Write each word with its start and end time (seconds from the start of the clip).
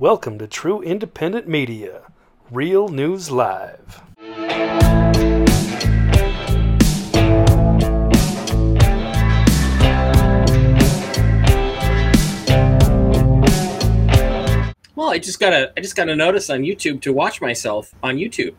Welcome 0.00 0.38
to 0.38 0.46
True 0.46 0.80
Independent 0.80 1.46
Media, 1.46 2.04
Real 2.50 2.88
News 2.88 3.30
Live. 3.30 4.00
I 15.10 15.18
just 15.18 15.40
got 15.40 15.52
a 15.52 15.72
I 15.76 15.80
just 15.80 15.96
got 15.96 16.08
a 16.08 16.14
notice 16.14 16.50
on 16.50 16.60
YouTube 16.60 17.00
to 17.02 17.12
watch 17.12 17.40
myself 17.40 17.92
on 18.00 18.16
YouTube. 18.16 18.54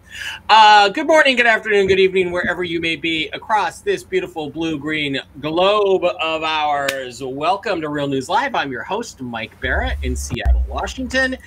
Uh, 0.49 0.89
good 0.89 1.07
morning, 1.07 1.38
good 1.38 1.45
afternoon, 1.45 1.88
good 1.88 1.99
evening, 1.99 2.29
wherever 2.29 2.61
you 2.61 2.81
may 2.81 2.97
be 2.97 3.29
across 3.29 3.79
this 3.79 4.04
beautiful 4.04 4.49
blue 4.49 4.77
green 4.77 5.17
globe 5.39 6.03
of 6.03 6.43
ours. 6.43 7.23
Welcome 7.23 7.79
to 7.79 7.88
Real 7.88 8.07
News 8.07 8.27
Live. 8.27 8.53
I'm 8.53 8.70
your 8.70 8.84
host, 8.84 9.21
Mike 9.21 9.57
Barrett 9.61 9.98
in 10.03 10.13
Seattle, 10.13 10.66
Washington, 10.67 11.38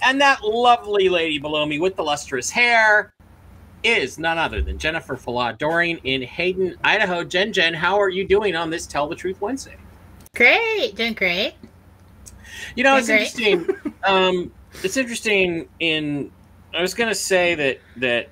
and 0.00 0.20
that 0.20 0.44
lovely 0.44 1.08
lady 1.08 1.40
below 1.40 1.66
me 1.66 1.80
with 1.80 1.96
the 1.96 2.04
lustrous 2.04 2.48
hair 2.48 3.12
is 3.82 4.16
none 4.16 4.38
other 4.38 4.62
than 4.62 4.78
Jennifer 4.78 5.16
Falah 5.16 5.58
Doring 5.58 5.98
in 6.04 6.22
Hayden, 6.22 6.76
Idaho. 6.84 7.24
Jen, 7.24 7.52
Jen, 7.52 7.74
how 7.74 8.00
are 8.00 8.10
you 8.10 8.24
doing 8.24 8.54
on 8.54 8.70
this 8.70 8.86
Tell 8.86 9.08
the 9.08 9.16
Truth 9.16 9.40
Wednesday? 9.40 9.74
Great, 10.36 10.94
doing 10.94 11.14
great. 11.14 11.54
You 12.76 12.84
know, 12.84 12.96
it's 12.96 13.08
interesting. 13.08 13.68
um, 14.04 14.52
it's 14.82 14.96
interesting. 14.96 15.68
In 15.80 16.30
I 16.74 16.80
was 16.80 16.94
going 16.94 17.08
to 17.08 17.14
say 17.14 17.54
that 17.54 17.80
that 17.96 18.28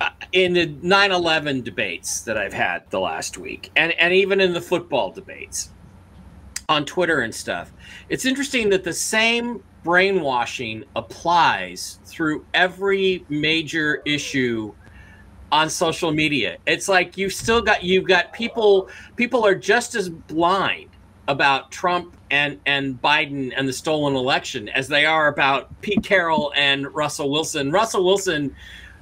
uh, 0.00 0.10
in 0.32 0.52
the 0.52 0.66
9/11 0.66 1.64
debates 1.64 2.20
that 2.22 2.36
I've 2.36 2.52
had 2.52 2.88
the 2.90 3.00
last 3.00 3.38
week, 3.38 3.70
and 3.76 3.92
and 3.92 4.12
even 4.12 4.40
in 4.40 4.52
the 4.52 4.60
football 4.60 5.10
debates 5.10 5.70
on 6.68 6.84
Twitter 6.84 7.20
and 7.20 7.34
stuff, 7.34 7.72
it's 8.08 8.24
interesting 8.24 8.70
that 8.70 8.84
the 8.84 8.92
same 8.92 9.62
brainwashing 9.84 10.82
applies 10.96 11.98
through 12.06 12.44
every 12.54 13.24
major 13.28 14.02
issue 14.06 14.74
on 15.52 15.70
social 15.70 16.10
media. 16.10 16.56
It's 16.66 16.88
like 16.88 17.16
you've 17.16 17.32
still 17.32 17.62
got 17.62 17.84
you've 17.84 18.08
got 18.08 18.32
people 18.32 18.88
people 19.14 19.46
are 19.46 19.54
just 19.54 19.94
as 19.94 20.08
blind 20.08 20.90
about 21.28 21.70
Trump 21.70 22.16
and 22.34 22.58
and 22.66 23.00
Biden 23.00 23.52
and 23.56 23.68
the 23.68 23.72
stolen 23.72 24.16
election 24.16 24.68
as 24.70 24.88
they 24.88 25.06
are 25.06 25.28
about 25.28 25.80
Pete 25.82 26.02
Carroll 26.02 26.52
and 26.56 26.92
Russell 26.92 27.30
Wilson. 27.30 27.70
Russell 27.70 28.04
Wilson, 28.04 28.54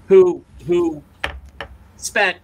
who 0.06 0.44
who 0.66 1.02
spent 1.96 2.36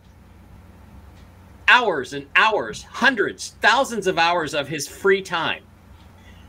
hours 1.68 2.14
and 2.14 2.26
hours, 2.36 2.82
hundreds, 2.82 3.50
thousands 3.60 4.06
of 4.06 4.18
hours 4.18 4.54
of 4.54 4.66
his 4.66 4.88
free 4.88 5.20
time 5.20 5.62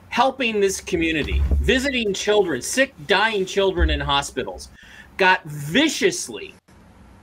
helping 0.07 0.61
this 0.61 0.79
community, 0.79 1.43
visiting 1.55 2.13
children, 2.13 2.61
sick, 2.61 2.95
dying 3.07 3.45
children 3.45 3.89
in 3.89 3.99
hospitals, 3.99 4.69
got 5.17 5.43
viciously, 5.43 6.55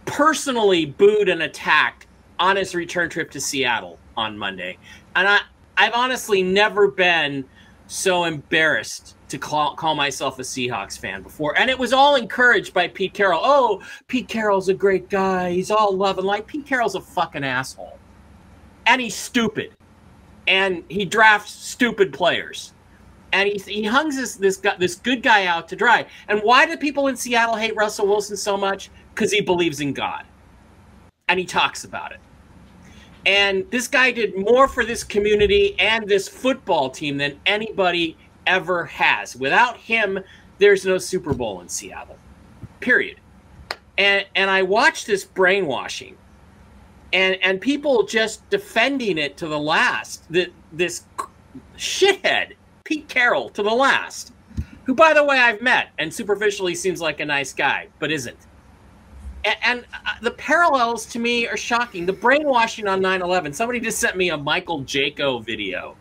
personally 0.05 0.85
booed 0.85 1.31
and 1.31 1.43
attacked 1.43 2.07
on 2.39 2.57
his 2.57 2.75
return 2.75 3.09
trip 3.09 3.31
to 3.31 3.41
Seattle 3.41 3.99
on 4.19 4.37
Monday. 4.37 4.77
And 5.17 5.27
I, 5.27 5.41
I've 5.77 5.95
honestly 5.95 6.43
never 6.43 6.89
been 6.89 7.45
so 7.87 8.25
embarrassed 8.25 9.17
to 9.29 9.39
call, 9.39 9.75
call 9.75 9.95
myself 9.95 10.39
a 10.39 10.43
Seahawks 10.43 10.99
fan 10.99 11.23
before. 11.23 11.59
And 11.59 11.71
it 11.71 11.79
was 11.79 11.93
all 11.93 12.17
encouraged 12.17 12.73
by 12.73 12.89
Pete 12.89 13.15
Carroll. 13.15 13.41
Oh, 13.43 13.83
Pete 14.09 14.29
Carroll's 14.29 14.69
a 14.69 14.75
great 14.75 15.09
guy. 15.09 15.53
He's 15.53 15.71
all 15.71 15.95
love 15.95 16.19
and 16.19 16.27
light. 16.27 16.47
Pete 16.47 16.67
Carroll's 16.67 16.95
a 16.95 17.01
fucking 17.01 17.45
asshole. 17.45 17.99
And 18.87 19.01
he's 19.01 19.15
stupid. 19.15 19.73
And 20.47 20.85
he 20.89 21.05
drafts 21.05 21.53
stupid 21.53 22.13
players. 22.13 22.73
And 23.33 23.49
he, 23.49 23.59
he 23.59 23.83
hungs 23.83 24.17
this 24.17 24.37
this 24.37 24.57
guy, 24.57 24.77
this 24.79 24.95
good 24.95 25.23
guy 25.23 25.47
out 25.47 25.69
to 25.69 25.77
dry. 25.77 26.07
And 26.29 26.41
why 26.41 26.67
do 26.67 26.77
people 26.77 27.09
in 27.09 27.17
Seattle 27.17 27.57
hate 27.57 27.75
Russell 27.77 28.07
Wilson 28.07 28.37
so 28.37 28.57
much? 28.57 28.91
Because 29.15 29.33
he 29.33 29.41
believes 29.41 29.81
in 29.81 29.93
God. 29.93 30.25
And 31.29 31.41
he 31.41 31.45
talks 31.45 31.83
about 31.83 32.13
it. 32.13 32.21
And 33.27 33.69
this 33.73 33.89
guy 33.89 34.13
did 34.13 34.39
more 34.39 34.69
for 34.69 34.85
this 34.85 35.03
community 35.03 35.79
and 35.81 36.09
this 36.09 36.29
football 36.29 36.89
team 36.89 37.19
than 37.19 37.41
anybody 37.45 38.17
ever 38.47 38.85
has. 38.85 39.35
Without 39.35 39.77
him, 39.77 40.21
there's 40.59 40.87
no 40.87 40.97
Super 40.97 41.35
Bowl 41.35 41.61
in 41.61 41.69
Seattle. 41.69 42.17
Period. 42.79 43.19
And 43.99 44.25
and 44.37 44.49
I 44.49 44.63
watched 44.63 45.07
this 45.07 45.25
brainwashing 45.25 46.17
and 47.13 47.37
and 47.43 47.61
people 47.61 48.05
just 48.05 48.49
defending 48.49 49.19
it 49.19 49.37
to 49.39 49.49
the 49.49 49.59
last. 49.59 50.31
That 50.31 50.53
this 50.73 51.05
shithead 51.77 52.53
Pete 52.85 53.09
Carroll 53.09 53.51
to 53.51 53.63
the 53.63 53.71
last. 53.71 54.33
Who 54.85 54.95
by 54.95 55.13
the 55.13 55.25
way 55.25 55.41
I've 55.41 55.61
met 55.61 55.89
and 55.99 56.15
superficially 56.15 56.77
seems 56.77 57.01
like 57.01 57.19
a 57.19 57.25
nice 57.25 57.53
guy, 57.53 57.89
but 57.99 58.13
isn't 58.13 58.39
and, 59.47 59.57
and 59.63 59.87
uh, 60.05 60.15
the 60.21 60.33
parallels 60.33 61.07
to 61.07 61.19
me 61.19 61.47
are 61.47 61.57
shocking. 61.57 62.05
The 62.05 62.13
brainwashing 62.13 62.87
on 62.87 63.01
9/11. 63.01 63.55
Somebody 63.55 63.81
just 63.81 63.99
sent 63.99 64.17
me 64.17 64.31
a 64.31 64.37
Michael 64.37 64.83
Jaco 64.83 65.45
video 65.45 65.97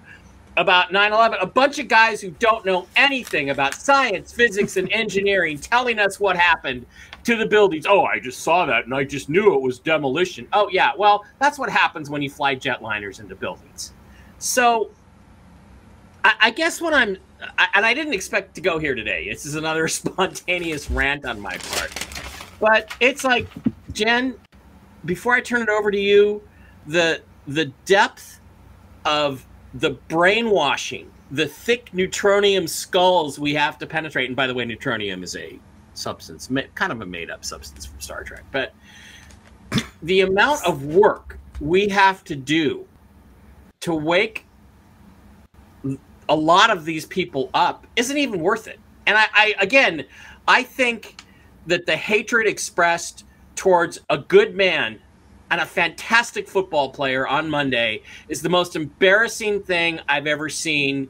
about 0.58 0.90
9/11. 0.90 1.42
A 1.42 1.46
bunch 1.46 1.80
of 1.80 1.88
guys 1.88 2.20
who 2.22 2.32
don't 2.32 2.66
know 2.66 2.88
anything 2.96 3.52
about 3.52 3.76
science, 3.76 4.34
physics, 4.34 4.78
and 4.78 4.92
engineering 4.92 5.60
telling 5.60 6.00
us 6.00 6.20
what 6.20 6.36
happened 6.36 6.86
to 7.24 7.36
the 7.36 7.46
buildings. 7.46 7.86
Oh, 7.88 8.06
I 8.06 8.20
just 8.20 8.42
saw 8.42 8.66
that 8.66 8.86
and 8.86 8.94
I 8.94 9.04
just 9.04 9.30
knew 9.30 9.54
it 9.54 9.62
was 9.62 9.80
demolition. 9.80 10.48
Oh 10.54 10.70
yeah, 10.72 10.92
well 10.98 11.24
that's 11.40 11.60
what 11.60 11.70
happens 11.70 12.10
when 12.10 12.22
you 12.22 12.30
fly 12.30 12.56
jetliners 12.56 13.20
into 13.20 13.36
buildings. 13.36 13.94
So 14.40 14.92
I, 16.24 16.34
I 16.42 16.52
guess 16.52 16.82
what 16.82 16.94
I'm, 16.94 17.18
I, 17.58 17.68
and 17.74 17.86
I 17.86 17.94
didn't 17.94 18.14
expect 18.14 18.56
to 18.56 18.62
go 18.62 18.78
here 18.80 18.96
today. 18.96 19.30
This 19.30 19.46
is 19.46 19.56
another 19.56 19.88
spontaneous 19.90 20.90
rant 20.90 21.26
on 21.26 21.40
my 21.40 21.58
part. 21.58 22.15
But 22.60 22.94
it's 23.00 23.24
like, 23.24 23.48
Jen, 23.92 24.36
before 25.06 25.34
I 25.34 25.42
turn 25.42 25.62
it 25.62 25.70
over 25.70 25.92
to 25.92 26.00
you, 26.00 26.42
the 26.88 27.22
the 27.48 27.66
depth 27.86 28.40
of 29.06 29.46
the 29.74 29.92
brainwashing, 29.92 31.12
the 31.32 31.48
thick 31.48 31.92
neutronium 31.92 32.68
skulls 32.68 33.38
we 33.38 33.54
have 33.54 33.78
to 33.80 33.86
penetrate. 33.86 34.28
And 34.28 34.36
by 34.36 34.48
the 34.48 34.54
way, 34.54 34.66
neutronium 34.66 35.24
is 35.24 35.36
a 35.36 35.60
substance, 35.94 36.50
kind 36.76 36.92
of 36.92 37.02
a 37.02 37.06
made 37.06 37.30
up 37.30 37.46
substance 37.46 37.86
from 37.86 38.00
Star 38.00 38.24
Trek. 38.24 38.44
But 38.52 38.74
the 40.02 40.22
amount 40.22 40.66
of 40.66 40.86
work 40.86 41.38
we 41.60 41.88
have 41.90 42.24
to 42.26 42.36
do 42.36 42.86
to 43.82 43.94
wake 43.94 44.46
a 46.28 46.36
lot 46.36 46.72
of 46.72 46.86
these 46.86 47.06
people 47.06 47.50
up 47.54 47.86
isn't 47.96 48.18
even 48.18 48.40
worth 48.40 48.68
it. 48.68 48.80
And 49.06 49.18
I, 49.18 49.28
I 49.34 49.56
again, 49.60 50.06
I 50.48 50.64
think 50.64 51.22
that 51.66 51.86
the 51.86 51.96
hatred 51.96 52.48
expressed 52.48 53.26
towards 53.56 54.00
a 54.10 54.18
good 54.18 54.56
man 54.56 55.00
and 55.52 55.62
a 55.62 55.66
fantastic 55.66 56.48
football 56.48 56.90
player 56.90 57.28
on 57.28 57.50
Monday 57.50 58.02
is 58.30 58.42
the 58.42 58.50
most 58.50 58.76
embarrassing 58.76 59.62
thing 59.64 60.00
I've 60.08 60.28
ever 60.28 60.50
seen 60.50 61.10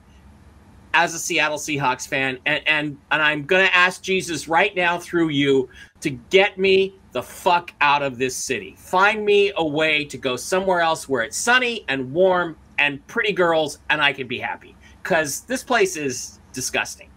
as 0.93 1.13
a 1.13 1.19
Seattle 1.19 1.57
Seahawks 1.57 2.07
fan. 2.07 2.39
And 2.45 2.65
and, 2.67 2.97
and 3.11 3.21
I'm 3.21 3.45
gonna 3.45 3.69
ask 3.73 4.01
Jesus 4.01 4.47
right 4.47 4.75
now 4.75 4.97
through 4.97 5.29
you 5.29 5.69
to 6.01 6.09
get 6.09 6.57
me 6.57 6.95
the 7.11 7.23
fuck 7.23 7.73
out 7.81 8.01
of 8.01 8.17
this 8.17 8.35
city. 8.35 8.75
Find 8.77 9.25
me 9.25 9.51
a 9.57 9.65
way 9.65 10.05
to 10.05 10.17
go 10.17 10.35
somewhere 10.35 10.81
else 10.81 11.07
where 11.07 11.23
it's 11.23 11.37
sunny 11.37 11.85
and 11.87 12.11
warm 12.13 12.57
and 12.77 13.05
pretty 13.07 13.31
girls 13.31 13.79
and 13.89 14.01
I 14.01 14.13
can 14.13 14.27
be 14.27 14.39
happy. 14.39 14.75
Cause 15.03 15.41
this 15.41 15.63
place 15.63 15.95
is 15.95 16.39
disgusting. 16.51 17.09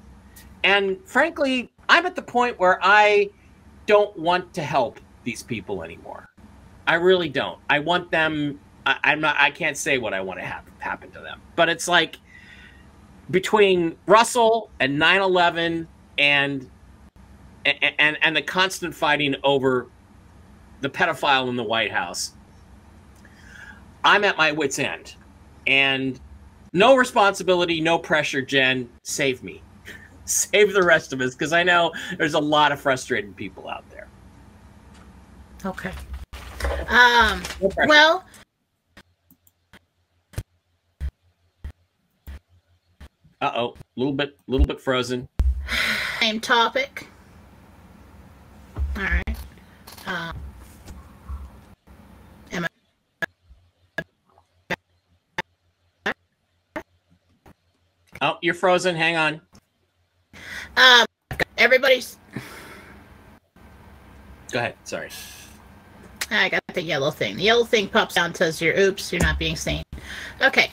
And 0.64 0.98
frankly, 1.04 1.70
I'm 1.88 2.06
at 2.06 2.14
the 2.14 2.22
point 2.22 2.58
where 2.58 2.78
I 2.82 3.30
don't 3.86 4.16
want 4.18 4.52
to 4.54 4.62
help 4.62 5.00
these 5.24 5.42
people 5.42 5.82
anymore. 5.82 6.28
I 6.86 6.94
really 6.94 7.28
don't. 7.28 7.58
I 7.68 7.80
want 7.80 8.10
them. 8.10 8.60
I, 8.86 9.12
am 9.12 9.20
not. 9.20 9.36
I 9.38 9.50
can't 9.50 9.76
say 9.76 9.98
what 9.98 10.14
I 10.14 10.20
want 10.20 10.38
to 10.38 10.44
have 10.44 10.64
happen 10.78 11.10
to 11.12 11.20
them. 11.20 11.40
But 11.56 11.68
it's 11.68 11.88
like 11.88 12.16
between 13.30 13.96
Russell 14.06 14.70
and 14.80 14.98
9/11 14.98 15.86
and 16.18 16.70
and 17.64 17.94
and, 17.98 18.18
and 18.22 18.36
the 18.36 18.42
constant 18.42 18.94
fighting 18.94 19.34
over 19.42 19.86
the 20.80 20.88
pedophile 20.88 21.48
in 21.48 21.56
the 21.56 21.64
White 21.64 21.92
House. 21.92 22.32
I'm 24.04 24.24
at 24.24 24.38
my 24.38 24.52
wits' 24.52 24.78
end, 24.78 25.14
and 25.66 26.18
no 26.72 26.96
responsibility, 26.96 27.80
no 27.80 27.98
pressure. 27.98 28.40
Jen, 28.40 28.88
save 29.02 29.42
me 29.42 29.62
save 30.28 30.72
the 30.72 30.82
rest 30.82 31.12
of 31.12 31.20
us 31.20 31.34
because 31.34 31.52
I 31.52 31.62
know 31.62 31.92
there's 32.16 32.34
a 32.34 32.38
lot 32.38 32.72
of 32.72 32.80
frustrated 32.80 33.34
people 33.36 33.68
out 33.68 33.88
there. 33.90 34.08
Okay. 35.64 35.92
Um. 36.88 37.42
No 37.60 37.70
well. 37.86 38.24
Uh 43.40 43.52
oh, 43.54 43.68
a 43.68 43.74
little 43.96 44.12
bit, 44.12 44.36
A 44.48 44.50
little 44.50 44.66
bit 44.66 44.80
frozen. 44.80 45.28
Same 46.20 46.40
topic. 46.40 47.06
All 48.96 49.02
right. 49.04 49.36
Um. 50.06 50.36
Am 52.50 52.66
I... 56.06 56.12
Oh, 58.20 58.38
you're 58.42 58.54
frozen. 58.54 58.96
Hang 58.96 59.16
on. 59.16 59.40
Um, 60.78 61.06
everybody's. 61.56 62.18
Go 64.52 64.60
ahead. 64.60 64.76
Sorry. 64.84 65.10
I 66.30 66.48
got 66.48 66.62
the 66.72 66.82
yellow 66.82 67.10
thing. 67.10 67.36
The 67.36 67.42
yellow 67.42 67.64
thing 67.64 67.88
pops 67.88 68.16
out 68.16 68.26
and 68.26 68.36
says, 68.36 68.60
"You're 68.60 68.78
oops, 68.78 69.12
you're 69.12 69.22
not 69.22 69.38
being 69.38 69.56
seen." 69.56 69.82
Okay. 70.40 70.70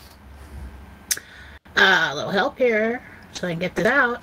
Uh, 1.75 2.09
a 2.11 2.15
little 2.15 2.31
help 2.31 2.57
here, 2.57 3.01
so 3.31 3.47
I 3.47 3.51
can 3.51 3.59
get 3.59 3.75
this 3.75 3.87
out. 3.87 4.21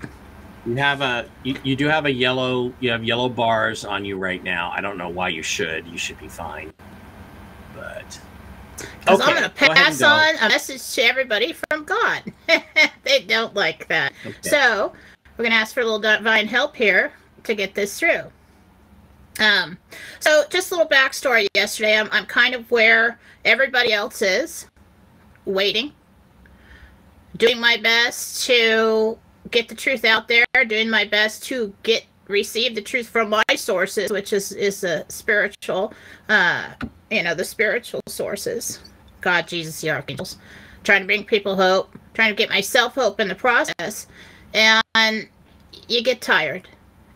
You 0.65 0.77
have 0.77 1.01
a 1.01 1.29
you, 1.43 1.57
you 1.65 1.75
do 1.75 1.89
have 1.89 2.07
a 2.07 2.13
yellow 2.13 2.73
you 2.81 2.91
have 2.91 3.03
yellow 3.03 3.29
bars 3.29 3.85
on 3.85 4.05
you 4.05 4.17
right 4.17 4.43
now. 4.43 4.71
I 4.75 4.81
don't 4.81 4.97
know 4.97 5.09
why 5.09 5.29
you 5.29 5.43
should. 5.43 5.87
You 5.89 5.99
should 5.99 6.19
be 6.21 6.29
fine. 6.29 6.73
But 7.75 8.21
Because 9.01 9.21
I'm 9.21 9.31
going 9.31 9.43
to 9.43 9.49
go 9.49 9.75
pass 9.75 9.99
go. 9.99 10.07
on 10.07 10.37
a 10.37 10.49
message 10.49 10.95
to 10.95 11.03
everybody 11.03 11.53
from 11.53 11.85
God. 11.85 12.23
they 13.03 13.23
don't 13.27 13.55
like 13.55 13.89
that. 13.89 14.13
Okay. 14.25 14.49
So 14.49 14.93
we're 15.37 15.45
going 15.45 15.53
to 15.53 15.59
ask 15.59 15.75
for 15.75 15.81
a 15.81 15.85
little 15.85 15.99
divine 15.99 16.47
help 16.47 16.77
here 16.77 17.13
to 17.45 17.55
get 17.55 17.75
this 17.75 17.99
through. 17.99 18.25
Um, 19.41 19.79
so 20.21 20.45
just 20.51 20.71
a 20.71 20.77
little 20.77 20.89
backstory. 20.89 21.47
Yesterday, 21.55 21.99
I'm 21.99 22.09
I'm 22.13 22.27
kind 22.27 22.55
of 22.55 22.71
where 22.71 23.19
everybody 23.45 23.93
else 23.93 24.21
is, 24.21 24.67
waiting, 25.47 25.93
doing 27.37 27.59
my 27.59 27.79
best 27.79 28.45
to 28.47 29.19
get 29.51 29.69
the 29.69 29.75
truth 29.75 30.05
out 30.05 30.29
there, 30.29 30.45
doing 30.67 30.91
my 30.91 31.05
best 31.05 31.45
to 31.45 31.75
get 31.83 32.05
receive 32.29 32.75
the 32.75 32.83
truth 32.83 33.09
from 33.09 33.31
my 33.31 33.43
sources, 33.57 34.11
which 34.11 34.33
is 34.33 34.53
is 34.53 34.85
a 34.85 35.05
spiritual, 35.09 35.95
uh, 36.29 36.69
you 37.11 37.23
know, 37.23 37.35
the 37.35 37.45
spiritual 37.45 38.03
sources, 38.09 38.81
God, 39.23 39.49
Jesus, 39.49 39.81
the 39.81 39.91
archangels, 39.91 40.37
trying 40.85 41.01
to 41.01 41.07
bring 41.07 41.25
people 41.25 41.57
hope, 41.57 41.99
trying 42.13 42.31
to 42.31 42.37
get 42.37 42.51
myself 42.51 42.95
hope 42.95 43.19
in 43.19 43.29
the 43.29 43.35
process, 43.35 44.07
and 44.53 44.82
you 44.95 46.03
get 46.03 46.21
tired. 46.21 46.69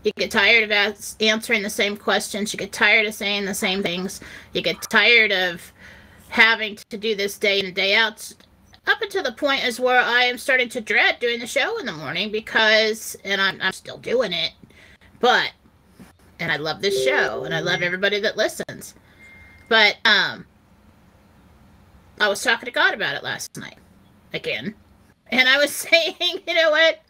You 0.03 0.13
get 0.17 0.31
tired 0.31 0.65
of 0.65 0.71
as- 0.71 1.17
answering 1.21 1.63
the 1.63 1.71
same 1.71 1.97
questions. 1.97 2.53
You 2.53 2.59
get 2.59 2.73
tired 2.73 3.07
of 3.07 3.15
saying 3.15 3.45
the 3.45 3.55
same 3.55 3.83
things. 3.83 4.21
You 4.55 4.63
get 4.63 4.81
tired 4.83 5.33
of 5.33 5.73
having 6.29 6.77
to 6.89 6.97
do 6.97 7.15
this 7.15 7.37
day 7.37 7.61
in 7.61 7.67
and 7.67 7.75
day 7.75 7.95
out. 7.95 8.33
Up 8.87 9.03
until 9.03 9.23
the 9.23 9.33
point 9.33 9.65
is 9.65 9.81
where 9.81 10.01
I 10.01 10.23
am 10.23 10.39
starting 10.39 10.69
to 10.71 10.81
dread 10.81 11.19
doing 11.19 11.41
the 11.41 11.47
show 11.47 11.79
in 11.79 11.87
the 11.87 11.93
morning 11.93 12.31
because, 12.31 13.17
and 13.25 13.41
I'm, 13.41 13.61
I'm 13.61 13.73
still 13.73 13.99
doing 13.99 14.33
it, 14.33 14.53
but, 15.21 15.51
and 16.39 16.53
I 16.53 16.57
love 16.57 16.81
this 16.81 17.05
show 17.05 17.45
and 17.45 17.55
I 17.55 17.61
love 17.61 17.83
everybody 17.83 18.21
that 18.21 18.37
listens. 18.37 18.95
But, 19.69 19.97
um, 20.05 20.47
I 22.21 22.29
was 22.29 22.43
talking 22.43 22.67
to 22.67 22.73
God 22.73 22.95
about 22.95 23.17
it 23.17 23.25
last 23.25 23.57
night 23.57 23.79
again. 24.33 24.75
And 25.33 25.49
I 25.49 25.59
was 25.59 25.73
saying, 25.75 26.15
you 26.21 26.55
know 26.55 26.71
what? 26.71 27.01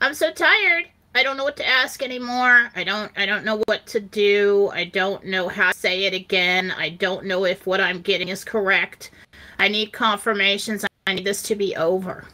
I'm 0.00 0.14
so 0.14 0.30
tired. 0.32 0.86
I 1.14 1.22
don't 1.22 1.38
know 1.38 1.44
what 1.44 1.56
to 1.56 1.66
ask 1.66 2.02
anymore. 2.02 2.70
I 2.74 2.84
don't 2.84 3.10
I 3.16 3.24
don't 3.24 3.44
know 3.44 3.62
what 3.66 3.86
to 3.86 4.00
do. 4.00 4.70
I 4.74 4.84
don't 4.84 5.24
know 5.24 5.48
how 5.48 5.72
to 5.72 5.78
say 5.78 6.04
it 6.04 6.12
again. 6.12 6.70
I 6.76 6.90
don't 6.90 7.24
know 7.24 7.46
if 7.46 7.66
what 7.66 7.80
I'm 7.80 8.02
getting 8.02 8.28
is 8.28 8.44
correct. 8.44 9.10
I 9.58 9.68
need 9.68 9.92
confirmations. 9.92 10.84
I 11.06 11.14
need 11.14 11.24
this 11.24 11.42
to 11.44 11.54
be 11.54 11.74
over. 11.76 12.26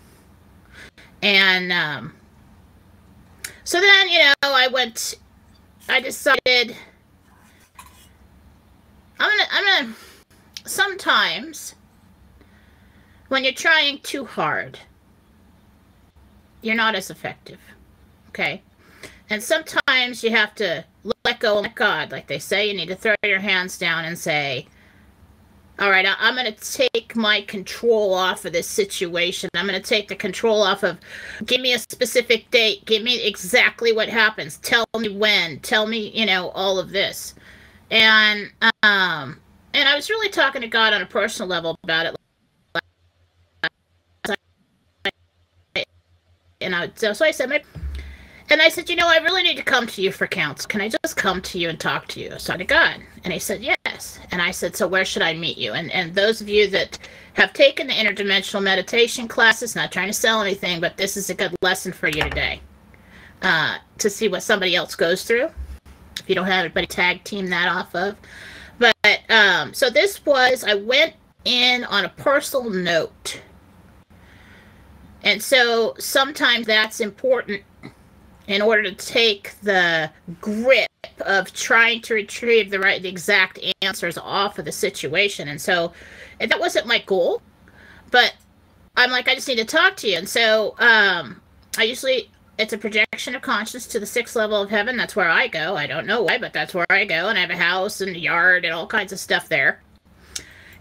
And 1.23 1.73
um 1.73 2.14
so 3.62 3.81
then, 3.81 4.08
you 4.08 4.19
know, 4.19 4.32
I 4.43 4.67
went 4.67 5.15
I 5.88 6.00
decided 6.00 6.76
I'm 9.20 9.31
gonna 9.31 9.49
I'm 9.53 9.65
gonna 9.65 9.94
sometimes 10.65 11.76
when 13.29 13.44
you're 13.44 13.53
trying 13.53 14.00
too 14.00 14.25
hard, 14.25 14.79
you're 16.62 16.76
not 16.76 16.94
as 16.94 17.11
effective. 17.11 17.59
Okay? 18.29 18.62
And 19.29 19.43
sometimes 19.43 20.23
you 20.23 20.31
have 20.31 20.55
to 20.56 20.85
let 21.25 21.41
go 21.41 21.59
of 21.59 21.75
God. 21.75 22.12
Like 22.12 22.26
they 22.26 22.38
say, 22.38 22.69
you 22.69 22.75
need 22.75 22.88
to 22.88 22.97
throw 22.97 23.14
your 23.25 23.41
hands 23.41 23.79
down 23.79 24.05
and 24.05 24.19
say, 24.19 24.67
All 25.79 25.91
right, 25.91 26.06
I'm 26.19 26.35
going 26.35 26.53
to 26.53 26.73
take 26.73 27.17
my 27.17 27.43
control 27.43 28.14
off 28.14 28.44
of 28.44 28.53
this 28.53 28.69
situation. 28.69 29.50
I'm 29.55 29.67
going 29.67 29.81
to 29.81 29.88
take 29.88 30.09
the 30.09 30.17
control 30.17 30.62
off 30.62 30.82
of, 30.82 30.99
give 31.47 31.61
me 31.61 31.73
a 31.73 31.79
specific 31.79 32.50
date. 32.50 32.85
Give 32.85 33.03
me 33.03 33.26
exactly 33.26 33.93
what 33.93 34.08
happens. 34.08 34.58
Tell 34.58 34.85
me 34.99 35.08
when. 35.08 35.61
Tell 35.61 35.87
me, 35.87 36.11
you 36.11 36.26
know, 36.26 36.50
all 36.50 36.79
of 36.79 36.91
this. 36.91 37.35
And, 37.91 38.50
um, 38.82 39.41
and 39.75 39.88
I 39.88 39.94
was 39.94 40.08
really 40.11 40.29
talking 40.29 40.62
to 40.62 40.69
God 40.69 40.93
on 40.93 41.03
a 41.03 41.06
personal 41.06 41.49
level 41.49 41.76
about 41.85 42.06
it 42.06 42.17
and 46.62 46.75
I 46.75 46.91
so, 46.94 47.12
so 47.12 47.25
I 47.25 47.31
said, 47.31 47.49
my, 47.49 47.62
and 48.50 48.61
I 48.61 48.69
said, 48.69 48.91
you 48.91 48.97
know, 48.97 49.09
I 49.09 49.19
really 49.19 49.43
need 49.43 49.56
to 49.56 49.62
come 49.62 49.87
to 49.87 50.03
you 50.03 50.12
for 50.12 50.26
counsel. 50.26 50.69
Can 50.69 50.81
I 50.81 50.88
just 50.88 51.17
come 51.17 51.41
to 51.43 51.59
you 51.59 51.69
and 51.69 51.79
talk 51.81 52.06
to 52.09 52.20
you? 52.20 52.38
So 52.38 52.56
to 52.56 52.64
God, 52.64 52.97
and 53.25 53.32
he 53.32 53.38
said 53.38 53.62
yes. 53.62 54.19
And 54.31 54.43
I 54.43 54.50
said, 54.50 54.76
so 54.76 54.87
where 54.88 55.05
should 55.05 55.23
I 55.23 55.35
meet 55.35 55.59
you? 55.59 55.73
And 55.73 55.91
and 55.91 56.14
those 56.14 56.41
of 56.41 56.49
you 56.49 56.69
that 56.69 56.99
have 57.35 57.53
taken 57.53 57.87
the 57.87 57.94
interdimensional 57.94 58.62
meditation 58.62 59.29
classes, 59.29 59.75
not 59.75 59.93
trying 59.93 60.09
to 60.09 60.12
sell 60.12 60.43
anything, 60.43 60.81
but 60.81 60.97
this 60.97 61.17
is 61.17 61.31
a 61.31 61.35
good 61.35 61.55
lesson 61.62 61.93
for 61.93 62.09
you 62.09 62.23
today, 62.25 62.61
uh, 63.43 63.79
to 63.99 64.11
see 64.11 64.29
what 64.29 64.43
somebody 64.43 64.76
else 64.76 64.94
goes 64.94 65.25
through. 65.25 65.49
If 66.19 66.29
you 66.29 66.35
don't 66.35 66.47
have 66.47 66.65
anybody 66.65 66.87
tag 66.87 67.25
team 67.25 67.49
that 67.49 67.69
off 67.69 67.94
of, 67.94 68.17
but 68.79 69.20
um, 69.31 69.73
so 69.73 69.88
this 69.88 70.25
was 70.26 70.62
I 70.62 70.75
went 70.75 71.15
in 71.44 71.85
on 71.85 72.05
a 72.05 72.08
personal 72.11 72.70
note. 72.70 73.41
And 75.23 75.43
so 75.43 75.95
sometimes 75.99 76.67
that's 76.67 77.01
important 77.01 77.63
in 78.49 78.61
order 78.61 78.83
to 78.83 78.93
take 78.93 79.59
the 79.63 80.11
grip 80.41 80.89
of 81.21 81.53
trying 81.53 82.01
to 82.03 82.15
retrieve 82.15 82.71
the 82.71 82.81
right 82.81 83.03
the 83.03 83.09
exact 83.09 83.59
answers 83.83 84.19
off 84.19 84.59
of 84.59 84.65
the 84.65 84.73
situation. 84.73 85.49
And 85.49 85.61
so 85.61 85.93
and 86.41 86.51
that 86.51 86.61
wasn't 86.61 86.87
my 86.87 86.99
goal, 87.01 87.41
but 88.11 88.35
I'm 88.97 89.11
like 89.11 89.29
I 89.29 89.35
just 89.35 89.49
need 89.49 89.59
to 89.59 89.65
talk 89.65 89.97
to 89.99 90.09
you. 90.09 90.19
And 90.19 90.29
so 90.29 90.75
um 90.79 91.41
I 91.79 91.85
usually 91.85 92.31
it's 92.59 92.73
a 92.73 92.79
projection 92.79 93.35
of 93.35 93.43
consciousness 93.43 93.87
to 93.89 94.01
the 94.01 94.07
sixth 94.07 94.37
level 94.37 94.61
of 94.61 94.71
heaven. 94.71 94.97
That's 94.97 95.17
where 95.17 95.31
I 95.31 95.49
go. 95.49 95.77
I 95.77 95.87
don't 95.87 96.07
know 96.07 96.23
why, 96.23 96.39
but 96.39 96.53
that's 96.53 96.75
where 96.75 96.87
I 96.91 97.05
go. 97.05 97.29
And 97.29 97.39
I 97.39 97.41
have 97.41 97.51
a 97.51 97.57
house 97.57 98.01
and 98.01 98.15
a 98.15 98.19
yard 98.19 98.65
and 98.65 98.75
all 98.75 98.87
kinds 98.87 99.13
of 99.13 99.21
stuff 99.21 99.49
there. 99.49 99.81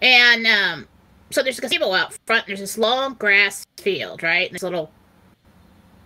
And 0.02 0.48
um 0.48 0.88
so 1.32 1.44
there's 1.44 1.58
a 1.58 1.62
gazebo 1.62 1.94
out 1.94 2.18
front. 2.26 2.48
There's 2.48 2.60
this 2.60 2.78
long 2.78 3.16
grass 3.16 3.66
field, 3.78 4.24
right? 4.24 4.48
And 4.48 4.56
this 4.56 4.64
little 4.64 4.92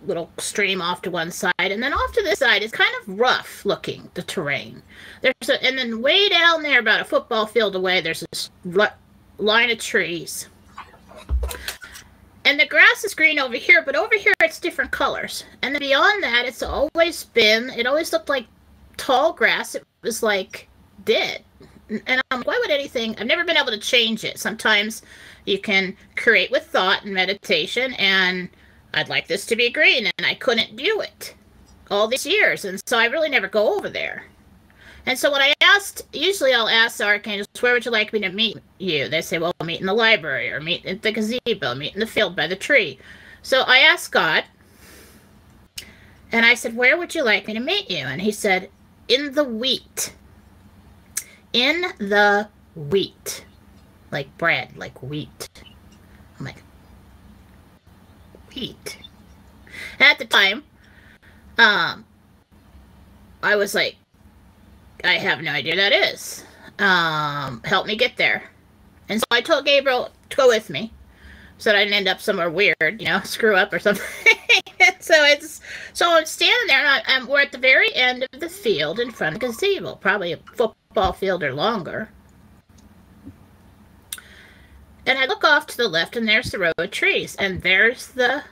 little 0.04 0.30
stream 0.38 0.80
off 0.80 1.02
to 1.02 1.10
one 1.10 1.30
side, 1.30 1.52
and 1.58 1.82
then 1.82 1.92
off 1.92 2.12
to 2.12 2.22
this 2.22 2.38
side 2.38 2.62
is 2.62 2.70
kind 2.70 2.94
of 3.00 3.18
rough 3.18 3.64
looking 3.64 4.08
the 4.14 4.22
terrain. 4.22 4.82
There's 5.20 5.48
a, 5.48 5.62
and 5.64 5.76
then 5.76 6.00
way 6.00 6.28
down 6.28 6.62
there, 6.62 6.78
about 6.80 7.00
a 7.00 7.04
football 7.04 7.46
field 7.46 7.74
away, 7.74 8.00
there's 8.00 8.24
this 8.30 8.50
li- 8.64 8.86
line 9.38 9.70
of 9.70 9.78
trees. 9.78 10.48
And 12.44 12.60
the 12.60 12.66
grass 12.66 13.02
is 13.02 13.14
green 13.14 13.40
over 13.40 13.56
here, 13.56 13.82
but 13.84 13.96
over 13.96 14.14
here 14.14 14.34
it's 14.40 14.60
different 14.60 14.92
colors. 14.92 15.44
And 15.62 15.74
then 15.74 15.80
beyond 15.80 16.22
that, 16.22 16.44
it's 16.46 16.62
always 16.62 17.24
been. 17.24 17.70
It 17.70 17.86
always 17.86 18.12
looked 18.12 18.28
like 18.28 18.46
tall 18.96 19.32
grass. 19.32 19.74
It 19.74 19.84
was 20.02 20.22
like 20.22 20.68
dead 21.04 21.42
and 21.88 22.22
I'm 22.30 22.38
like, 22.38 22.46
why 22.46 22.58
would 22.60 22.70
anything? 22.70 23.16
I've 23.18 23.26
never 23.26 23.44
been 23.44 23.56
able 23.56 23.72
to 23.72 23.78
change 23.78 24.24
it. 24.24 24.38
Sometimes 24.38 25.02
you 25.44 25.58
can 25.58 25.96
create 26.16 26.50
with 26.50 26.66
thought 26.66 27.04
and 27.04 27.14
meditation, 27.14 27.94
and 27.94 28.48
I'd 28.94 29.08
like 29.08 29.28
this 29.28 29.46
to 29.46 29.56
be 29.56 29.70
green, 29.70 30.06
and 30.18 30.26
I 30.26 30.34
couldn't 30.34 30.76
do 30.76 31.00
it 31.00 31.34
all 31.90 32.08
these 32.08 32.26
years, 32.26 32.64
and 32.64 32.80
so 32.86 32.98
I 32.98 33.06
really 33.06 33.28
never 33.28 33.46
go 33.46 33.76
over 33.76 33.88
there. 33.88 34.24
And 35.06 35.16
so 35.16 35.30
when 35.30 35.40
I 35.40 35.54
asked, 35.62 36.02
usually 36.12 36.52
I'll 36.52 36.68
ask 36.68 36.96
the 36.96 37.04
archangels, 37.04 37.46
where 37.60 37.72
would 37.72 37.84
you 37.84 37.92
like 37.92 38.12
me 38.12 38.18
to 38.20 38.28
meet 38.30 38.58
you? 38.78 39.08
They 39.08 39.22
say, 39.22 39.38
well, 39.38 39.52
meet 39.64 39.80
in 39.80 39.86
the 39.86 39.94
library, 39.94 40.50
or 40.50 40.60
meet 40.60 40.84
at 40.84 41.02
the 41.02 41.12
gazebo, 41.12 41.76
meet 41.76 41.94
in 41.94 42.00
the 42.00 42.06
field 42.06 42.34
by 42.34 42.48
the 42.48 42.56
tree. 42.56 42.98
So 43.42 43.60
I 43.60 43.78
asked 43.78 44.10
God, 44.10 44.44
and 46.32 46.44
I 46.44 46.54
said, 46.54 46.76
where 46.76 46.98
would 46.98 47.14
you 47.14 47.22
like 47.22 47.46
me 47.46 47.54
to 47.54 47.60
meet 47.60 47.88
you? 47.88 47.98
And 47.98 48.20
he 48.20 48.32
said, 48.32 48.68
in 49.06 49.32
the 49.34 49.44
wheat 49.44 50.12
in 51.56 51.86
the 51.96 52.46
wheat. 52.76 53.46
Like 54.10 54.36
bread, 54.36 54.76
like 54.76 55.02
wheat. 55.02 55.48
I'm 56.38 56.44
like, 56.44 56.62
wheat. 58.54 58.98
At 59.98 60.18
the 60.18 60.26
time, 60.26 60.62
um, 61.56 62.04
I 63.42 63.56
was 63.56 63.74
like, 63.74 63.96
I 65.02 65.14
have 65.14 65.40
no 65.40 65.50
idea 65.50 65.76
that 65.76 65.92
is. 65.92 66.44
Um, 66.78 67.62
help 67.64 67.86
me 67.86 67.96
get 67.96 68.18
there. 68.18 68.42
And 69.08 69.18
so 69.18 69.26
I 69.30 69.40
told 69.40 69.64
Gabriel 69.64 70.10
to 70.28 70.36
go 70.36 70.48
with 70.48 70.68
me 70.68 70.92
so 71.56 71.70
that 71.70 71.78
I 71.78 71.84
didn't 71.84 71.96
end 71.96 72.08
up 72.08 72.20
somewhere 72.20 72.50
weird, 72.50 72.76
you 73.00 73.06
know, 73.06 73.20
screw 73.24 73.56
up 73.56 73.72
or 73.72 73.78
something. 73.78 74.04
so 75.00 75.14
it's 75.24 75.62
so 75.94 76.12
I'm 76.12 76.26
standing 76.26 76.66
there 76.66 76.80
and 76.80 76.88
I, 76.88 77.02
I'm, 77.06 77.26
we're 77.26 77.40
at 77.40 77.52
the 77.52 77.58
very 77.58 77.94
end 77.94 78.26
of 78.30 78.40
the 78.40 78.48
field 78.50 79.00
in 79.00 79.10
front 79.10 79.36
of 79.36 79.40
the 79.40 79.46
gazebo, 79.46 79.94
probably 79.94 80.32
a 80.32 80.36
football 80.36 80.76
field 81.12 81.42
or 81.42 81.52
longer. 81.52 82.10
And 85.06 85.18
I 85.18 85.26
look 85.26 85.44
off 85.44 85.66
to 85.68 85.76
the 85.76 85.88
left 85.88 86.16
and 86.16 86.28
there's 86.28 86.50
the 86.50 86.58
row 86.58 86.72
of 86.76 86.90
trees 86.90 87.36
and 87.36 87.62
there's 87.62 88.08
the 88.08 88.42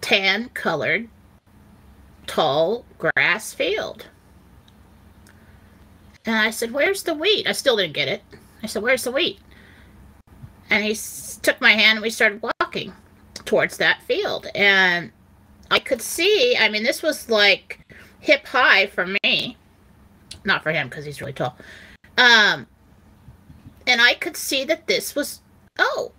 tan 0.00 0.48
colored 0.54 1.08
tall 2.26 2.84
grass 2.98 3.52
field. 3.52 4.06
And 6.24 6.36
I 6.36 6.50
said, 6.50 6.72
Where's 6.72 7.02
the 7.02 7.14
wheat? 7.14 7.46
I 7.46 7.52
still 7.52 7.76
didn't 7.76 7.92
get 7.92 8.08
it. 8.08 8.22
I 8.62 8.66
said, 8.66 8.82
Where's 8.82 9.04
the 9.04 9.12
wheat? 9.12 9.38
And 10.70 10.82
he 10.82 10.96
took 11.42 11.60
my 11.60 11.72
hand 11.72 11.98
and 11.98 12.02
we 12.02 12.10
started 12.10 12.42
walking 12.42 12.94
towards 13.44 13.76
that 13.76 14.02
field. 14.02 14.46
And 14.54 15.12
I 15.70 15.78
could 15.78 16.00
see, 16.00 16.56
I 16.58 16.70
mean, 16.70 16.82
this 16.82 17.02
was 17.02 17.28
like 17.28 17.80
hip 18.20 18.46
high 18.46 18.86
for 18.86 19.06
me. 19.22 19.58
Not 20.44 20.62
for 20.62 20.72
him 20.72 20.88
because 20.88 21.04
he's 21.04 21.20
really 21.20 21.32
tall. 21.32 21.56
Um, 22.18 22.66
and 23.86 24.00
I 24.00 24.14
could 24.14 24.36
see 24.36 24.64
that 24.64 24.86
this 24.86 25.14
was, 25.14 25.40
oh, 25.78 26.12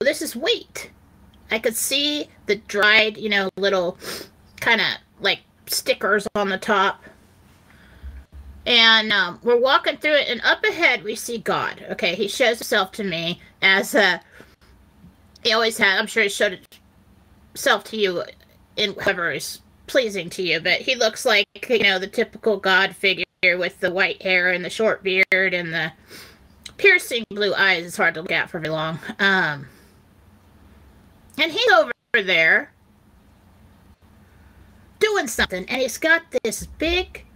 this 0.00 0.22
is 0.22 0.36
wheat. 0.36 0.90
I 1.50 1.58
could 1.58 1.76
see 1.76 2.28
the 2.46 2.56
dried, 2.56 3.16
you 3.16 3.28
know, 3.28 3.48
little 3.56 3.98
kind 4.60 4.80
of 4.80 4.86
like 5.20 5.40
stickers 5.66 6.26
on 6.34 6.48
the 6.48 6.58
top. 6.58 7.02
And 8.66 9.12
um, 9.12 9.40
we're 9.42 9.58
walking 9.58 9.96
through 9.96 10.16
it, 10.16 10.28
and 10.28 10.40
up 10.42 10.62
ahead 10.64 11.02
we 11.02 11.14
see 11.14 11.38
God. 11.38 11.84
Okay, 11.90 12.14
he 12.14 12.28
shows 12.28 12.58
himself 12.58 12.92
to 12.92 13.04
me 13.04 13.40
as 13.62 13.94
a. 13.94 14.20
He 15.42 15.52
always 15.52 15.78
had. 15.78 15.98
I'm 15.98 16.06
sure 16.06 16.22
he 16.22 16.28
showed 16.28 16.60
himself 17.52 17.84
to 17.84 17.96
you 17.96 18.22
in 18.76 18.90
whatever 18.90 19.32
is 19.32 19.60
pleasing 19.90 20.30
to 20.30 20.42
you, 20.42 20.60
but 20.60 20.80
he 20.80 20.94
looks 20.94 21.24
like 21.26 21.46
you 21.68 21.82
know 21.82 21.98
the 21.98 22.06
typical 22.06 22.56
God 22.56 22.94
figure 22.94 23.24
with 23.42 23.80
the 23.80 23.90
white 23.90 24.22
hair 24.22 24.50
and 24.52 24.64
the 24.64 24.70
short 24.70 25.02
beard 25.02 25.24
and 25.32 25.74
the 25.74 25.92
piercing 26.76 27.24
blue 27.30 27.52
eyes. 27.54 27.84
It's 27.84 27.96
hard 27.96 28.14
to 28.14 28.22
look 28.22 28.30
at 28.30 28.48
for 28.48 28.60
very 28.60 28.72
long. 28.72 29.00
Um, 29.18 29.66
and 31.38 31.50
he's 31.50 31.72
over 31.72 31.90
there 32.14 32.72
doing 35.00 35.26
something, 35.26 35.64
and 35.68 35.82
he's 35.82 35.98
got 35.98 36.22
this 36.44 36.66
big 36.78 37.26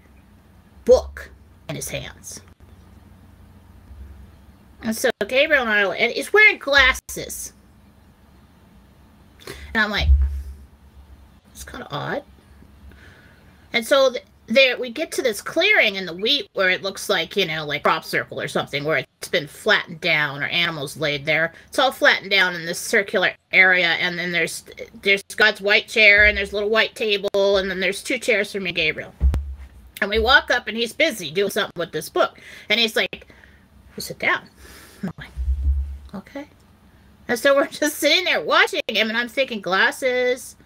book 0.85 1.33
in 1.69 1.75
his 1.75 1.89
hands. 1.89 2.41
And 4.83 4.95
so 4.95 5.11
Gabriel 5.27 5.63
and 5.63 5.71
I, 5.71 5.97
and 5.97 6.13
he's 6.13 6.33
wearing 6.33 6.59
glasses. 6.59 7.53
And 9.73 9.83
I'm 9.83 9.91
like, 9.91 10.09
it's 11.51 11.65
kind 11.65 11.83
of 11.83 11.89
odd. 11.91 12.23
And 13.75 13.85
so 13.85 14.13
th- 14.13 14.25
there 14.47 14.79
we 14.79 14.91
get 14.91 15.11
to 15.13 15.23
this 15.23 15.43
clearing 15.43 15.97
in 15.97 16.07
the 16.07 16.15
wheat 16.15 16.49
where 16.55 16.71
it 16.71 16.83
looks 16.83 17.09
like, 17.09 17.37
you 17.37 17.45
know, 17.45 17.67
like 17.67 17.83
crop 17.83 18.05
circle 18.05 18.41
or 18.41 18.47
something, 18.47 18.85
where 18.85 18.99
it's 18.99 19.29
been 19.29 19.49
flattened 19.49 20.01
down 20.01 20.43
or 20.43 20.47
animals 20.47 20.97
laid 20.97 21.27
there. 21.27 21.53
It's 21.69 21.79
all 21.79 21.91
flattened 21.91 22.31
down 22.31 22.55
in 22.55 22.65
this 22.65 22.79
circular 22.79 23.33
area, 23.53 23.89
and 23.89 24.19
then 24.19 24.33
there's 24.33 24.65
there's 25.03 25.23
God's 25.25 25.61
white 25.61 25.89
chair 25.89 26.25
and 26.25 26.39
there's 26.39 26.53
a 26.53 26.55
little 26.55 26.71
white 26.71 26.95
table, 26.95 27.57
and 27.57 27.69
then 27.69 27.81
there's 27.81 28.03
two 28.03 28.19
chairs 28.19 28.53
for 28.53 28.61
me 28.61 28.73
Gabriel. 28.73 29.13
And 30.01 30.09
we 30.09 30.19
walk 30.19 30.51
up 30.51 30.69
and 30.69 30.77
he's 30.77 30.93
busy 30.93 31.31
doing 31.31 31.51
something 31.51 31.79
with 31.79 31.93
this 31.93 32.09
book. 32.09 32.41
And 32.69 32.79
he's 32.79 32.97
like, 32.97 33.27
You 33.97 34.01
sit 34.01 34.19
down. 34.21 34.49
I'm 35.03 35.11
like, 35.19 35.31
Okay. 36.15 36.47
And 37.27 37.39
so 37.39 37.57
we're 37.57 37.67
just 37.71 37.97
sitting 37.97 38.25
there 38.25 38.41
watching 38.41 38.83
him, 38.89 39.09
and 39.09 39.19
I'm 39.19 39.29
thinking, 39.29 39.61
glasses. 39.61 40.57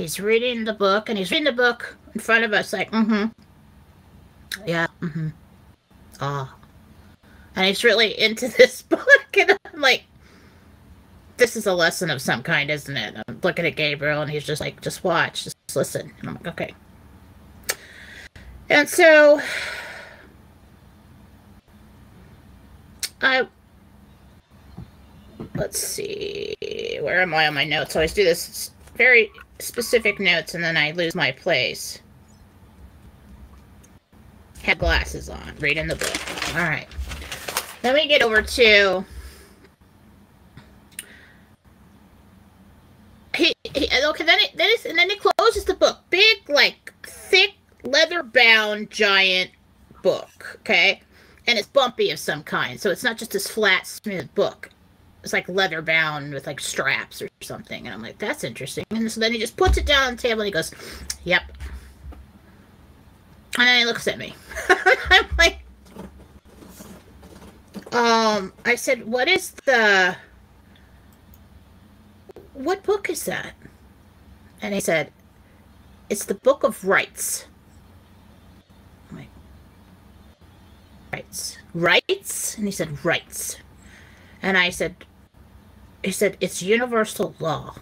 He's 0.00 0.18
reading 0.18 0.64
the 0.64 0.72
book, 0.72 1.10
and 1.10 1.18
he's 1.18 1.30
reading 1.30 1.44
the 1.44 1.52
book 1.52 1.94
in 2.14 2.22
front 2.22 2.42
of 2.42 2.54
us, 2.54 2.72
like, 2.72 2.90
mm 2.90 3.04
hmm. 3.04 4.66
Yeah, 4.66 4.86
mm 5.02 5.12
hmm. 5.12 5.28
Ah. 6.22 6.56
And 7.54 7.66
he's 7.66 7.84
really 7.84 8.18
into 8.18 8.48
this 8.56 8.80
book, 8.80 9.36
and 9.38 9.58
I'm 9.66 9.80
like, 9.82 10.04
this 11.36 11.54
is 11.54 11.66
a 11.66 11.74
lesson 11.74 12.08
of 12.08 12.22
some 12.22 12.42
kind, 12.42 12.70
isn't 12.70 12.96
it? 12.96 13.14
I'm 13.28 13.40
looking 13.42 13.66
at 13.66 13.76
Gabriel, 13.76 14.22
and 14.22 14.30
he's 14.30 14.46
just 14.46 14.62
like, 14.62 14.80
just 14.80 15.04
watch, 15.04 15.44
just 15.44 15.76
listen. 15.76 16.10
And 16.20 16.30
I'm 16.30 16.34
like, 16.36 16.48
okay. 16.48 16.74
And 18.70 18.88
so 18.88 19.38
I 23.20 23.46
let's 25.56 25.78
see 25.78 26.56
where 27.02 27.20
am 27.20 27.34
I 27.34 27.48
on 27.48 27.52
my 27.52 27.66
notes? 27.66 27.96
I 27.96 27.98
always 27.98 28.14
do 28.14 28.24
this 28.24 28.70
very 28.96 29.30
specific 29.62 30.20
notes 30.20 30.54
and 30.54 30.62
then 30.62 30.76
I 30.76 30.92
lose 30.92 31.14
my 31.14 31.32
place. 31.32 32.00
Had 34.62 34.78
glasses 34.78 35.28
on, 35.28 35.54
reading 35.60 35.86
the 35.86 35.96
book. 35.96 36.54
All 36.54 36.62
right. 36.62 36.86
Then 37.82 37.94
we 37.94 38.06
get 38.06 38.22
over 38.22 38.42
to 38.42 39.04
he, 43.40 43.54
he 43.74 43.88
okay 44.04 44.24
then 44.24 44.38
it 44.40 44.56
then 44.56 44.68
it's 44.70 44.84
and 44.84 44.98
then 44.98 45.10
it 45.10 45.20
closes 45.20 45.64
the 45.64 45.74
book 45.74 45.98
big 46.10 46.48
like 46.48 46.92
thick 47.02 47.54
leather 47.84 48.22
bound 48.22 48.90
giant 48.90 49.50
book 50.02 50.58
okay 50.60 51.00
and 51.46 51.58
it's 51.58 51.68
bumpy 51.68 52.10
of 52.10 52.18
some 52.18 52.42
kind 52.42 52.80
so 52.80 52.90
it's 52.90 53.04
not 53.04 53.16
just 53.16 53.30
this 53.30 53.48
flat 53.48 53.86
smooth 53.86 54.32
book 54.34 54.70
it's 55.22 55.32
like 55.32 55.48
leather 55.48 55.82
bound 55.82 56.32
with 56.32 56.46
like 56.46 56.60
straps 56.60 57.20
or 57.20 57.28
something 57.40 57.86
and 57.86 57.94
i'm 57.94 58.02
like 58.02 58.18
that's 58.18 58.44
interesting 58.44 58.84
and 58.90 59.10
so 59.10 59.20
then 59.20 59.32
he 59.32 59.38
just 59.38 59.56
puts 59.56 59.76
it 59.76 59.86
down 59.86 60.08
on 60.08 60.16
the 60.16 60.22
table 60.22 60.40
and 60.40 60.46
he 60.46 60.52
goes 60.52 60.72
yep 61.24 61.42
and 63.58 63.66
then 63.66 63.78
he 63.78 63.84
looks 63.84 64.06
at 64.08 64.18
me 64.18 64.34
i'm 65.10 65.26
like 65.38 65.58
um 67.92 68.52
i 68.64 68.74
said 68.74 69.06
what 69.06 69.28
is 69.28 69.50
the 69.64 70.16
what 72.64 72.82
book 72.82 73.08
is 73.08 73.24
that? 73.24 73.54
And 74.60 74.74
he 74.74 74.80
said, 74.80 75.12
It's 76.08 76.26
the 76.26 76.34
Book 76.34 76.62
of 76.62 76.84
Rights. 76.84 77.46
I'm 79.10 79.18
like, 79.18 79.28
Rights. 81.12 81.58
Rights? 81.72 82.56
And 82.56 82.66
he 82.66 82.70
said, 82.70 83.04
Rights. 83.04 83.56
And 84.42 84.58
I 84.58 84.70
said, 84.70 85.06
He 86.02 86.12
said, 86.12 86.36
It's 86.40 86.62
universal 86.62 87.34
law. 87.38 87.74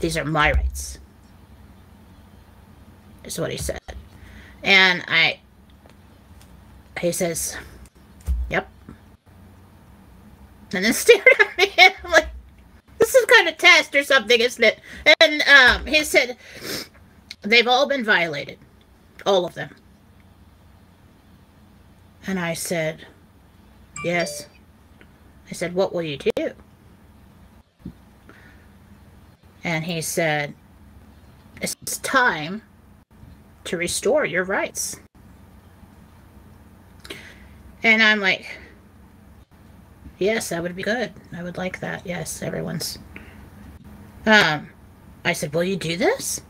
These 0.00 0.16
are 0.16 0.24
my 0.24 0.52
rights. 0.52 0.98
Is 3.24 3.40
what 3.40 3.50
he 3.50 3.56
said. 3.56 3.80
And 4.62 5.04
I, 5.08 5.40
he 7.00 7.12
says, 7.12 7.56
Yep. 8.50 8.68
And 10.72 10.84
then 10.84 10.92
stared 10.92 11.26
at 11.40 11.58
me, 11.58 11.72
and 11.78 11.94
I'm 12.04 12.10
like, 12.10 12.28
this 12.98 13.14
is 13.14 13.24
kind 13.26 13.48
of 13.48 13.56
test 13.56 13.94
or 13.94 14.02
something, 14.02 14.40
isn't 14.40 14.64
it? 14.64 14.80
And 15.20 15.42
um, 15.42 15.86
he 15.86 16.02
said, 16.02 16.36
they've 17.42 17.68
all 17.68 17.86
been 17.86 18.04
violated. 18.04 18.58
All 19.24 19.44
of 19.44 19.54
them. 19.54 19.74
And 22.26 22.38
I 22.40 22.54
said, 22.54 23.06
yes. 24.04 24.46
I 25.50 25.54
said, 25.54 25.74
what 25.74 25.94
will 25.94 26.02
you 26.02 26.18
do? 26.18 26.52
And 29.64 29.84
he 29.84 30.00
said, 30.00 30.54
it's 31.60 31.74
time 31.98 32.62
to 33.64 33.76
restore 33.76 34.24
your 34.24 34.44
rights. 34.44 35.00
And 37.82 38.02
I'm 38.02 38.20
like, 38.20 38.46
Yes, 40.18 40.48
that 40.48 40.62
would 40.62 40.74
be 40.74 40.82
good. 40.82 41.12
I 41.36 41.42
would 41.42 41.58
like 41.58 41.80
that. 41.80 42.06
Yes, 42.06 42.42
everyone's. 42.42 42.98
Um, 44.24 44.70
I 45.24 45.32
said, 45.34 45.52
Will 45.52 45.64
you 45.64 45.76
do 45.76 45.96
this? 45.96 46.40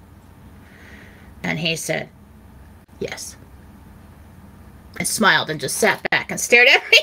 And 1.42 1.58
he 1.58 1.74
said, 1.76 2.08
Yes. 3.00 3.36
And 4.98 5.06
smiled 5.06 5.50
and 5.50 5.60
just 5.60 5.76
sat 5.78 6.08
back 6.10 6.30
and 6.30 6.40
stared 6.40 6.68
at 6.68 6.82
me. 6.90 6.98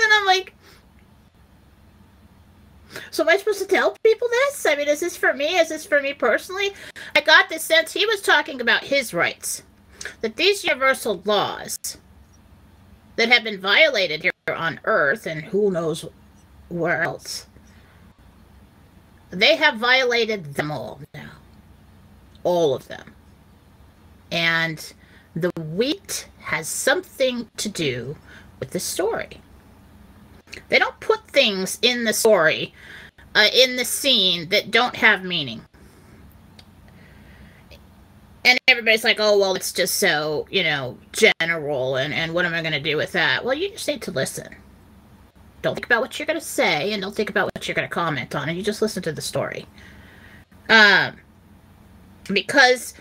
and 0.00 0.12
I'm 0.12 0.26
like, 0.26 0.54
So 3.16 3.22
am 3.22 3.30
I 3.30 3.38
supposed 3.38 3.60
to 3.60 3.66
tell 3.66 3.96
people 4.04 4.28
this? 4.28 4.66
I 4.66 4.74
mean, 4.74 4.88
is 4.88 5.00
this 5.00 5.16
for 5.16 5.32
me? 5.32 5.56
Is 5.56 5.70
this 5.70 5.86
for 5.86 6.02
me 6.02 6.12
personally? 6.12 6.74
I 7.14 7.22
got 7.22 7.48
the 7.48 7.58
sense 7.58 7.94
he 7.94 8.04
was 8.04 8.20
talking 8.20 8.60
about 8.60 8.84
his 8.84 9.14
rights. 9.14 9.62
That 10.20 10.36
these 10.36 10.64
universal 10.64 11.22
laws 11.24 11.78
that 13.16 13.30
have 13.30 13.42
been 13.42 13.58
violated 13.58 14.20
here 14.20 14.32
on 14.54 14.80
Earth 14.84 15.24
and 15.24 15.40
who 15.40 15.70
knows 15.70 16.04
where 16.68 17.04
else. 17.04 17.46
They 19.30 19.56
have 19.56 19.78
violated 19.78 20.52
them 20.52 20.70
all 20.70 21.00
now. 21.14 21.30
All 22.44 22.74
of 22.74 22.86
them. 22.88 23.14
And 24.30 24.92
the 25.34 25.52
wheat 25.74 26.28
has 26.40 26.68
something 26.68 27.48
to 27.56 27.70
do 27.70 28.14
with 28.60 28.72
the 28.72 28.80
story. 28.80 29.40
They 30.68 30.78
don't 30.78 31.00
put 31.00 31.26
things 31.28 31.78
in 31.80 32.04
the 32.04 32.12
story, 32.12 32.74
uh, 33.36 33.48
in 33.54 33.76
the 33.76 33.84
scene, 33.84 34.48
that 34.48 34.72
don't 34.72 34.96
have 34.96 35.22
meaning 35.22 35.62
and 38.46 38.60
everybody's 38.68 39.02
like, 39.02 39.18
oh, 39.18 39.36
well, 39.36 39.56
it's 39.56 39.72
just 39.72 39.96
so, 39.96 40.46
you 40.50 40.62
know, 40.62 40.96
general, 41.10 41.96
and, 41.96 42.14
and 42.14 42.32
what 42.32 42.44
am 42.44 42.54
I 42.54 42.62
going 42.62 42.72
to 42.72 42.80
do 42.80 42.96
with 42.96 43.10
that? 43.10 43.44
Well, 43.44 43.54
you 43.54 43.70
just 43.70 43.88
need 43.88 44.02
to 44.02 44.12
listen. 44.12 44.54
Don't 45.62 45.74
think 45.74 45.86
about 45.86 46.00
what 46.00 46.16
you're 46.16 46.26
going 46.26 46.38
to 46.38 46.44
say, 46.44 46.92
and 46.92 47.02
don't 47.02 47.14
think 47.14 47.28
about 47.28 47.50
what 47.52 47.66
you're 47.66 47.74
going 47.74 47.88
to 47.88 47.92
comment 47.92 48.36
on, 48.36 48.48
and 48.48 48.56
you 48.56 48.62
just 48.62 48.80
listen 48.80 49.02
to 49.02 49.10
the 49.10 49.20
story. 49.20 49.66
Um, 50.68 51.16
because 52.28 52.94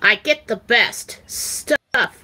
I 0.00 0.14
get 0.14 0.46
the 0.46 0.56
best 0.56 1.20
stuff 1.26 1.77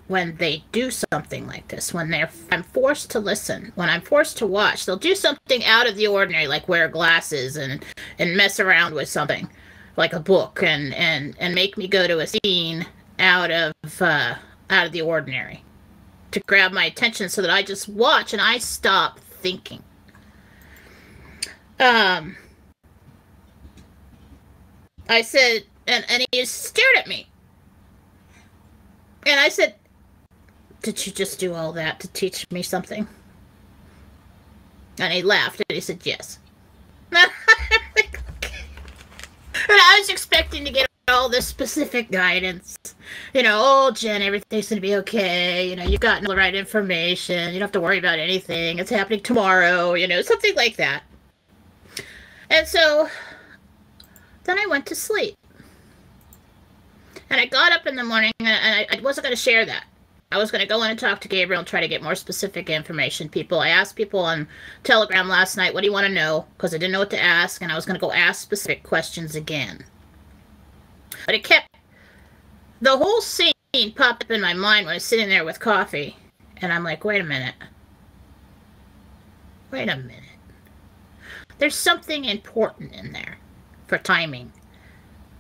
when 0.07 0.37
they 0.37 0.63
do 0.73 0.91
something 0.91 1.47
like 1.47 1.69
this. 1.69 1.95
When 1.95 2.11
they're 2.11 2.31
I'm 2.51 2.63
forced 2.63 3.11
to 3.13 3.19
listen, 3.19 3.73
when 3.75 3.89
I'm 3.89 4.03
forced 4.03 4.39
to 4.39 4.47
watch, 4.47 4.87
they'll 4.87 4.97
do 4.97 5.15
something 5.15 5.65
out 5.65 5.89
of 5.89 5.97
the 5.97 6.07
ordinary, 6.07 6.47
like 6.47 6.69
wear 6.69 6.89
glasses 6.89 7.57
and 7.57 7.85
and 8.19 8.37
mess 8.37 8.61
around 8.61 8.95
with 8.95 9.09
something, 9.09 9.49
like 9.97 10.13
a 10.13 10.21
book, 10.21 10.63
and 10.63 10.95
and 10.95 11.35
and 11.39 11.55
make 11.55 11.77
me 11.77 11.89
go 11.89 12.07
to 12.07 12.21
a 12.21 12.27
scene 12.27 12.87
out 13.19 13.51
of 13.51 13.73
uh, 14.01 14.35
out 14.71 14.87
of 14.87 14.93
the 14.93 15.03
ordinary 15.03 15.63
to 16.33 16.41
grab 16.41 16.73
my 16.73 16.85
attention, 16.85 17.29
so 17.29 17.41
that 17.43 17.51
I 17.51 17.63
just 17.63 17.89
watch 17.89 18.33
and 18.33 18.43
I 18.43 18.59
stop 18.59 19.19
thinking. 19.21 19.83
Um. 21.81 22.37
I 25.07 25.21
said, 25.21 25.65
and, 25.87 26.03
and 26.09 26.25
he 26.33 26.43
stared 26.47 26.97
at 26.97 27.07
me. 27.07 27.29
And 29.27 29.41
I 29.41 29.49
said, 29.49 29.75
Did 30.83 31.07
you 31.07 31.13
just 31.13 31.39
do 31.39 31.55
all 31.55 31.73
that 31.73 32.01
to 32.01 32.09
teach 32.09 32.47
me 32.51 32.63
something? 32.63 33.07
And 34.99 35.13
he 35.13 35.23
laughed 35.23 35.63
and 35.69 35.75
he 35.75 35.81
said, 35.81 36.01
Yes. 36.05 36.39
and 37.13 37.31
I 39.69 39.97
was 39.99 40.09
expecting 40.09 40.65
to 40.65 40.71
get 40.71 40.89
all 41.09 41.29
this 41.29 41.47
specific 41.47 42.11
guidance. 42.11 42.77
You 43.35 43.43
know, 43.43 43.61
oh, 43.63 43.91
Jen, 43.93 44.23
everything's 44.23 44.69
going 44.69 44.79
to 44.79 44.81
be 44.81 44.97
okay. 44.97 45.69
You 45.69 45.77
know, 45.77 45.85
you've 45.85 46.01
gotten 46.01 46.27
all 46.27 46.33
the 46.33 46.37
right 46.37 46.55
information. 46.55 47.53
You 47.53 47.59
don't 47.59 47.69
have 47.69 47.73
to 47.73 47.81
worry 47.81 47.99
about 47.99 48.19
anything. 48.19 48.79
It's 48.79 48.91
happening 48.91 49.21
tomorrow. 49.21 49.95
You 49.95 50.09
know, 50.09 50.23
something 50.23 50.55
like 50.55 50.77
that. 50.77 51.03
And 52.51 52.67
so 52.67 53.09
then 54.45 54.59
I 54.59 54.67
went 54.67 54.87
to 54.87 54.95
sleep. 54.95 55.37
And 57.31 57.41
I 57.41 57.47
got 57.47 57.73
up 57.73 57.87
in 57.87 57.97
the 57.97 58.05
morning 58.05 58.33
and 58.41 58.49
I, 58.49 58.87
I 58.97 59.01
wasn't 59.01 59.25
going 59.25 59.37
to 59.37 59.41
share 59.41 59.65
that. 59.67 59.85
I 60.33 60.39
was 60.39 60.51
going 60.51 60.63
to 60.63 60.69
go 60.69 60.83
in 60.83 60.91
and 60.91 60.99
talk 60.99 61.21
to 61.21 61.29
Gabriel 61.29 61.61
and 61.61 61.69
try 61.69 61.81
to 61.81 61.87
get 61.87 62.03
more 62.03 62.17
specific 62.17 62.69
information. 62.69 63.29
People, 63.29 63.61
I 63.61 63.69
asked 63.69 63.95
people 63.95 64.21
on 64.21 64.49
Telegram 64.83 65.29
last 65.29 65.57
night, 65.57 65.73
what 65.73 65.83
do 65.83 65.87
you 65.87 65.93
want 65.93 66.09
to 66.09 66.13
know? 66.13 66.47
Because 66.57 66.75
I 66.75 66.79
didn't 66.79 66.93
know 66.93 66.99
what 66.99 67.11
to 67.11 67.23
ask, 67.23 67.63
and 67.63 67.71
I 67.71 67.77
was 67.77 67.87
going 67.87 67.95
to 67.95 68.01
go 68.01 68.11
ask 68.11 68.43
specific 68.43 68.83
questions 68.83 69.37
again. 69.37 69.85
But 71.25 71.37
it 71.37 71.45
kept, 71.45 71.69
the 72.81 72.97
whole 72.97 73.21
scene 73.21 73.53
popped 73.95 74.25
up 74.25 74.31
in 74.33 74.41
my 74.41 74.55
mind 74.55 74.87
when 74.87 74.95
I 74.95 74.97
was 74.97 75.05
sitting 75.05 75.29
there 75.29 75.45
with 75.45 75.61
coffee. 75.61 76.17
And 76.57 76.73
I'm 76.73 76.83
like, 76.83 77.05
wait 77.05 77.21
a 77.21 77.25
minute. 77.25 77.55
Wait 79.71 79.89
a 79.89 79.97
minute. 79.97 80.21
There's 81.59 81.77
something 81.77 82.25
important 82.25 82.93
in 82.93 83.13
there 83.13 83.39
for 83.87 83.99
timing. 83.99 84.53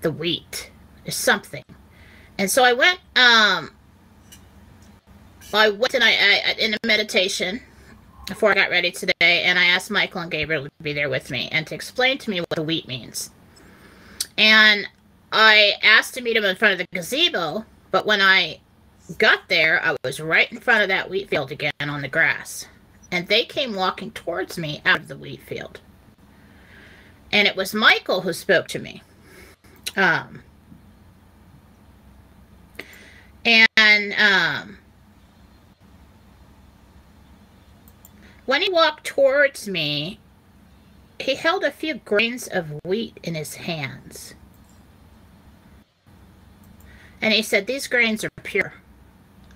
The 0.03 0.12
wheat. 0.12 0.71
Something. 1.08 1.64
And 2.38 2.50
so 2.50 2.64
I 2.64 2.73
went, 2.73 2.99
um, 3.16 3.70
I 5.52 5.70
went 5.70 5.94
and 5.94 6.02
I, 6.02 6.11
I 6.11 6.56
in 6.58 6.75
a 6.75 6.87
meditation 6.87 7.61
before 8.26 8.50
I 8.50 8.54
got 8.54 8.70
ready 8.70 8.90
today, 8.90 9.42
and 9.44 9.58
I 9.58 9.66
asked 9.66 9.90
Michael 9.90 10.23
and 10.23 10.30
Gabriel 10.30 10.64
to 10.64 10.70
be 10.82 10.92
there 10.92 11.11
with 11.11 11.30
me 11.30 11.49
and 11.52 11.66
to 11.66 11.75
explain 11.75 12.18
to 12.18 12.30
me 12.30 12.40
what 12.40 12.49
the 12.50 12.62
wheat 12.62 12.88
means. 12.88 13.30
And 14.38 14.88
I 15.30 15.75
asked 15.82 16.14
to 16.14 16.23
meet 16.23 16.37
him 16.37 16.44
in 16.44 16.56
front 16.56 16.73
of 16.73 16.78
the 16.78 16.87
gazebo, 16.92 17.64
but 17.90 18.06
when 18.06 18.20
I 18.20 18.61
got 19.18 19.49
there, 19.49 19.84
I 19.84 19.96
was 20.04 20.20
right 20.20 20.50
in 20.50 20.58
front 20.58 20.82
of 20.82 20.88
that 20.88 21.11
wheat 21.11 21.28
field 21.28 21.52
again 21.52 21.73
on 21.80 22.00
the 22.00 22.08
grass. 22.08 22.66
And 23.11 23.28
they 23.28 23.44
came 23.44 23.75
walking 23.75 24.11
towards 24.11 24.58
me 24.58 24.80
out 24.84 25.00
of 25.00 25.08
the 25.08 25.16
wheat 25.16 25.42
field. 25.42 25.80
And 27.30 27.46
it 27.46 27.56
was 27.56 27.75
Michael 27.75 28.23
who 28.23 28.32
spoke 28.32 28.68
to 28.68 28.78
me. 28.78 29.02
Um, 29.96 30.42
and 33.84 34.14
um, 34.14 34.78
when 38.47 38.62
he 38.62 38.70
walked 38.70 39.04
towards 39.04 39.68
me, 39.68 40.18
he 41.20 41.34
held 41.34 41.64
a 41.64 41.70
few 41.70 41.94
grains 41.94 42.47
of 42.49 42.80
wheat 42.84 43.18
in 43.23 43.34
his 43.34 43.56
hands. 43.56 44.34
And 47.20 47.34
he 47.34 47.42
said, 47.42 47.66
These 47.66 47.86
grains 47.86 48.25
are 48.25 48.30
pure. 48.42 48.75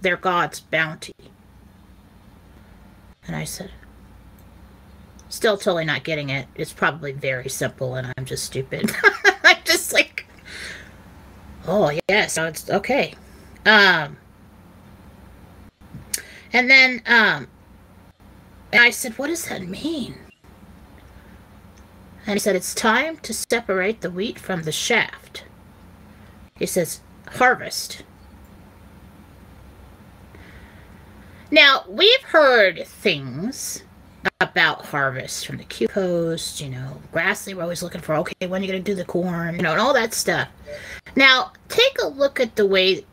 They're 0.02 0.16
God's 0.16 0.60
bounty. 0.60 1.14
And 3.26 3.34
I 3.34 3.44
said, 3.44 3.70
Still 5.30 5.56
totally 5.56 5.86
not 5.86 6.04
getting 6.04 6.28
it. 6.28 6.48
It's 6.54 6.72
probably 6.72 7.12
very 7.12 7.48
simple 7.48 7.94
and 7.94 8.12
I'm 8.16 8.24
just 8.26 8.44
stupid. 8.44 8.90
I'm 9.44 9.58
just 9.64 9.92
like, 9.92 10.26
oh, 11.66 11.98
yes, 12.08 12.34
so 12.34 12.46
it's 12.46 12.68
okay. 12.70 13.14
Um, 13.68 14.16
and 16.54 16.70
then 16.70 17.02
um, 17.06 17.48
and 18.72 18.82
I 18.82 18.90
said, 18.90 19.18
what 19.18 19.28
does 19.28 19.46
that 19.48 19.62
mean? 19.62 20.16
And 22.26 22.34
he 22.34 22.38
said, 22.38 22.56
it's 22.56 22.74
time 22.74 23.18
to 23.18 23.32
separate 23.32 24.00
the 24.00 24.10
wheat 24.10 24.38
from 24.38 24.62
the 24.62 24.72
shaft. 24.72 25.44
He 26.58 26.66
says, 26.66 27.00
harvest. 27.26 28.04
Now, 31.50 31.84
we've 31.88 32.22
heard 32.22 32.86
things 32.86 33.82
about 34.40 34.84
harvest 34.86 35.46
from 35.46 35.56
the 35.56 35.64
Q 35.64 35.88
Post, 35.88 36.60
you 36.60 36.68
know, 36.68 37.00
Grassley, 37.12 37.54
we're 37.54 37.62
always 37.62 37.82
looking 37.82 38.02
for, 38.02 38.14
okay, 38.16 38.46
when 38.46 38.60
are 38.60 38.64
you 38.64 38.70
going 38.70 38.84
to 38.84 38.90
do 38.90 38.94
the 38.94 39.04
corn, 39.04 39.56
you 39.56 39.62
know, 39.62 39.72
and 39.72 39.80
all 39.80 39.94
that 39.94 40.12
stuff. 40.12 40.48
Now, 41.16 41.52
take 41.68 41.96
a 42.02 42.08
look 42.08 42.38
at 42.38 42.56
the 42.56 42.66
way 42.66 43.06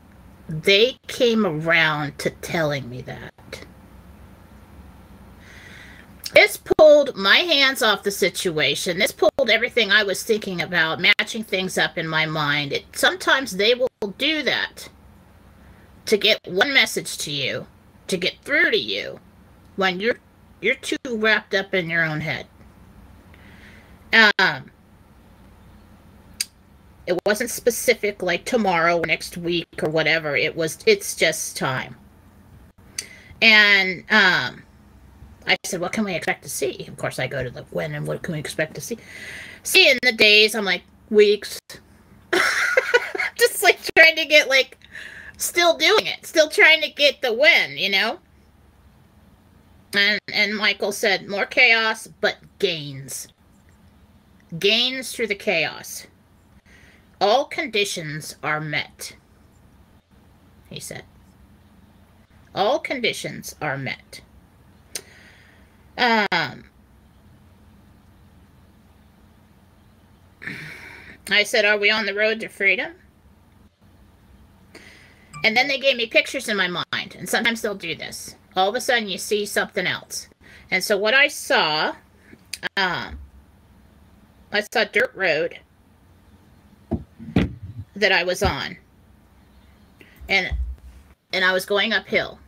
they 0.47 0.97
came 1.07 1.45
around 1.45 2.17
to 2.19 2.29
telling 2.29 2.89
me 2.89 3.01
that. 3.03 3.65
This 6.33 6.57
pulled 6.57 7.15
my 7.15 7.37
hands 7.37 7.81
off 7.81 8.03
the 8.03 8.11
situation. 8.11 8.99
This 8.99 9.13
pulled 9.13 9.49
everything 9.49 9.91
I 9.91 10.03
was 10.03 10.21
thinking 10.21 10.61
about, 10.61 10.99
matching 10.99 11.45
things 11.45 11.77
up 11.77 11.97
in 11.97 12.07
my 12.07 12.25
mind. 12.25 12.73
It, 12.73 12.85
sometimes 12.93 13.55
they 13.55 13.73
will 13.73 13.89
do 14.17 14.43
that 14.43 14.89
to 16.07 16.17
get 16.17 16.39
one 16.45 16.73
message 16.73 17.17
to 17.19 17.31
you, 17.31 17.67
to 18.07 18.17
get 18.17 18.35
through 18.43 18.71
to 18.71 18.77
you, 18.77 19.19
when 19.77 19.99
you're 19.99 20.19
you're 20.61 20.75
too 20.75 20.97
wrapped 21.09 21.53
up 21.53 21.73
in 21.73 21.89
your 21.89 22.03
own 22.03 22.21
head. 22.21 22.47
Um, 24.13 24.71
it 27.07 27.19
wasn't 27.25 27.49
specific 27.49 28.21
like 28.21 28.45
tomorrow 28.45 28.97
or 28.97 29.05
next 29.05 29.37
week 29.37 29.67
or 29.81 29.89
whatever. 29.89 30.35
It 30.35 30.55
was 30.55 30.79
it's 30.85 31.15
just 31.15 31.57
time. 31.57 31.95
And 33.41 34.03
um 34.09 34.63
I 35.47 35.57
said, 35.65 35.81
What 35.81 35.93
can 35.93 36.03
we 36.03 36.15
expect 36.15 36.43
to 36.43 36.49
see? 36.49 36.85
Of 36.87 36.97
course 36.97 37.19
I 37.19 37.27
go 37.27 37.43
to 37.43 37.49
the 37.49 37.63
when 37.71 37.93
and 37.93 38.07
what 38.07 38.23
can 38.23 38.33
we 38.33 38.39
expect 38.39 38.75
to 38.75 38.81
see? 38.81 38.97
See 39.63 39.89
in 39.89 39.97
the 40.03 40.13
days, 40.13 40.55
I'm 40.55 40.65
like, 40.65 40.83
weeks. 41.09 41.59
just 43.35 43.63
like 43.63 43.79
trying 43.95 44.15
to 44.15 44.25
get 44.25 44.49
like 44.49 44.77
still 45.37 45.77
doing 45.77 46.07
it, 46.07 46.25
still 46.25 46.49
trying 46.49 46.81
to 46.81 46.89
get 46.89 47.21
the 47.21 47.33
win, 47.33 47.77
you 47.77 47.89
know? 47.89 48.19
And 49.93 50.19
and 50.33 50.55
Michael 50.55 50.91
said, 50.91 51.27
more 51.27 51.45
chaos, 51.45 52.07
but 52.21 52.37
gains. 52.59 53.27
Gains 54.57 55.11
through 55.11 55.27
the 55.27 55.35
chaos. 55.35 56.07
All 57.25 57.45
conditions 57.45 58.35
are 58.43 58.61
met, 58.61 59.15
he 60.69 60.79
said. 60.79 61.05
All 62.53 62.77
conditions 62.77 63.55
are 63.59 63.79
met. 63.79 64.21
Um, 65.97 66.65
I 71.31 71.41
said, 71.41 71.65
Are 71.65 71.79
we 71.79 71.89
on 71.89 72.05
the 72.05 72.13
road 72.13 72.41
to 72.41 72.47
freedom? 72.47 72.93
And 75.43 75.57
then 75.57 75.67
they 75.67 75.79
gave 75.79 75.97
me 75.97 76.05
pictures 76.05 76.47
in 76.47 76.55
my 76.55 76.67
mind, 76.67 77.15
and 77.17 77.27
sometimes 77.27 77.63
they'll 77.63 77.73
do 77.73 77.95
this. 77.95 78.35
All 78.55 78.69
of 78.69 78.75
a 78.75 78.81
sudden, 78.81 79.09
you 79.09 79.17
see 79.17 79.47
something 79.47 79.87
else. 79.87 80.29
And 80.69 80.83
so, 80.83 80.95
what 80.95 81.15
I 81.15 81.29
saw, 81.29 81.95
um, 82.77 83.17
I 84.51 84.61
saw 84.71 84.83
dirt 84.83 85.11
road 85.15 85.61
that 87.95 88.11
I 88.11 88.23
was 88.23 88.43
on. 88.43 88.77
And 90.27 90.55
and 91.33 91.43
I 91.43 91.53
was 91.53 91.65
going 91.65 91.93
uphill. 91.93 92.39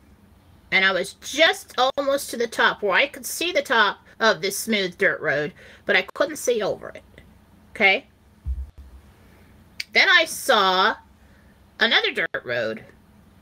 And 0.72 0.84
I 0.84 0.92
was 0.92 1.14
just 1.14 1.76
almost 1.78 2.30
to 2.30 2.38
the 2.38 2.48
top 2.48 2.82
where 2.82 2.94
I 2.94 3.08
could 3.08 3.26
see 3.26 3.52
the 3.52 3.62
top 3.62 4.00
of 4.20 4.42
this 4.42 4.58
smooth 4.58 4.98
dirt 4.98 5.22
road, 5.22 5.54
but 5.86 5.96
I 5.96 6.08
couldn't 6.14 6.38
see 6.38 6.62
over 6.62 6.90
it. 6.90 7.04
Okay? 7.72 8.08
Then 9.94 10.10
I 10.10 10.26
saw 10.26 10.96
another 11.80 12.12
dirt 12.12 12.44
road. 12.44 12.84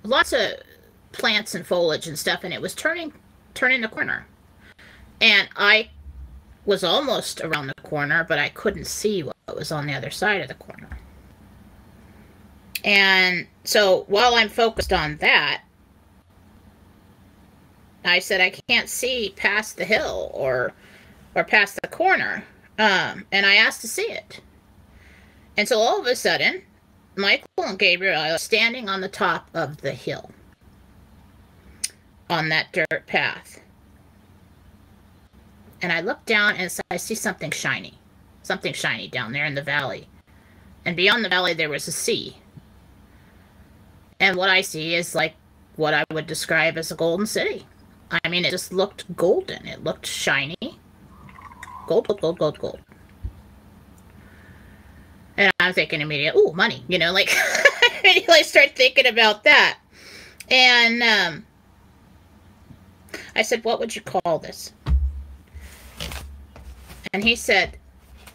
Lots 0.03 0.33
of 0.33 0.53
plants 1.11 1.55
and 1.55 1.65
foliage 1.65 2.07
and 2.07 2.19
stuff 2.19 2.43
and 2.43 2.53
it 2.53 2.61
was 2.61 2.75
turning 2.75 3.13
turning 3.53 3.81
the 3.81 3.87
corner. 3.87 4.27
And 5.21 5.47
I 5.55 5.89
was 6.65 6.83
almost 6.83 7.41
around 7.41 7.67
the 7.67 7.81
corner, 7.83 8.25
but 8.27 8.37
I 8.37 8.49
couldn't 8.49 8.85
see 8.85 9.23
what 9.23 9.35
was 9.55 9.71
on 9.71 9.87
the 9.87 9.93
other 9.93 10.09
side 10.09 10.41
of 10.41 10.47
the 10.47 10.55
corner. 10.55 10.84
And 12.85 13.47
so 13.63 14.05
while 14.07 14.35
I'm 14.35 14.47
focused 14.47 14.93
on 14.93 15.17
that, 15.17 15.63
I 18.05 18.19
said 18.19 18.39
I 18.39 18.51
can't 18.69 18.87
see 18.87 19.33
past 19.35 19.77
the 19.77 19.85
hill 19.85 20.29
or 20.33 20.71
or 21.33 21.43
past 21.43 21.79
the 21.81 21.87
corner. 21.87 22.45
Um, 22.77 23.25
and 23.31 23.45
I 23.45 23.55
asked 23.55 23.81
to 23.81 23.87
see 23.87 24.03
it. 24.03 24.39
And 25.57 25.67
so 25.67 25.79
all 25.79 25.99
of 25.99 26.05
a 26.05 26.15
sudden, 26.15 26.61
Michael 27.15 27.47
and 27.57 27.79
Gabriel 27.79 28.21
are 28.21 28.37
standing 28.37 28.87
on 28.87 29.01
the 29.01 29.09
top 29.09 29.49
of 29.53 29.77
the 29.77 29.91
hill 29.91 30.29
on 32.29 32.49
that 32.49 32.71
dirt 32.71 33.07
path. 33.07 33.59
And 35.81 35.91
I 35.91 36.01
look 36.01 36.25
down 36.25 36.55
and 36.55 36.71
I 36.91 36.97
see 36.97 37.15
something 37.15 37.51
shiny. 37.51 37.97
Something 38.43 38.73
shiny 38.73 39.07
down 39.07 39.31
there 39.31 39.45
in 39.45 39.55
the 39.55 39.61
valley. 39.61 40.07
And 40.85 40.95
beyond 40.95 41.25
the 41.25 41.29
valley, 41.29 41.53
there 41.53 41.69
was 41.69 41.87
a 41.87 41.91
sea. 41.91 42.37
And 44.19 44.37
what 44.37 44.49
I 44.49 44.61
see 44.61 44.95
is 44.95 45.15
like 45.15 45.35
what 45.75 45.93
I 45.93 46.03
would 46.11 46.27
describe 46.27 46.77
as 46.77 46.91
a 46.91 46.95
golden 46.95 47.25
city. 47.25 47.65
I 48.11 48.29
mean, 48.29 48.45
it 48.45 48.51
just 48.51 48.71
looked 48.71 49.13
golden. 49.15 49.65
It 49.67 49.83
looked 49.83 50.05
shiny. 50.05 50.55
Gold, 51.87 52.07
gold, 52.07 52.21
gold, 52.21 52.39
gold, 52.39 52.59
gold. 52.59 52.79
And 55.37 55.51
I'm 55.59 55.73
thinking 55.73 56.01
immediately, 56.01 56.41
oh, 56.43 56.53
money, 56.53 56.83
you 56.87 56.97
know, 56.97 57.11
like, 57.11 57.29
I 58.05 58.41
start 58.45 58.75
thinking 58.75 59.05
about 59.05 59.43
that. 59.43 59.79
And 60.49 61.03
um, 61.03 61.45
I 63.35 63.41
said, 63.41 63.63
what 63.63 63.79
would 63.79 63.95
you 63.95 64.01
call 64.01 64.39
this? 64.39 64.71
And 67.13 67.23
he 67.23 67.35
said, 67.35 67.77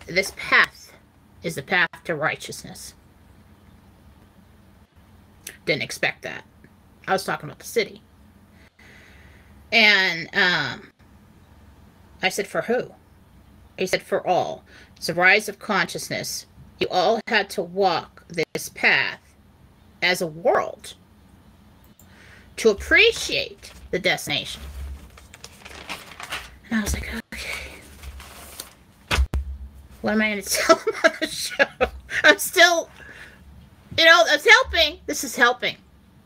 this 0.07 0.33
path 0.37 0.93
is 1.43 1.55
the 1.55 1.62
path 1.62 1.88
to 2.05 2.14
righteousness. 2.14 2.95
Didn't 5.66 5.83
expect 5.83 6.23
that. 6.23 6.44
I 7.07 7.12
was 7.12 7.25
talking 7.25 7.49
about 7.49 7.59
the 7.59 7.66
city. 7.66 8.03
And 9.73 10.29
um, 10.35 10.92
I 12.23 12.29
said, 12.29 12.46
for 12.46 12.62
who? 12.62 12.92
He 13.79 13.87
said, 13.87 14.03
for 14.03 14.27
all. 14.27 14.64
It's 14.96 15.09
a 15.09 15.14
rise 15.14 15.49
of 15.49 15.59
consciousness. 15.59 16.46
You 16.79 16.88
all 16.90 17.20
had 17.27 17.49
to 17.51 17.62
walk 17.62 18.25
this 18.29 18.68
path 18.70 19.20
as 20.03 20.20
a 20.20 20.27
world 20.27 20.94
to 22.57 22.70
appreciate 22.70 23.73
the 23.90 23.99
destination. 23.99 24.62
And 26.70 26.81
I 26.81 26.83
was 26.83 26.94
like, 26.94 27.11
okay. 27.35 27.70
What 30.03 30.12
am 30.12 30.23
I 30.23 30.31
going 30.31 30.42
to 30.42 30.49
tell 30.49 30.77
them 30.77 30.94
on 31.05 31.12
the 31.20 31.27
show? 31.27 31.64
I'm 32.25 32.38
still, 32.38 32.90
you 33.98 34.05
know, 34.05 34.24
it's 34.29 34.46
helping. 34.46 34.98
This 35.07 35.24
is 35.24 35.37
helping. 35.37 35.76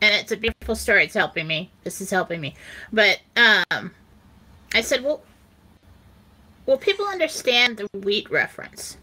And 0.01 0.13
it's 0.13 0.31
a 0.31 0.37
beautiful 0.37 0.75
story. 0.75 1.05
It's 1.05 1.13
helping 1.13 1.47
me. 1.47 1.71
This 1.83 2.01
is 2.01 2.09
helping 2.09 2.41
me. 2.41 2.55
But 2.91 3.19
um, 3.35 3.91
I 4.73 4.81
said, 4.81 5.03
well, 5.03 5.23
will 6.65 6.77
people 6.77 7.05
understand 7.05 7.77
the 7.77 7.87
wheat 7.99 8.29
reference? 8.29 8.97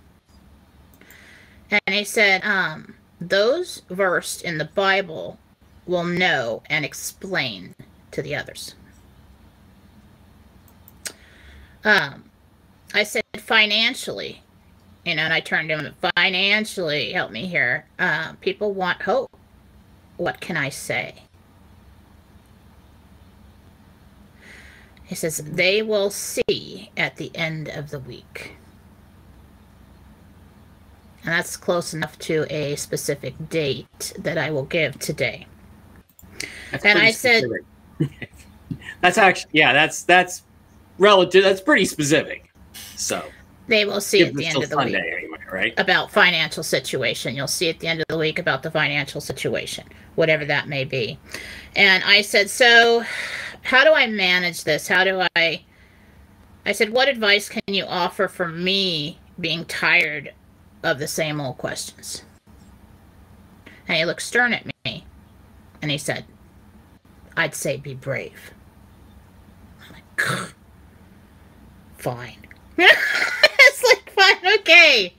And 1.70 1.94
he 1.94 2.04
said, 2.04 2.44
um, 2.44 2.94
those 3.20 3.82
versed 3.88 4.42
in 4.42 4.58
the 4.58 4.66
Bible 4.66 5.38
will 5.86 6.04
know 6.04 6.62
and 6.66 6.84
explain 6.84 7.74
to 8.10 8.22
the 8.22 8.34
others. 8.36 8.74
Um, 11.84 12.24
I 12.94 13.02
said 13.02 13.24
financially, 13.38 14.42
you 15.04 15.14
know, 15.14 15.22
and 15.22 15.32
I 15.32 15.40
turned 15.40 15.68
to 15.70 15.78
him, 15.78 15.94
financially, 16.16 17.12
help 17.12 17.32
me 17.32 17.46
here. 17.46 17.86
Uh, 17.98 18.34
people 18.40 18.72
want 18.72 19.02
hope. 19.02 19.30
What 20.16 20.40
can 20.40 20.56
I 20.56 20.68
say? 20.68 21.14
He 25.04 25.14
says, 25.14 25.38
they 25.38 25.82
will 25.82 26.10
see 26.10 26.90
at 26.96 27.16
the 27.16 27.30
end 27.34 27.68
of 27.68 27.90
the 27.90 27.98
week. 27.98 28.56
And 31.24 31.32
that's 31.32 31.56
close 31.56 31.94
enough 31.94 32.18
to 32.20 32.46
a 32.48 32.76
specific 32.76 33.34
date 33.48 34.12
that 34.18 34.38
I 34.38 34.50
will 34.50 34.64
give 34.64 34.98
today. 34.98 35.46
That's 36.70 36.84
and 36.84 36.98
I 36.98 37.10
said, 37.10 37.44
that's 39.00 39.18
actually, 39.18 39.50
yeah, 39.52 39.72
that's, 39.72 40.02
that's 40.02 40.42
relative. 40.98 41.44
That's 41.44 41.60
pretty 41.60 41.84
specific. 41.84 42.50
So, 42.96 43.24
they 43.68 43.84
will 43.84 44.00
see 44.00 44.22
at 44.22 44.34
the 44.34 44.46
end 44.46 44.56
of 44.62 44.68
the 44.68 44.76
Sunday 44.76 45.00
week 45.00 45.14
anyway, 45.18 45.38
right? 45.52 45.74
about 45.78 46.10
financial 46.10 46.62
situation. 46.62 47.34
You'll 47.36 47.46
see 47.46 47.70
at 47.70 47.80
the 47.80 47.86
end 47.86 48.00
of 48.00 48.06
the 48.08 48.18
week 48.18 48.38
about 48.38 48.62
the 48.62 48.70
financial 48.70 49.20
situation, 49.20 49.86
whatever 50.16 50.44
that 50.44 50.68
may 50.68 50.84
be. 50.84 51.18
And 51.76 52.02
I 52.04 52.22
said, 52.22 52.50
so 52.50 53.04
how 53.62 53.84
do 53.84 53.92
I 53.92 54.06
manage 54.06 54.64
this? 54.64 54.88
How 54.88 55.04
do 55.04 55.22
I 55.36 55.62
I 56.64 56.72
said, 56.72 56.90
what 56.90 57.08
advice 57.08 57.48
can 57.48 57.62
you 57.66 57.84
offer 57.84 58.28
for 58.28 58.48
me 58.48 59.18
being 59.40 59.64
tired 59.64 60.32
of 60.82 60.98
the 60.98 61.08
same 61.08 61.40
old 61.40 61.58
questions? 61.58 62.22
And 63.88 63.96
he 63.98 64.04
looked 64.04 64.22
stern 64.22 64.52
at 64.52 64.66
me 64.84 65.04
and 65.80 65.90
he 65.90 65.98
said, 65.98 66.24
I'd 67.36 67.54
say 67.54 67.78
be 67.78 67.94
brave. 67.94 68.52
I'm 69.80 69.94
like, 69.94 70.54
fine. 71.98 72.41
it's 73.44 73.84
like, 73.84 74.10
fine, 74.10 74.54
okay. 74.60 75.14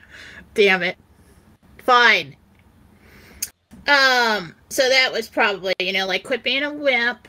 Damn 0.53 0.83
it. 0.83 0.97
Fine. 1.79 2.35
Um, 3.87 4.55
so 4.69 4.87
that 4.87 5.11
was 5.11 5.27
probably, 5.27 5.73
you 5.79 5.93
know, 5.93 6.07
like 6.07 6.23
quit 6.23 6.43
being 6.43 6.63
a 6.63 6.73
wimp. 6.73 7.27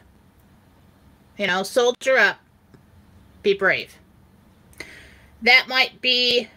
You 1.38 1.46
know, 1.46 1.62
soldier 1.62 2.16
up. 2.16 2.38
Be 3.42 3.54
brave. 3.54 3.96
That 5.42 5.66
might 5.68 6.00
be 6.00 6.48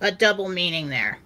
a 0.00 0.12
double 0.12 0.48
meaning 0.48 0.88
there. 0.88 1.18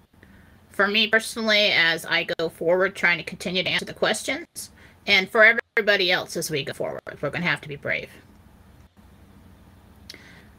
For 0.70 0.88
me 0.88 1.08
personally, 1.08 1.70
as 1.72 2.06
I 2.06 2.26
go 2.38 2.48
forward 2.48 2.96
trying 2.96 3.18
to 3.18 3.24
continue 3.24 3.62
to 3.62 3.68
answer 3.68 3.84
the 3.84 3.92
questions, 3.92 4.70
and 5.06 5.28
for 5.28 5.58
everybody 5.76 6.10
else 6.10 6.36
as 6.36 6.50
we 6.50 6.64
go 6.64 6.72
forward, 6.72 7.00
we're 7.20 7.30
going 7.30 7.42
to 7.42 7.48
have 7.48 7.60
to 7.60 7.68
be 7.68 7.76
brave. 7.76 8.10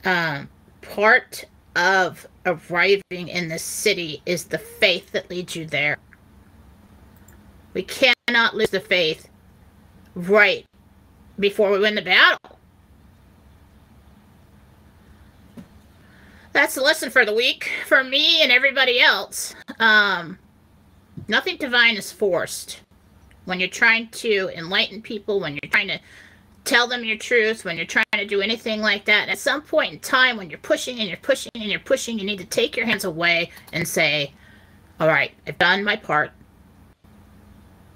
Um, 0.05 0.49
part 0.81 1.45
of 1.75 2.27
arriving 2.45 3.27
in 3.27 3.47
the 3.47 3.59
city 3.59 4.21
is 4.25 4.45
the 4.45 4.57
faith 4.57 5.11
that 5.11 5.29
leads 5.29 5.55
you 5.55 5.65
there. 5.65 5.97
We 7.73 7.83
cannot 7.83 8.55
lose 8.55 8.69
the 8.69 8.79
faith 8.79 9.29
right 10.15 10.65
before 11.39 11.71
we 11.71 11.79
win 11.79 11.95
the 11.95 12.01
battle. 12.01 12.37
That's 16.53 16.75
the 16.75 16.81
lesson 16.81 17.09
for 17.09 17.25
the 17.25 17.33
week 17.33 17.71
for 17.87 18.03
me 18.03 18.41
and 18.41 18.51
everybody 18.51 18.99
else. 18.99 19.55
Um, 19.79 20.37
nothing 21.29 21.55
divine 21.57 21.95
is 21.95 22.11
forced. 22.11 22.81
When 23.45 23.59
you're 23.59 23.69
trying 23.69 24.09
to 24.09 24.51
enlighten 24.53 25.01
people, 25.01 25.39
when 25.39 25.53
you're 25.53 25.71
trying 25.71 25.87
to 25.87 25.99
tell 26.65 26.87
them 26.87 27.03
your 27.03 27.17
truth, 27.17 27.65
when 27.65 27.77
you're 27.77 27.85
trying 27.85 28.05
to 28.13 28.25
do 28.25 28.41
anything 28.41 28.81
like 28.81 29.05
that, 29.05 29.29
at 29.29 29.39
some 29.39 29.61
point 29.61 29.93
in 29.93 29.99
time, 29.99 30.37
when 30.37 30.49
you're 30.49 30.59
pushing 30.59 30.99
and 30.99 31.07
you're 31.07 31.17
pushing 31.17 31.51
and 31.55 31.65
you're 31.65 31.79
pushing, 31.79 32.19
you 32.19 32.25
need 32.25 32.39
to 32.39 32.45
take 32.45 32.75
your 32.75 32.85
hands 32.85 33.03
away 33.03 33.51
and 33.73 33.87
say, 33.87 34.33
All 34.99 35.07
right, 35.07 35.31
I've 35.47 35.57
done 35.57 35.83
my 35.83 35.95
part. 35.95 36.31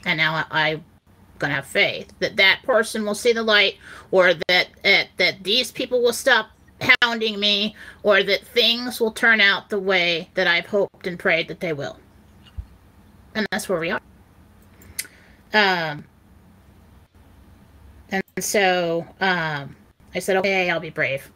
And 0.05 0.17
now 0.17 0.45
I, 0.51 0.71
I'm 0.71 0.85
going 1.39 1.49
to 1.49 1.55
have 1.55 1.65
faith 1.65 2.13
that 2.19 2.35
that 2.37 2.61
person 2.63 3.05
will 3.05 3.15
see 3.15 3.33
the 3.33 3.43
light 3.43 3.77
or 4.11 4.33
that, 4.47 4.67
that, 4.83 5.07
that 5.17 5.43
these 5.43 5.71
people 5.71 6.01
will 6.01 6.13
stop 6.13 6.49
hounding 7.01 7.39
me 7.39 7.75
or 8.03 8.23
that 8.23 8.45
things 8.47 8.99
will 8.99 9.11
turn 9.11 9.41
out 9.41 9.69
the 9.69 9.79
way 9.79 10.29
that 10.35 10.47
I've 10.47 10.67
hoped 10.67 11.07
and 11.07 11.17
prayed 11.17 11.47
that 11.47 11.59
they 11.59 11.73
will. 11.73 11.97
And 13.33 13.47
that's 13.51 13.67
where 13.67 13.79
we 13.79 13.91
are. 13.91 14.01
Um, 15.53 16.05
and 18.11 18.23
so 18.39 19.05
um, 19.21 19.75
I 20.13 20.19
said, 20.19 20.37
okay, 20.37 20.69
I'll 20.69 20.79
be 20.79 20.89
brave. 20.89 21.31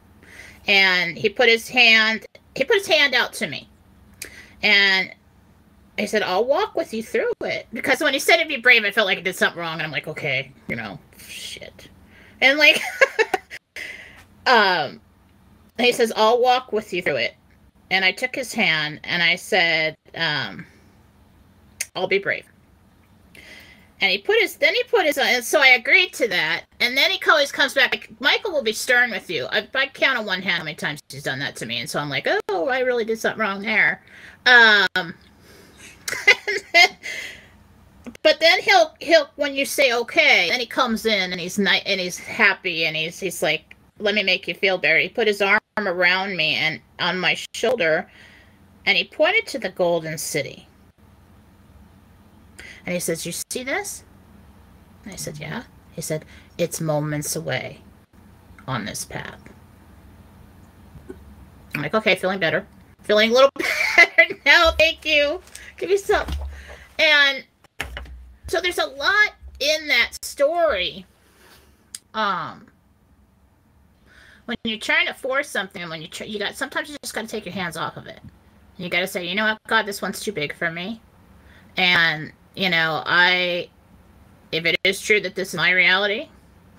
And 0.68 1.18
he 1.18 1.30
put 1.30 1.50
his 1.50 1.68
hand, 1.68 2.26
he 2.56 2.64
put 2.64 2.78
his 2.78 2.88
hand 2.88 3.14
out 3.14 3.34
to 3.34 3.48
me. 3.48 3.68
And 4.62 5.14
I 5.98 6.06
said, 6.06 6.22
I'll 6.24 6.46
walk 6.46 6.76
with 6.76 6.94
you 6.94 7.04
through 7.04 7.32
it. 7.42 7.68
Because 7.74 8.02
when 8.02 8.14
he 8.14 8.20
said 8.20 8.38
to 8.38 8.48
be 8.48 8.58
brave, 8.58 8.84
I 8.86 8.92
felt 8.92 9.08
like 9.08 9.18
I 9.18 9.22
did 9.22 9.36
something 9.36 9.60
wrong. 9.60 9.74
And 9.74 9.84
I'm 9.84 9.92
like, 9.92 10.08
okay, 10.08 10.52
you 10.68 10.76
know, 10.76 11.00
shit. 11.18 11.90
And 12.42 12.58
like, 12.58 12.82
um, 14.46 15.02
he 15.78 15.92
says, 15.92 16.14
I'll 16.16 16.42
walk 16.42 16.72
with 16.72 16.94
you 16.94 17.02
through 17.02 17.18
it. 17.18 17.36
And 17.92 18.06
I 18.06 18.12
took 18.12 18.36
his 18.36 18.54
hand 18.54 19.00
and 19.04 19.24
I 19.24 19.36
said, 19.36 19.98
um, 20.16 20.66
I'll 21.96 22.08
be 22.08 22.20
brave. 22.20 22.46
And 24.02 24.10
he 24.12 24.18
put 24.18 24.40
his, 24.40 24.56
then 24.56 24.74
he 24.74 24.84
put 24.84 25.06
his, 25.06 25.18
and 25.18 25.44
so 25.44 25.62
I 25.62 25.70
agreed 25.70 26.14
to 26.14 26.28
that. 26.30 26.64
And 26.80 26.96
then 26.96 27.12
he 27.12 27.20
always 27.30 27.52
comes 27.52 27.74
back, 27.74 27.92
like, 27.92 28.10
Michael 28.22 28.52
will 28.52 28.64
be 28.64 28.72
stern 28.72 29.12
with 29.12 29.30
you. 29.30 29.46
I, 29.52 29.68
I 29.76 29.88
count 29.88 30.18
on 30.18 30.26
one 30.26 30.42
hand 30.42 30.60
how 30.60 30.64
many 30.64 30.76
times 30.76 31.02
he's 31.10 31.24
done 31.24 31.40
that 31.40 31.58
to 31.58 31.66
me. 31.66 31.80
And 31.80 31.90
so 31.90 32.00
I'm 32.00 32.10
like, 32.10 32.28
oh, 32.48 32.70
I 32.70 32.80
really 32.80 33.04
did 33.04 33.20
something 33.20 33.42
wrong 33.42 33.62
there. 33.62 34.02
Um, 34.46 34.88
but 38.24 38.40
then 38.40 38.62
he'll 38.62 38.96
he'll 39.00 39.30
when 39.36 39.54
you 39.54 39.66
say 39.66 39.94
okay, 39.94 40.48
then 40.50 40.60
he 40.60 40.66
comes 40.66 41.06
in 41.06 41.32
and 41.32 41.40
he's 41.40 41.60
nice 41.60 41.84
and 41.86 42.00
he's 42.00 42.18
happy 42.18 42.86
and 42.86 42.96
he's 42.96 43.20
he's 43.20 43.44
like, 43.44 43.76
let 44.00 44.16
me 44.16 44.24
make 44.24 44.48
you 44.48 44.54
feel 44.54 44.78
better. 44.78 44.98
He 44.98 45.10
put 45.10 45.28
his 45.28 45.42
arm 45.42 45.60
around 45.78 46.36
me 46.36 46.56
and 46.56 46.80
on 47.00 47.20
my 47.20 47.38
shoulder, 47.54 48.10
and 48.86 48.98
he 48.98 49.04
pointed 49.04 49.46
to 49.48 49.60
the 49.60 49.70
Golden 49.70 50.18
City. 50.18 50.69
And 52.86 52.94
he 52.94 53.00
says, 53.00 53.26
"You 53.26 53.32
see 53.32 53.64
this?" 53.64 54.04
And 55.04 55.14
I 55.14 55.16
said, 55.16 55.38
"Yeah." 55.40 55.64
He 55.92 56.02
said, 56.02 56.26
"It's 56.58 56.80
moments 56.80 57.36
away 57.36 57.82
on 58.68 58.86
this 58.86 59.06
path." 59.06 59.40
I'm 61.76 61.82
like, 61.82 61.94
"Okay, 61.94 62.16
feeling 62.16 62.40
better, 62.40 62.66
feeling 63.02 63.32
a 63.32 63.34
little 63.34 63.52
better 63.98 64.40
now. 64.46 64.72
Thank 64.72 65.06
you. 65.06 65.42
Give 65.78 65.90
me 65.90 65.98
some." 65.98 66.28
And 66.98 67.46
so 68.48 68.60
there's 68.60 68.78
a 68.78 68.86
lot 68.86 69.34
in 69.60 69.88
that 69.88 70.12
story. 70.24 71.06
Um, 72.14 72.68
when 74.46 74.58
you're 74.64 74.80
trying 74.80 75.06
to 75.06 75.14
force 75.14 75.48
something, 75.48 75.88
when 75.90 76.02
you 76.02 76.10
you 76.26 76.40
got 76.40 76.56
sometimes 76.56 76.90
you 76.90 76.98
just 77.04 77.14
got 77.14 77.22
to 77.22 77.28
take 77.28 77.46
your 77.46 77.54
hands 77.54 77.78
off 77.78 77.98
of 77.98 78.08
it. 78.08 78.20
You 78.78 78.90
got 78.90 79.02
to 79.02 79.08
say, 79.08 79.26
you 79.26 79.36
know 79.36 79.46
what, 79.46 79.60
God, 79.68 79.86
this 79.86 80.02
one's 80.02 80.20
too 80.22 80.32
big 80.32 80.56
for 80.56 80.72
me, 80.72 81.02
and 81.78 82.32
you 82.60 82.70
know, 82.70 83.02
I, 83.06 83.70
if 84.52 84.66
it 84.66 84.78
is 84.84 85.00
true 85.00 85.22
that 85.22 85.34
this 85.34 85.50
is 85.50 85.56
my 85.56 85.72
reality, 85.72 86.28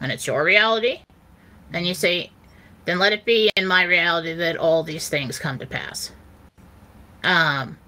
and 0.03 0.13
it's 0.13 0.27
your 0.27 0.45
reality, 0.45 1.01
then 1.73 1.87
you 1.87 1.95
say, 1.95 2.31
then 2.85 2.99
let 2.99 3.15
it 3.15 3.25
be 3.25 3.51
in 3.57 3.67
my 3.67 3.85
reality 3.85 4.35
that 4.35 4.59
all 4.59 4.83
these 4.83 5.09
things 5.09 5.39
come 5.39 5.59
to 5.59 5.67
pass. 5.67 6.13
Um, 7.25 7.79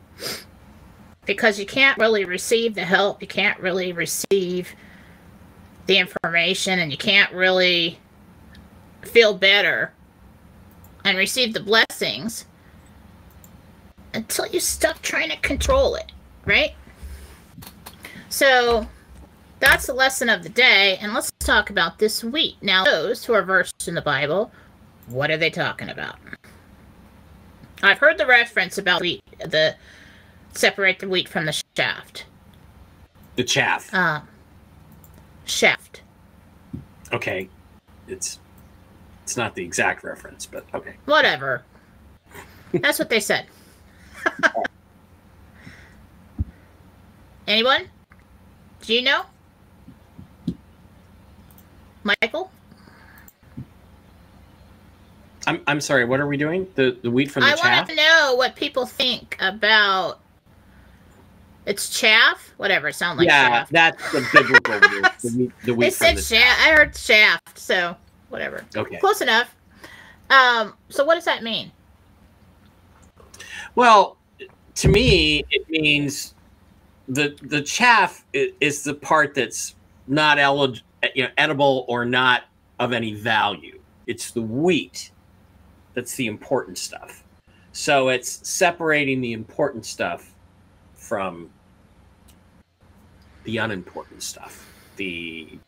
because 1.27 1.59
you 1.59 1.67
can't 1.67 1.99
really 1.99 2.25
receive 2.25 2.75
the 2.75 2.85
help, 2.85 3.21
you 3.21 3.29
can't 3.29 3.61
really 3.61 3.93
receive 3.93 4.75
the 5.87 5.99
information, 5.99 6.79
and 6.79 6.91
you 6.91 6.97
can't 6.97 7.33
really 7.35 7.99
feel 9.03 9.35
better 9.35 9.93
and 11.05 11.19
receive 11.19 11.53
the 11.53 11.61
blessings 11.61 12.47
until 14.15 14.47
you 14.47 14.61
stop 14.61 15.03
trying 15.03 15.29
to 15.29 15.37
control 15.37 15.95
it, 15.95 16.11
right? 16.47 16.73
So 18.33 18.89
that's 19.61 19.87
the 19.87 19.93
lesson 19.93 20.31
of 20.31 20.43
the 20.43 20.49
day, 20.49 20.97
and 21.03 21.13
let's 21.13 21.31
talk 21.39 21.69
about 21.69 21.99
this 21.99 22.25
wheat. 22.25 22.57
Now, 22.63 22.83
those 22.83 23.23
who 23.27 23.35
are 23.35 23.43
versed 23.43 23.87
in 23.87 23.95
the 23.95 24.01
Bible, 24.01 24.51
what 25.09 25.31
are 25.31 25.37
they 25.37 25.51
talking 25.51 25.91
about? 25.91 26.17
I've 27.83 27.99
heard 27.99 28.17
the 28.17 28.25
reference 28.27 28.79
about 28.79 29.03
wheat, 29.03 29.23
the 29.39 29.77
separate 30.55 30.99
the 30.99 31.11
wheat 31.11 31.29
from 31.29 31.45
the 31.45 31.63
shaft. 31.77 32.25
The 33.37 33.45
chaff. 33.45 33.93
Uh, 33.93 34.23
shaft. 35.45 36.01
Okay, 37.13 37.51
it's 38.09 38.39
it's 39.25 39.37
not 39.37 39.55
the 39.55 39.63
exact 39.63 40.05
reference, 40.05 40.47
but 40.47 40.65
okay. 40.73 40.95
Whatever. 41.05 41.65
That's 42.73 42.99
what 42.99 43.11
they 43.11 43.21
said. 43.21 43.45
Anyone? 47.47 47.91
Do 48.83 48.95
you 48.95 49.03
know? 49.03 49.23
Michael? 52.03 52.51
I'm 55.47 55.61
I'm 55.67 55.81
sorry. 55.81 56.05
What 56.05 56.21
are 56.21 56.27
we 56.27 56.37
doing? 56.37 56.67
The 56.75 56.99
the 57.01 57.11
wheat 57.11 57.31
from 57.31 57.43
the 57.43 57.49
I 57.49 57.55
chaff. 57.55 57.65
want 57.65 57.89
to 57.91 57.97
know 57.97 58.35
what 58.37 58.57
people 58.57 58.87
think 58.87 59.37
about. 59.41 60.21
It's 61.65 61.89
chaff, 61.89 62.53
whatever. 62.57 62.89
It 62.89 62.95
sounds 62.95 63.19
like 63.19 63.29
yeah, 63.29 63.49
chaff. 63.49 63.69
that's 63.71 64.13
the 64.13 64.29
biblical 64.33 64.75
word. 64.75 65.11
The 65.23 65.31
wheat, 65.37 65.53
the 65.61 65.67
They 65.67 65.73
wheat 65.73 65.95
from 65.95 66.07
said 66.07 66.17
the 66.17 66.23
shaft. 66.23 66.61
I 66.61 66.73
heard 66.73 66.97
shaft, 66.97 67.59
so 67.59 67.97
whatever. 68.31 68.65
Okay. 68.75 68.97
Close 68.97 69.21
enough. 69.21 69.55
Um. 70.31 70.75
So 70.89 71.05
what 71.05 71.15
does 71.15 71.25
that 71.25 71.45
mean? 71.45 71.71
Well, 73.77 74.17
to 74.75 74.89
me, 74.89 75.45
it 75.51 75.69
means 75.71 76.35
the 77.09 77.37
the 77.43 77.63
chaff 77.63 78.25
is 78.33 78.83
the 78.85 78.95
part 78.95 79.35
that's 79.35 79.75
not 80.07 80.39
elig- 80.39 80.83
you 81.15 81.25
know, 81.25 81.31
edible 81.37 81.85
or 81.89 82.05
not 82.05 82.45
of 82.79 82.93
any 82.93 83.15
value. 83.15 83.81
It's 84.07 84.31
the 84.31 84.43
wheat 84.43 85.11
that's 85.95 86.15
the 86.15 86.27
important 86.27 86.79
stuff. 86.79 87.25
So 87.73 88.09
it's 88.09 88.47
separating 88.49 89.21
the 89.21 89.33
important 89.33 89.87
stuff 89.87 90.35
from 90.95 91.51
the 93.45 93.59
unimportant 93.59 94.23
stuff. 94.23 94.69
The 94.97 95.59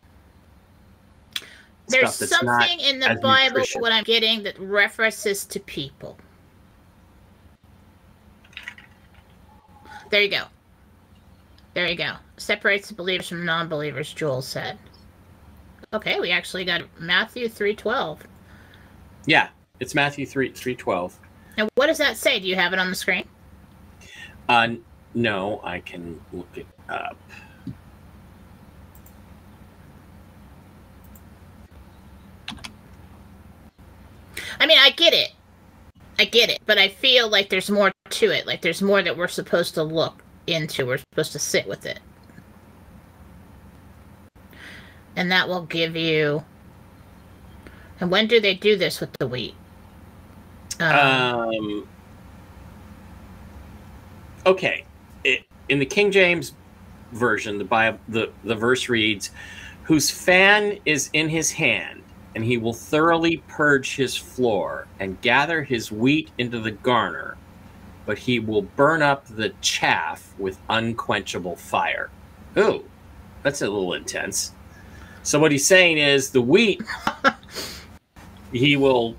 There's 1.88 2.14
stuff 2.14 2.28
something 2.28 2.80
in 2.80 3.00
the 3.00 3.18
Bible, 3.22 3.56
nutritious. 3.56 3.80
what 3.80 3.92
I'm 3.92 4.04
getting, 4.04 4.42
that 4.44 4.58
references 4.58 5.44
to 5.46 5.60
people. 5.60 6.18
There 10.10 10.22
you 10.22 10.30
go. 10.30 10.44
There 11.74 11.88
you 11.88 11.96
go. 11.96 12.14
Separates 12.36 12.88
the 12.88 12.94
believers 12.94 13.28
from 13.28 13.44
non-believers. 13.44 14.12
Joel 14.12 14.42
said. 14.42 14.78
Okay, 15.92 16.18
we 16.20 16.30
actually 16.30 16.64
got 16.64 16.82
Matthew 16.98 17.48
three 17.48 17.74
twelve. 17.74 18.22
yeah, 19.26 19.48
it's 19.80 19.94
Matthew 19.94 20.24
three 20.26 20.50
three 20.50 20.74
twelve. 20.74 21.18
And 21.56 21.68
what 21.74 21.86
does 21.86 21.98
that 21.98 22.16
say? 22.16 22.40
Do 22.40 22.48
you 22.48 22.56
have 22.56 22.72
it 22.72 22.78
on 22.78 22.90
the 22.90 22.96
screen? 22.96 23.28
Uh, 24.48 24.74
no, 25.14 25.60
I 25.62 25.80
can 25.80 26.20
look 26.32 26.48
it 26.56 26.66
up. 26.88 27.16
I 34.58 34.66
mean, 34.66 34.78
I 34.78 34.90
get 34.90 35.12
it. 35.12 35.32
I 36.18 36.24
get 36.24 36.50
it, 36.50 36.60
but 36.66 36.78
I 36.78 36.88
feel 36.88 37.28
like 37.28 37.50
there's 37.50 37.70
more 37.70 37.92
to 38.10 38.30
it. 38.30 38.46
Like 38.46 38.62
there's 38.62 38.82
more 38.82 39.02
that 39.02 39.16
we're 39.16 39.28
supposed 39.28 39.74
to 39.74 39.82
look 39.82 40.23
into. 40.46 40.86
We're 40.86 40.98
supposed 40.98 41.32
to 41.32 41.38
sit 41.38 41.66
with 41.66 41.86
it. 41.86 42.00
And 45.16 45.30
that 45.30 45.48
will 45.48 45.62
give 45.66 45.96
you. 45.96 46.44
And 48.00 48.10
when 48.10 48.26
do 48.26 48.40
they 48.40 48.54
do 48.54 48.76
this 48.76 49.00
with 49.00 49.12
the 49.18 49.26
wheat? 49.26 49.54
Um, 50.80 50.98
Um, 50.98 51.88
okay, 54.44 54.84
it, 55.22 55.44
in 55.68 55.78
the 55.78 55.86
King 55.86 56.10
James 56.10 56.52
version, 57.12 57.58
the 57.58 57.64
Bible, 57.64 58.00
the 58.08 58.32
the 58.42 58.56
verse 58.56 58.88
reads, 58.88 59.30
"Whose 59.84 60.10
fan 60.10 60.78
is 60.84 61.10
in 61.12 61.28
his 61.28 61.52
hand, 61.52 62.02
and 62.34 62.44
he 62.44 62.58
will 62.58 62.72
thoroughly 62.72 63.36
purge 63.46 63.94
his 63.94 64.16
floor 64.16 64.88
and 64.98 65.20
gather 65.20 65.62
his 65.62 65.92
wheat 65.92 66.30
into 66.38 66.58
the 66.58 66.72
garner, 66.72 67.36
but 68.06 68.18
he 68.18 68.38
will 68.38 68.62
burn 68.62 69.02
up 69.02 69.26
the 69.26 69.52
chaff 69.60 70.34
with 70.38 70.58
unquenchable 70.68 71.56
fire." 71.56 72.10
Ooh, 72.56 72.84
that's 73.42 73.62
a 73.62 73.68
little 73.68 73.94
intense. 73.94 74.52
So 75.22 75.38
what 75.38 75.52
he's 75.52 75.66
saying 75.66 75.98
is 75.98 76.30
the 76.30 76.42
wheat 76.42 76.82
he 78.52 78.76
will 78.76 79.16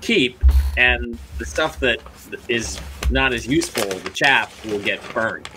keep 0.00 0.42
and 0.76 1.18
the 1.38 1.44
stuff 1.44 1.78
that 1.80 2.00
is 2.48 2.80
not 3.10 3.32
as 3.32 3.46
useful, 3.46 3.88
the 4.00 4.10
chaff, 4.10 4.64
will 4.66 4.80
get 4.80 5.00
burned. 5.12 5.48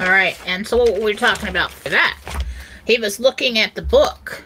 all 0.00 0.08
right. 0.08 0.38
And 0.46 0.66
so 0.66 0.78
what 0.78 0.94
were 0.94 1.00
we're 1.00 1.14
talking 1.14 1.48
about 1.48 1.70
for 1.70 1.90
that? 1.90 2.42
He 2.86 2.98
was 2.98 3.20
looking 3.20 3.58
at 3.58 3.74
the 3.74 3.82
book. 3.82 4.44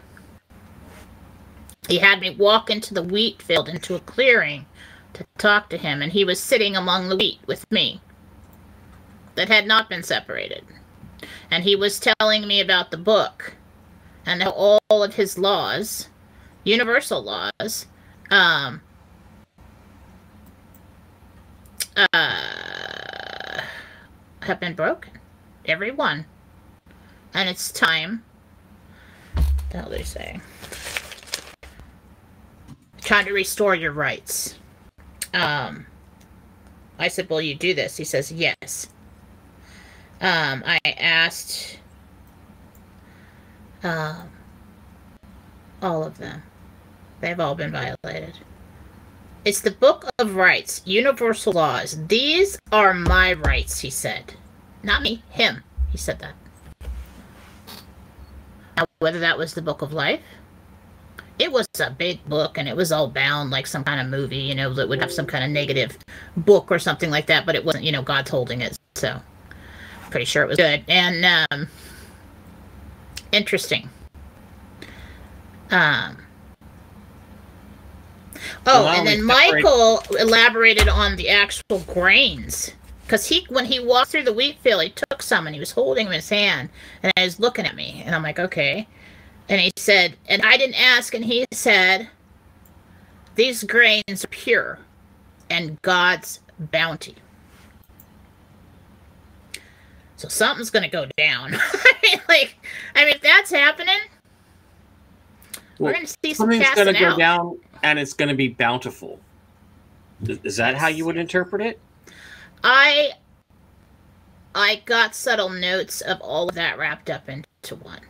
He 1.89 1.99
had 1.99 2.21
me 2.21 2.31
walk 2.31 2.71
into 2.71 2.95
the 2.95 3.03
wheat 3.03 3.43
field, 3.43 3.69
into 3.69 3.95
a 3.95 4.01
clearing, 4.01 4.67
to 5.15 5.25
talk 5.39 5.69
to 5.71 5.77
him, 5.77 6.03
and 6.03 6.13
he 6.13 6.25
was 6.25 6.41
sitting 6.41 6.77
among 6.77 7.09
the 7.09 7.17
wheat 7.17 7.41
with 7.47 7.71
me 7.71 8.01
that 9.35 9.49
had 9.49 9.67
not 9.67 9.89
been 9.89 10.03
separated. 10.03 10.65
And 11.51 11.65
he 11.65 11.77
was 11.77 12.01
telling 12.01 12.47
me 12.47 12.61
about 12.61 12.91
the 12.91 12.97
book 12.97 13.55
and 14.25 14.43
all 14.43 14.81
of 14.91 15.15
his 15.15 15.39
laws, 15.39 16.09
universal 16.65 17.23
laws, 17.23 17.87
um, 18.31 18.81
uh, 21.97 23.63
have 24.43 24.61
been 24.61 24.75
broken. 24.75 25.13
Every 25.65 25.91
one. 25.91 26.27
And 27.35 27.49
it's 27.49 27.71
time. 27.71 28.25
The 29.71 29.79
hell 29.79 29.91
they 29.91 30.03
say? 30.03 30.41
Trying 33.01 33.27
to 33.27 33.33
restore 33.33 33.75
your 33.75 33.93
rights. 33.93 34.59
Um, 35.35 35.87
I 36.99 37.09
said, 37.09 37.29
Will 37.29 37.41
you 37.41 37.55
do 37.55 37.75
this? 37.75 37.97
He 37.97 38.05
says, 38.05 38.31
Yes. 38.31 38.89
Um, 40.21 40.63
I 40.65 40.79
asked 40.87 41.79
um, 43.83 44.31
all 45.81 46.05
of 46.05 46.19
them. 46.19 46.43
They've 47.21 47.39
all 47.39 47.55
been 47.55 47.73
violated. 47.73 48.39
It's 49.45 49.61
the 49.61 49.73
Book 49.73 50.09
of 50.21 50.37
Rights, 50.37 50.83
Universal 50.85 51.55
Laws. 51.55 51.99
These 52.07 52.59
are 52.71 52.95
my 52.95 53.33
rights, 53.33 53.81
he 53.81 53.91
said. 53.91 54.35
Not 54.85 55.03
me, 55.03 55.25
him. 55.31 55.65
He 55.91 55.99
said 55.99 56.21
that. 56.21 56.35
Now, 58.77 58.85
whether 59.01 59.19
that 59.19 59.39
was 59.39 59.55
the 59.55 59.63
Book 59.63 59.83
of 59.83 59.93
Life. 59.93 60.21
It 61.39 61.51
was 61.51 61.67
a 61.81 61.91
big 61.91 62.25
book 62.29 62.59
and 62.59 62.69
it 62.69 62.77
was 62.77 62.93
all 62.93 63.09
bound 63.09 63.51
like 63.51 63.67
some 63.67 63.85
kind 63.85 64.01
of 64.01 64.07
movie, 64.07 64.37
you 64.37 64.55
know, 64.55 64.73
that 64.75 64.89
would 64.89 65.01
have 65.01 65.13
some 65.13 65.27
kind 65.27 65.45
of 65.45 65.51
negative 65.51 65.97
book 66.37 66.71
or 66.71 66.79
something 66.79 67.11
like 67.11 67.27
that, 67.27 67.47
but 67.47 67.55
it 67.55 67.65
wasn't, 67.65 67.85
you 67.85 67.93
know, 67.93 68.03
God's 68.03 68.31
holding 68.31 68.61
it. 68.61 68.77
So, 68.95 69.21
pretty 70.11 70.27
sure 70.27 70.43
it 70.43 70.49
was 70.49 70.59
good. 70.59 70.85
And, 70.89 71.47
um, 71.51 71.69
interesting. 73.33 73.89
Um, 75.71 76.19
Oh, 78.67 78.85
Well, 78.85 78.89
and 78.89 79.07
then 79.07 79.23
Michael 79.25 80.03
elaborated 80.19 80.89
on 80.89 81.17
the 81.17 81.29
actual 81.29 81.81
grains. 81.81 82.73
Because 83.05 83.27
he, 83.27 83.47
when 83.49 83.65
he 83.65 83.81
walked 83.81 84.11
through 84.11 84.23
the 84.25 84.33
wheat 84.33 84.59
field, 84.61 84.83
he 84.83 84.91
took 84.91 85.23
some 85.23 85.47
and 85.47 85.55
he 85.55 85.61
was 85.61 85.73
holding 85.73 86.07
them 86.07 86.13
in 86.13 86.19
his 86.19 86.29
hand, 86.29 86.71
and 87.03 87.13
he 87.17 87.25
was 87.25 87.41
looking 87.41 87.67
at 87.67 87.75
me, 87.75 88.03
and 88.07 88.15
I'm 88.15 88.23
like, 88.23 88.39
okay. 88.39 88.87
And 89.49 89.61
he 89.61 89.73
said, 89.77 90.17
and 90.29 90.43
I 90.43 90.57
didn't 90.57 90.81
ask, 90.81 91.15
and 91.15 91.25
he 91.25 91.45
said, 91.53 92.09
these 93.35 93.65
grains 93.65 94.25
are 94.25 94.29
pure, 94.29 94.79
and 95.51 95.81
God's 95.83 96.41
bounty. 96.59 97.17
So 100.17 100.29
something's 100.29 100.71
gonna 100.71 100.89
go 100.89 101.07
down. 101.17 101.55
I 101.57 101.95
mean, 102.03 102.21
like, 102.29 102.57
I 102.95 103.05
mean, 103.05 103.15
if 103.17 103.21
that's 103.23 103.51
happening, 103.51 103.99
we're 105.79 105.93
gonna 105.93 106.07
see 106.07 106.33
some 106.35 106.45
Something's 106.47 106.65
casting 106.65 106.85
going 106.85 106.95
to 106.95 107.01
go 107.01 107.07
out. 107.09 107.19
down, 107.19 107.59
and 107.83 107.99
it's 107.99 108.13
going 108.13 108.29
to 108.29 108.35
be 108.37 108.49
bountiful. 108.49 109.19
Is- 110.29 110.39
Is 110.45 110.57
that 110.59 110.77
how 110.77 110.87
you 110.87 111.05
would 111.07 111.17
interpret 111.17 111.61
it? 111.61 111.81
I 112.63 113.13
I 114.55 114.83
got 114.85 115.17
subtle 115.17 115.49
notes 115.49 116.01
of 116.03 116.21
all 116.21 116.49
of 116.49 116.55
that 116.55 116.79
wrapped 116.79 117.11
up 117.11 117.29
into 117.29 117.75
one. 117.77 118.01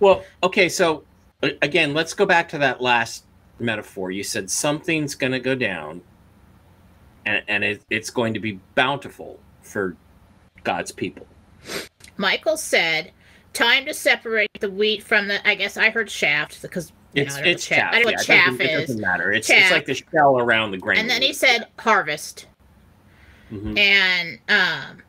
Well, 0.00 0.24
okay, 0.42 0.68
so 0.68 1.04
again, 1.62 1.94
let's 1.94 2.14
go 2.14 2.26
back 2.26 2.48
to 2.50 2.58
that 2.58 2.80
last 2.80 3.24
metaphor. 3.58 4.10
You 4.10 4.22
said 4.24 4.50
something's 4.50 5.14
going 5.14 5.32
to 5.32 5.40
go 5.40 5.54
down, 5.54 6.00
and, 7.26 7.42
and 7.48 7.64
it, 7.64 7.82
it's 7.90 8.10
going 8.10 8.34
to 8.34 8.40
be 8.40 8.58
bountiful 8.74 9.38
for 9.62 9.96
God's 10.64 10.92
people. 10.92 11.26
Michael 12.16 12.56
said, 12.56 13.12
"Time 13.52 13.84
to 13.86 13.94
separate 13.94 14.50
the 14.60 14.70
wheat 14.70 15.02
from 15.02 15.28
the." 15.28 15.46
I 15.48 15.54
guess 15.54 15.76
I 15.76 15.90
heard 15.90 16.10
shaft 16.10 16.60
because 16.62 16.92
you 17.14 17.22
It's 17.22 17.34
know, 17.34 17.40
I 17.40 17.42
don't 17.42 17.44
know 17.46 17.50
it's 17.52 17.70
what 17.70 17.76
chaff. 17.76 17.78
chaff. 17.78 17.94
I 17.94 17.96
know 17.96 17.98
yeah, 17.98 18.04
what 18.04 18.14
it 18.20 18.26
chaff 18.26 18.46
doesn't, 18.46 18.60
it 18.62 18.70
is. 18.70 18.80
doesn't 18.88 19.00
matter. 19.00 19.32
It's 19.32 19.46
Chaff. 19.46 19.62
it's 19.62 19.70
like 19.72 19.86
the 19.86 19.94
shell 19.94 20.38
around 20.38 20.70
the 20.72 20.78
grain. 20.78 20.98
And 20.98 21.08
then 21.10 21.22
he 21.22 21.32
said, 21.32 21.66
"Harvest," 21.78 22.46
Mhm. 23.52 23.78
and 23.78 24.38
um, 24.48 25.02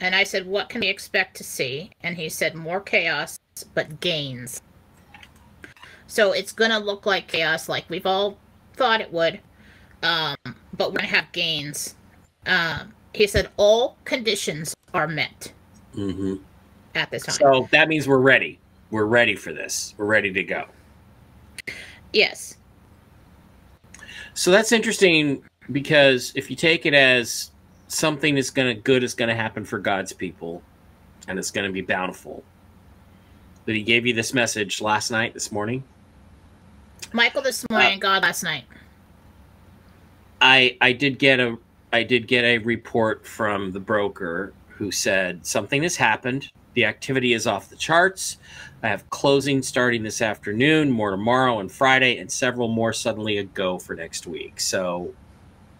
and 0.00 0.14
I 0.14 0.24
said, 0.24 0.46
"What 0.46 0.68
can 0.68 0.80
we 0.80 0.88
expect 0.88 1.36
to 1.38 1.44
see?" 1.44 1.90
And 2.02 2.16
he 2.16 2.28
said, 2.28 2.54
"More 2.54 2.80
chaos, 2.80 3.38
but 3.74 4.00
gains." 4.00 4.62
So 6.06 6.32
it's 6.32 6.52
gonna 6.52 6.78
look 6.78 7.06
like 7.06 7.28
chaos, 7.28 7.68
like 7.68 7.88
we've 7.88 8.06
all 8.06 8.38
thought 8.74 9.00
it 9.00 9.12
would, 9.12 9.40
um, 10.02 10.36
but 10.76 10.90
we're 10.90 10.98
gonna 10.98 11.08
have 11.08 11.32
gains. 11.32 11.94
Um, 12.46 12.92
he 13.14 13.26
said 13.26 13.48
all 13.56 13.96
conditions 14.04 14.74
are 14.92 15.08
met 15.08 15.52
mm-hmm. 15.94 16.36
at 16.94 17.10
this 17.10 17.24
time. 17.24 17.36
So 17.36 17.68
that 17.70 17.88
means 17.88 18.06
we're 18.06 18.18
ready. 18.18 18.58
We're 18.90 19.06
ready 19.06 19.34
for 19.34 19.52
this. 19.52 19.94
We're 19.96 20.04
ready 20.04 20.32
to 20.32 20.44
go. 20.44 20.66
yes, 22.12 22.56
So 24.34 24.50
that's 24.50 24.72
interesting 24.72 25.42
because 25.72 26.32
if 26.34 26.50
you 26.50 26.56
take 26.56 26.86
it 26.86 26.94
as 26.94 27.50
something 27.88 28.36
is 28.36 28.50
going 28.50 28.74
to 28.74 28.80
good 28.80 29.02
is 29.02 29.14
going 29.14 29.28
to 29.28 29.34
happen 29.34 29.64
for 29.64 29.78
God's 29.78 30.12
people 30.12 30.62
and 31.28 31.38
it's 31.38 31.50
going 31.50 31.66
to 31.66 31.72
be 31.72 31.80
bountiful. 31.80 32.42
That 33.66 33.74
he 33.74 33.82
gave 33.82 34.06
you 34.06 34.12
this 34.12 34.34
message 34.34 34.80
last 34.80 35.10
night, 35.10 35.32
this 35.32 35.50
morning. 35.50 35.84
Michael 37.12 37.42
this 37.42 37.64
uh, 37.64 37.72
morning, 37.72 37.98
God 37.98 38.22
last 38.22 38.42
night. 38.42 38.64
I 40.40 40.76
I 40.80 40.92
did 40.92 41.18
get 41.18 41.40
a 41.40 41.56
I 41.92 42.02
did 42.02 42.26
get 42.26 42.44
a 42.44 42.58
report 42.58 43.26
from 43.26 43.72
the 43.72 43.80
broker 43.80 44.52
who 44.68 44.90
said 44.90 45.46
something 45.46 45.82
has 45.82 45.96
happened. 45.96 46.50
The 46.74 46.84
activity 46.84 47.32
is 47.32 47.46
off 47.46 47.70
the 47.70 47.76
charts. 47.76 48.38
I 48.82 48.88
have 48.88 49.08
closing 49.10 49.62
starting 49.62 50.02
this 50.02 50.20
afternoon, 50.20 50.90
more 50.90 51.12
tomorrow 51.12 51.60
and 51.60 51.70
Friday, 51.70 52.18
and 52.18 52.30
several 52.30 52.68
more 52.68 52.92
suddenly 52.92 53.38
a 53.38 53.44
go 53.44 53.78
for 53.78 53.94
next 53.94 54.26
week. 54.26 54.60
So 54.60 55.14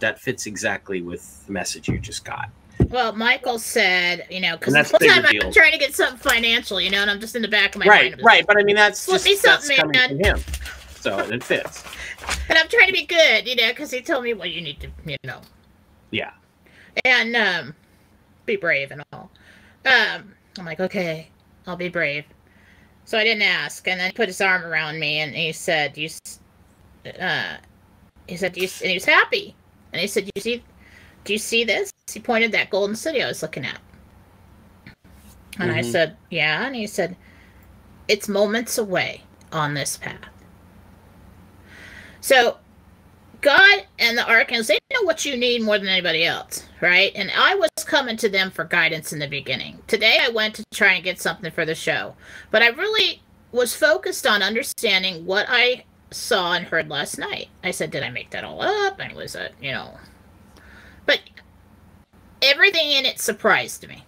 that 0.04 0.20
fits 0.20 0.44
exactly 0.44 1.00
with 1.00 1.46
the 1.46 1.52
message 1.52 1.88
you 1.88 1.98
just 1.98 2.26
got. 2.26 2.50
Well, 2.90 3.14
Michael 3.14 3.58
said, 3.58 4.26
you 4.30 4.38
know, 4.40 4.58
because 4.58 4.74
the 4.74 4.82
whole 4.82 4.98
time 4.98 5.24
deal. 5.30 5.46
I'm 5.46 5.52
trying 5.52 5.72
to 5.72 5.78
get 5.78 5.94
something 5.94 6.18
financial, 6.18 6.78
you 6.78 6.90
know, 6.90 6.98
and 6.98 7.10
I'm 7.10 7.20
just 7.20 7.34
in 7.34 7.40
the 7.40 7.48
back 7.48 7.74
of 7.74 7.80
my 7.80 7.86
right, 7.86 8.10
mind. 8.12 8.22
right. 8.22 8.24
right. 8.24 8.46
But 8.46 8.58
I 8.58 8.64
mean, 8.64 8.76
that's 8.76 9.06
Flip 9.06 9.16
just 9.22 9.24
me 9.24 9.36
that's 9.42 9.66
something, 9.66 9.90
man. 9.92 10.08
from 10.10 10.18
him. 10.18 10.38
So 11.00 11.18
it 11.20 11.42
fits. 11.42 11.82
And 12.48 12.58
I'm 12.58 12.68
trying 12.68 12.86
to 12.86 12.92
be 12.92 13.04
good, 13.04 13.46
you 13.46 13.56
know, 13.56 13.68
because 13.68 13.90
he 13.90 14.00
told 14.02 14.24
me 14.24 14.32
what 14.34 14.50
you 14.50 14.60
need 14.60 14.80
to, 14.80 14.88
you 15.06 15.16
know, 15.24 15.40
Yeah. 16.10 16.32
and 17.04 17.34
um, 17.36 17.74
be 18.46 18.56
brave 18.56 18.90
and 18.90 19.02
all. 19.12 19.30
Um, 19.84 20.34
I'm 20.58 20.64
like, 20.64 20.80
okay, 20.80 21.28
I'll 21.66 21.76
be 21.76 21.88
brave. 21.88 22.24
So 23.06 23.18
I 23.18 23.24
didn't 23.24 23.42
ask, 23.42 23.86
and 23.88 24.00
then 24.00 24.06
he 24.10 24.12
put 24.12 24.28
his 24.28 24.40
arm 24.40 24.64
around 24.64 24.98
me, 24.98 25.18
and 25.20 25.34
he 25.34 25.52
said, 25.52 25.98
"You," 25.98 26.08
uh, 27.20 27.56
he 28.26 28.36
said, 28.36 28.56
you," 28.56 28.64
s-" 28.64 28.80
and 28.80 28.88
he 28.88 28.96
was 28.96 29.04
happy, 29.04 29.54
and 29.94 30.00
he 30.00 30.08
said, 30.08 30.28
"You 30.34 30.42
see, 30.42 30.62
do 31.24 31.32
you 31.32 31.38
see 31.38 31.64
this?" 31.64 31.90
He 32.12 32.20
pointed 32.20 32.52
that 32.52 32.68
golden 32.68 32.96
city 32.96 33.22
I 33.22 33.28
was 33.28 33.40
looking 33.42 33.64
at, 33.64 33.78
and 35.58 35.70
I 35.70 35.80
Mhm. 35.80 35.92
said, 35.92 36.16
"Yeah," 36.30 36.66
and 36.66 36.74
he 36.74 36.86
said, 36.86 37.16
"It's 38.08 38.28
moments 38.28 38.76
away 38.76 39.22
on 39.52 39.74
this 39.74 39.96
path." 39.96 40.18
So 42.20 42.58
God 43.40 43.86
and 43.98 44.16
the 44.18 44.26
archangels, 44.28 44.66
they 44.68 44.78
know 44.92 45.02
what 45.02 45.24
you 45.24 45.36
need 45.36 45.62
more 45.62 45.78
than 45.78 45.86
anybody 45.88 46.24
else, 46.24 46.64
right? 46.80 47.12
And 47.14 47.30
I 47.30 47.54
was 47.54 47.68
coming 47.84 48.16
to 48.16 48.28
them 48.28 48.50
for 48.50 48.64
guidance 48.64 49.12
in 49.12 49.18
the 49.18 49.28
beginning. 49.28 49.82
Today 49.86 50.18
I 50.20 50.30
went 50.30 50.54
to 50.56 50.64
try 50.72 50.94
and 50.94 51.04
get 51.04 51.20
something 51.20 51.52
for 51.52 51.64
the 51.64 51.74
show, 51.74 52.16
but 52.50 52.62
I 52.62 52.68
really 52.68 53.22
was 53.52 53.76
focused 53.76 54.26
on 54.26 54.42
understanding 54.42 55.26
what 55.26 55.46
I 55.48 55.84
saw 56.10 56.54
and 56.54 56.66
heard 56.66 56.88
last 56.88 57.18
night. 57.18 57.48
I 57.62 57.70
said, 57.70 57.90
did 57.90 58.02
I 58.02 58.10
make 58.10 58.30
that 58.30 58.44
all 58.44 58.62
up? 58.62 59.00
And 59.00 59.14
was 59.14 59.34
it, 59.34 59.54
you 59.60 59.72
know, 59.72 59.98
but 61.06 61.20
everything 62.42 62.90
in 62.90 63.04
it 63.04 63.18
surprised 63.18 63.86
me. 63.88 64.04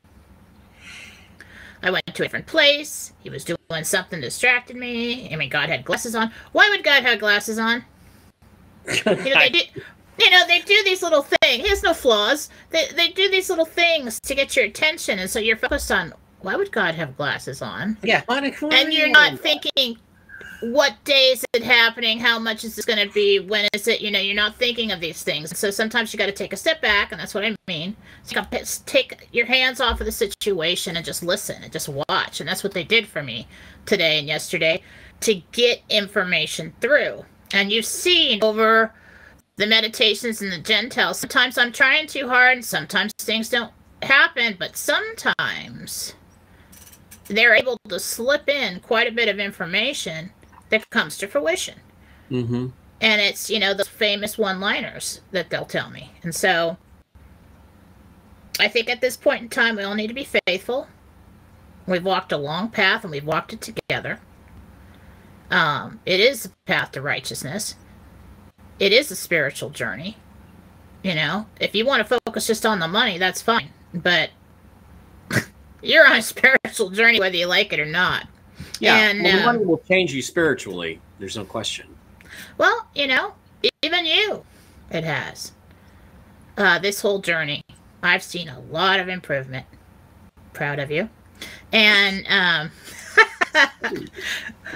I 1.82 1.90
went 1.90 2.06
to 2.06 2.22
a 2.22 2.24
different 2.24 2.46
place. 2.46 3.12
He 3.22 3.30
was 3.30 3.44
doing 3.44 3.84
something 3.84 4.20
distracted 4.20 4.76
me. 4.76 5.32
I 5.32 5.36
mean, 5.36 5.50
God 5.50 5.68
had 5.68 5.84
glasses 5.84 6.14
on. 6.14 6.32
Why 6.52 6.68
would 6.70 6.82
God 6.82 7.02
have 7.02 7.20
glasses 7.20 7.58
on? 7.58 7.84
You 9.06 9.34
know, 9.34 9.40
they 9.40 9.50
do. 9.50 9.60
You 10.18 10.30
know, 10.30 10.46
they 10.46 10.60
do 10.60 10.80
these 10.84 11.02
little 11.02 11.22
things. 11.22 11.62
He 11.62 11.68
has 11.68 11.82
no 11.82 11.92
flaws. 11.92 12.48
They 12.70 12.86
they 12.94 13.08
do 13.08 13.28
these 13.28 13.50
little 13.50 13.66
things 13.66 14.20
to 14.20 14.34
get 14.34 14.56
your 14.56 14.64
attention, 14.64 15.18
and 15.18 15.28
so 15.28 15.40
you're 15.40 15.56
focused 15.56 15.90
on 15.90 16.14
why 16.40 16.54
would 16.56 16.72
God 16.72 16.94
have 16.94 17.16
glasses 17.16 17.60
on, 17.60 17.98
yeah. 18.02 18.22
and 18.28 18.94
you're 18.94 19.10
not 19.10 19.38
thinking 19.40 19.98
what 20.60 20.96
day 21.04 21.28
is 21.32 21.44
it 21.52 21.62
happening, 21.62 22.18
how 22.18 22.38
much 22.38 22.64
is 22.64 22.76
this 22.76 22.84
going 22.84 23.06
to 23.06 23.12
be, 23.12 23.40
when 23.40 23.68
is 23.72 23.86
it? 23.88 24.00
You 24.00 24.10
know, 24.10 24.18
you're 24.18 24.34
not 24.34 24.56
thinking 24.56 24.90
of 24.90 25.00
these 25.00 25.22
things. 25.22 25.56
So 25.58 25.70
sometimes 25.70 26.12
you 26.12 26.18
got 26.18 26.26
to 26.26 26.32
take 26.32 26.52
a 26.52 26.56
step 26.56 26.80
back, 26.80 27.12
and 27.12 27.20
that's 27.20 27.34
what 27.34 27.44
I 27.44 27.54
mean. 27.68 27.96
Take 28.86 29.28
your 29.32 29.46
hands 29.46 29.80
off 29.80 30.00
of 30.00 30.06
the 30.06 30.12
situation 30.12 30.96
and 30.96 31.04
just 31.04 31.22
listen 31.22 31.62
and 31.62 31.72
just 31.72 31.88
watch, 31.88 32.40
and 32.40 32.48
that's 32.48 32.64
what 32.64 32.72
they 32.72 32.84
did 32.84 33.06
for 33.06 33.22
me 33.22 33.46
today 33.84 34.18
and 34.18 34.26
yesterday 34.26 34.82
to 35.20 35.34
get 35.52 35.82
information 35.88 36.72
through. 36.80 37.24
And 37.52 37.70
you've 37.70 37.86
seen 37.86 38.42
over 38.42 38.92
the 39.56 39.66
meditations 39.66 40.42
and 40.42 40.52
the 40.52 40.58
Gentiles, 40.58 41.18
sometimes 41.18 41.56
I'm 41.58 41.72
trying 41.72 42.06
too 42.06 42.28
hard, 42.28 42.56
and 42.56 42.64
sometimes 42.64 43.12
things 43.18 43.48
don't 43.48 43.72
happen, 44.02 44.56
but 44.58 44.76
sometimes 44.76 46.14
they're 47.28 47.54
able 47.54 47.78
to 47.88 47.98
slip 47.98 48.48
in 48.48 48.80
quite 48.80 49.08
a 49.08 49.12
bit 49.12 49.28
of 49.28 49.38
information 49.38 50.30
that 50.70 50.88
comes 50.90 51.18
to 51.18 51.26
fruition. 51.26 51.78
Mm-hmm. 52.30 52.68
And 53.00 53.20
it's, 53.20 53.50
you 53.50 53.58
know, 53.58 53.74
those 53.74 53.88
famous 53.88 54.38
one 54.38 54.60
liners 54.60 55.20
that 55.30 55.50
they'll 55.50 55.66
tell 55.66 55.90
me. 55.90 56.12
And 56.22 56.34
so 56.34 56.76
I 58.58 58.68
think 58.68 58.88
at 58.88 59.00
this 59.00 59.16
point 59.16 59.42
in 59.42 59.48
time, 59.48 59.76
we 59.76 59.82
all 59.82 59.94
need 59.94 60.08
to 60.08 60.14
be 60.14 60.28
faithful. 60.46 60.88
We've 61.86 62.04
walked 62.04 62.32
a 62.32 62.38
long 62.38 62.70
path 62.70 63.04
and 63.04 63.10
we've 63.10 63.24
walked 63.24 63.52
it 63.52 63.60
together. 63.60 64.20
Um, 65.50 66.00
it 66.04 66.20
is 66.20 66.46
a 66.46 66.50
path 66.66 66.92
to 66.92 67.02
righteousness. 67.02 67.76
It 68.78 68.92
is 68.92 69.10
a 69.10 69.16
spiritual 69.16 69.70
journey. 69.70 70.16
You 71.02 71.14
know, 71.14 71.46
if 71.60 71.74
you 71.74 71.86
want 71.86 72.06
to 72.06 72.18
focus 72.26 72.46
just 72.46 72.66
on 72.66 72.80
the 72.80 72.88
money, 72.88 73.18
that's 73.18 73.40
fine. 73.40 73.70
But 73.94 74.30
you're 75.82 76.06
on 76.06 76.16
a 76.16 76.22
spiritual 76.22 76.90
journey 76.90 77.20
whether 77.20 77.36
you 77.36 77.46
like 77.46 77.72
it 77.72 77.80
or 77.80 77.86
not. 77.86 78.26
Yeah. 78.80 78.96
And, 78.96 79.22
well, 79.22 79.32
the 79.32 79.38
um, 79.38 79.44
money 79.56 79.64
will 79.64 79.78
change 79.78 80.12
you 80.12 80.22
spiritually. 80.22 81.00
There's 81.18 81.36
no 81.36 81.44
question. 81.44 81.86
Well, 82.58 82.86
you 82.94 83.06
know, 83.06 83.34
even 83.82 84.04
you, 84.04 84.44
it 84.90 85.04
has. 85.04 85.52
Uh, 86.56 86.78
this 86.78 87.00
whole 87.00 87.18
journey, 87.20 87.62
I've 88.02 88.22
seen 88.22 88.48
a 88.48 88.60
lot 88.60 89.00
of 89.00 89.08
improvement. 89.08 89.66
Proud 90.52 90.78
of 90.78 90.90
you. 90.90 91.08
And 91.72 92.24
um, 92.28 92.70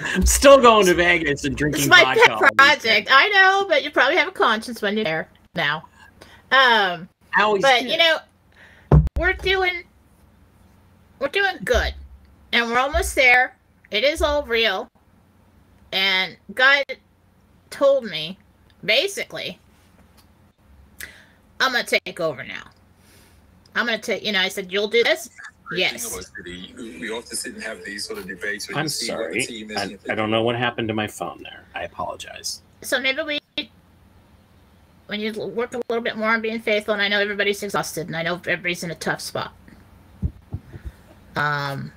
I'm 0.04 0.24
still 0.26 0.60
going 0.60 0.86
to 0.86 0.94
Vegas 0.94 1.44
and 1.44 1.56
drinking 1.56 1.82
It's 1.82 1.90
my 1.90 2.02
vodka. 2.02 2.38
pet 2.40 2.56
project. 2.56 3.08
I 3.10 3.28
know, 3.28 3.66
but 3.68 3.82
you 3.82 3.90
probably 3.90 4.16
have 4.16 4.28
a 4.28 4.32
conscience 4.32 4.82
when 4.82 4.96
you're 4.96 5.04
there 5.04 5.28
now. 5.54 5.84
Um, 6.50 7.08
Always 7.38 7.62
but 7.62 7.80
did. 7.82 7.90
you 7.90 7.98
know, 7.98 8.18
we're 9.18 9.34
doing 9.34 9.84
we're 11.18 11.28
doing 11.28 11.56
good, 11.64 11.94
and 12.52 12.68
we're 12.68 12.78
almost 12.78 13.14
there. 13.14 13.56
It 13.90 14.04
is 14.04 14.22
all 14.22 14.44
real, 14.44 14.88
and 15.92 16.36
God 16.54 16.84
told 17.70 18.04
me 18.04 18.38
basically, 18.84 19.58
I'm 21.58 21.72
gonna 21.72 21.84
take 21.84 22.20
over 22.20 22.44
now. 22.44 22.64
I'm 23.74 23.86
gonna 23.86 23.98
take. 23.98 24.24
You 24.24 24.32
know, 24.32 24.40
I 24.40 24.48
said 24.48 24.70
you'll 24.72 24.88
do 24.88 25.02
this. 25.02 25.30
Yes. 25.72 26.30
We 26.76 27.10
often 27.10 27.36
sit 27.36 27.54
and 27.54 27.62
have 27.62 27.84
these 27.84 28.04
sort 28.04 28.18
of 28.18 28.26
debates. 28.26 28.68
where 28.68 28.78
I'm 28.78 28.84
you 28.84 28.88
see 28.88 29.12
what 29.12 29.18
sorry. 29.18 29.40
the 29.40 29.46
team 29.46 29.70
is 29.70 29.76
I, 29.76 30.12
I 30.12 30.14
don't 30.14 30.30
know 30.30 30.42
what 30.42 30.56
happened 30.56 30.88
to 30.88 30.94
my 30.94 31.06
phone 31.06 31.42
there. 31.42 31.64
I 31.74 31.84
apologize. 31.84 32.62
So 32.82 33.00
maybe 33.00 33.22
we, 33.22 33.70
when 35.06 35.20
you 35.20 35.32
work 35.32 35.74
a 35.74 35.80
little 35.88 36.02
bit 36.02 36.16
more 36.16 36.30
on 36.30 36.40
being 36.40 36.60
faithful, 36.60 36.94
and 36.94 37.02
I 37.02 37.08
know 37.08 37.20
everybody's 37.20 37.62
exhausted, 37.62 38.08
and 38.08 38.16
I 38.16 38.22
know 38.22 38.34
everybody's 38.34 38.82
in 38.82 38.90
a 38.90 38.96
tough 38.96 39.20
spot. 39.20 39.52
Um, 41.36 41.92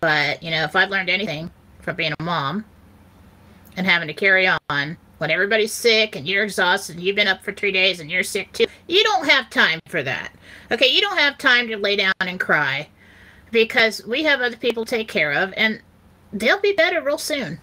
but, 0.00 0.42
you 0.42 0.50
know, 0.50 0.64
if 0.64 0.76
I've 0.76 0.90
learned 0.90 1.10
anything 1.10 1.50
from 1.80 1.96
being 1.96 2.12
a 2.18 2.22
mom 2.22 2.64
and 3.76 3.86
having 3.86 4.08
to 4.08 4.14
carry 4.14 4.46
on 4.46 4.96
when 5.18 5.30
everybody's 5.30 5.72
sick 5.72 6.16
and 6.16 6.26
you're 6.26 6.44
exhausted 6.44 6.96
and 6.96 7.04
you've 7.04 7.16
been 7.16 7.28
up 7.28 7.42
for 7.42 7.52
three 7.52 7.72
days 7.72 8.00
and 8.00 8.10
you're 8.10 8.22
sick 8.22 8.52
too, 8.52 8.66
you 8.86 9.02
don't 9.04 9.28
have 9.28 9.48
time 9.50 9.80
for 9.88 10.02
that. 10.02 10.32
Okay, 10.70 10.88
you 10.88 11.00
don't 11.00 11.18
have 11.18 11.38
time 11.38 11.68
to 11.68 11.76
lay 11.76 11.96
down 11.96 12.12
and 12.20 12.40
cry 12.40 12.88
because 13.50 14.04
we 14.06 14.22
have 14.24 14.40
other 14.40 14.56
people 14.56 14.84
to 14.84 14.96
take 14.96 15.08
care 15.08 15.32
of, 15.32 15.52
and 15.56 15.80
they'll 16.32 16.60
be 16.60 16.72
better 16.72 17.00
real 17.02 17.18
soon. 17.18 17.60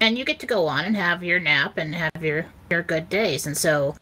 And 0.00 0.16
you 0.16 0.24
get 0.24 0.40
to 0.40 0.46
go 0.46 0.66
on 0.66 0.84
and 0.84 0.96
have 0.96 1.22
your 1.22 1.40
nap 1.40 1.78
and 1.78 1.94
have 1.94 2.22
your 2.22 2.46
your 2.70 2.82
good 2.82 3.08
days. 3.08 3.46
And 3.46 3.56
so 3.56 3.96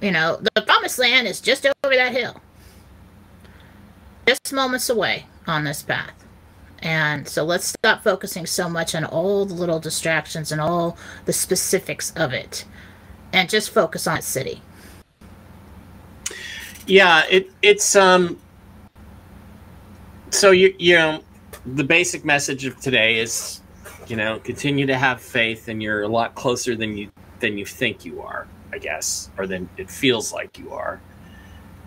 you 0.00 0.10
know 0.10 0.38
the 0.54 0.62
promised 0.62 0.98
land 0.98 1.26
is 1.26 1.40
just 1.40 1.66
over 1.66 1.94
that 1.94 2.12
hill 2.12 2.40
just 4.26 4.52
moments 4.52 4.88
away 4.88 5.26
on 5.46 5.64
this 5.64 5.82
path 5.82 6.12
and 6.80 7.26
so 7.26 7.44
let's 7.44 7.66
stop 7.66 8.02
focusing 8.02 8.46
so 8.46 8.68
much 8.68 8.94
on 8.94 9.04
all 9.04 9.46
the 9.46 9.54
little 9.54 9.80
distractions 9.80 10.52
and 10.52 10.60
all 10.60 10.96
the 11.24 11.32
specifics 11.32 12.12
of 12.16 12.32
it 12.32 12.64
and 13.32 13.48
just 13.48 13.70
focus 13.70 14.06
on 14.06 14.20
city 14.22 14.62
Yeah, 16.86 17.24
it 17.30 17.50
it's 17.62 17.96
um. 17.96 18.38
So 20.30 20.50
you 20.50 20.74
you 20.78 20.96
know, 20.96 21.22
the 21.64 21.84
basic 21.84 22.24
message 22.24 22.66
of 22.66 22.78
today 22.80 23.18
is, 23.18 23.62
you 24.06 24.16
know, 24.16 24.38
continue 24.40 24.86
to 24.86 24.96
have 24.96 25.20
faith, 25.20 25.68
and 25.68 25.82
you're 25.82 26.02
a 26.02 26.08
lot 26.08 26.34
closer 26.34 26.76
than 26.76 26.96
you 26.96 27.10
than 27.40 27.56
you 27.56 27.64
think 27.64 28.04
you 28.04 28.20
are, 28.20 28.46
I 28.72 28.78
guess, 28.78 29.30
or 29.38 29.46
than 29.46 29.68
it 29.76 29.90
feels 29.90 30.32
like 30.32 30.58
you 30.58 30.72
are. 30.72 31.00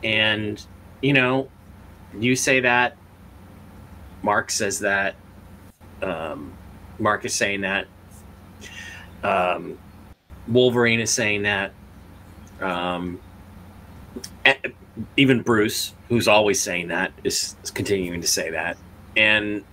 And 0.03 0.63
you 1.01 1.13
know, 1.13 1.49
you 2.17 2.35
say 2.35 2.59
that. 2.61 2.97
Mark 4.23 4.51
says 4.51 4.79
that. 4.79 5.15
Um, 6.01 6.53
Mark 6.99 7.25
is 7.25 7.33
saying 7.33 7.61
that. 7.61 7.87
Um, 9.23 9.77
Wolverine 10.47 10.99
is 10.99 11.11
saying 11.11 11.43
that. 11.43 11.73
Um, 12.61 13.19
even 15.15 15.41
Bruce, 15.41 15.93
who's 16.09 16.27
always 16.27 16.61
saying 16.61 16.87
that, 16.87 17.11
is, 17.23 17.55
is 17.63 17.71
continuing 17.71 18.21
to 18.21 18.27
say 18.27 18.49
that. 18.51 18.77
And 19.15 19.63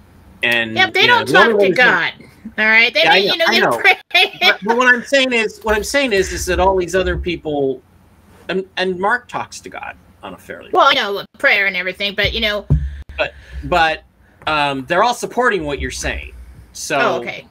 and 0.42 0.74
yeah 0.74 0.90
they 0.90 1.06
don't 1.06 1.34
only 1.34 1.52
talk 1.52 1.58
to 1.58 1.70
god 1.70 2.12
all 2.58 2.66
right 2.66 2.92
they 2.92 3.02
Yeah, 3.02 3.16
you 3.16 3.36
know 3.36 3.46
know, 3.46 3.70
know. 3.70 3.78
pray 3.78 3.96
but, 4.40 4.60
but 4.62 4.76
what 4.76 4.86
I'm 4.86 5.02
saying 5.02 5.32
is, 5.32 5.60
what 5.62 5.74
I'm 5.74 5.84
saying 5.84 6.12
is, 6.12 6.32
is 6.32 6.46
that 6.46 6.60
all 6.60 6.76
these 6.76 6.94
other 6.94 7.16
people, 7.18 7.82
and, 8.48 8.64
and 8.76 8.98
Mark 8.98 9.28
talks 9.28 9.60
to 9.60 9.68
God 9.68 9.96
on 10.24 10.34
a 10.34 10.38
fairly, 10.38 10.70
well 10.72 10.86
i 10.88 10.94
know 10.94 11.24
prayer 11.38 11.66
and 11.66 11.76
everything 11.76 12.14
but 12.14 12.32
you 12.32 12.40
know 12.40 12.66
but 13.16 13.34
but 13.64 14.02
um, 14.46 14.84
they're 14.86 15.02
all 15.02 15.14
supporting 15.14 15.64
what 15.64 15.80
you're 15.80 15.90
saying. 15.90 16.34
So 16.72 16.98
oh 16.98 17.20
okay 17.20 17.46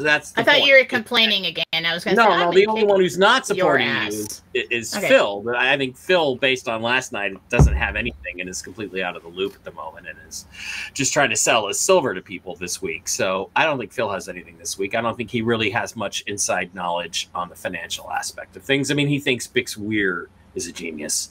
that's. 0.00 0.32
The 0.32 0.40
i 0.40 0.44
thought 0.44 0.54
point. 0.56 0.66
you 0.66 0.74
were 0.74 0.84
complaining 0.84 1.46
again 1.46 1.64
i 1.72 1.94
was 1.94 2.04
gonna 2.04 2.16
No, 2.16 2.30
say 2.30 2.36
no. 2.44 2.52
The 2.52 2.66
only 2.66 2.84
one 2.84 3.00
who's 3.00 3.16
not 3.18 3.46
supporting 3.46 3.86
you 3.88 4.08
is, 4.08 4.42
is 4.54 4.94
Okay. 4.94 5.08
Phil. 5.08 5.40
But 5.42 5.56
I 5.56 5.76
think 5.76 5.96
Phil, 5.96 6.36
based 6.36 6.68
on 6.68 6.82
last 6.82 7.12
night, 7.12 7.36
doesn't 7.48 7.74
have 7.74 7.96
anything 7.96 8.40
and 8.40 8.48
is 8.48 8.60
completely 8.60 9.02
out 9.02 9.16
of 9.16 9.22
the 9.22 9.28
loop 9.28 9.54
at 9.54 9.64
the 9.64 9.72
moment 9.72 10.06
and 10.06 10.18
is 10.28 10.46
just 10.92 11.12
trying 11.12 11.30
to 11.30 11.36
sell 11.36 11.68
his 11.68 11.80
silver 11.80 12.14
to 12.14 12.20
people 12.20 12.54
this 12.56 12.82
week. 12.82 13.08
So 13.08 13.50
I 13.56 13.64
don't 13.64 13.78
think 13.78 13.92
Phil 13.92 14.10
has 14.10 14.28
anything 14.28 14.58
this 14.58 14.76
week. 14.78 14.94
I 14.94 15.00
don't 15.00 15.16
think 15.16 15.30
he 15.30 15.42
really 15.42 15.70
has 15.70 15.96
much 15.96 16.22
inside 16.26 16.74
knowledge 16.74 17.30
on 17.34 17.48
the 17.48 17.56
financial 17.56 18.10
aspect 18.10 18.56
of 18.56 18.62
things. 18.62 18.90
I 18.90 18.94
mean, 18.94 19.08
he 19.08 19.18
thinks 19.18 19.46
Bix 19.46 19.76
Weir 19.76 20.28
is 20.54 20.66
a 20.66 20.72
genius, 20.72 21.30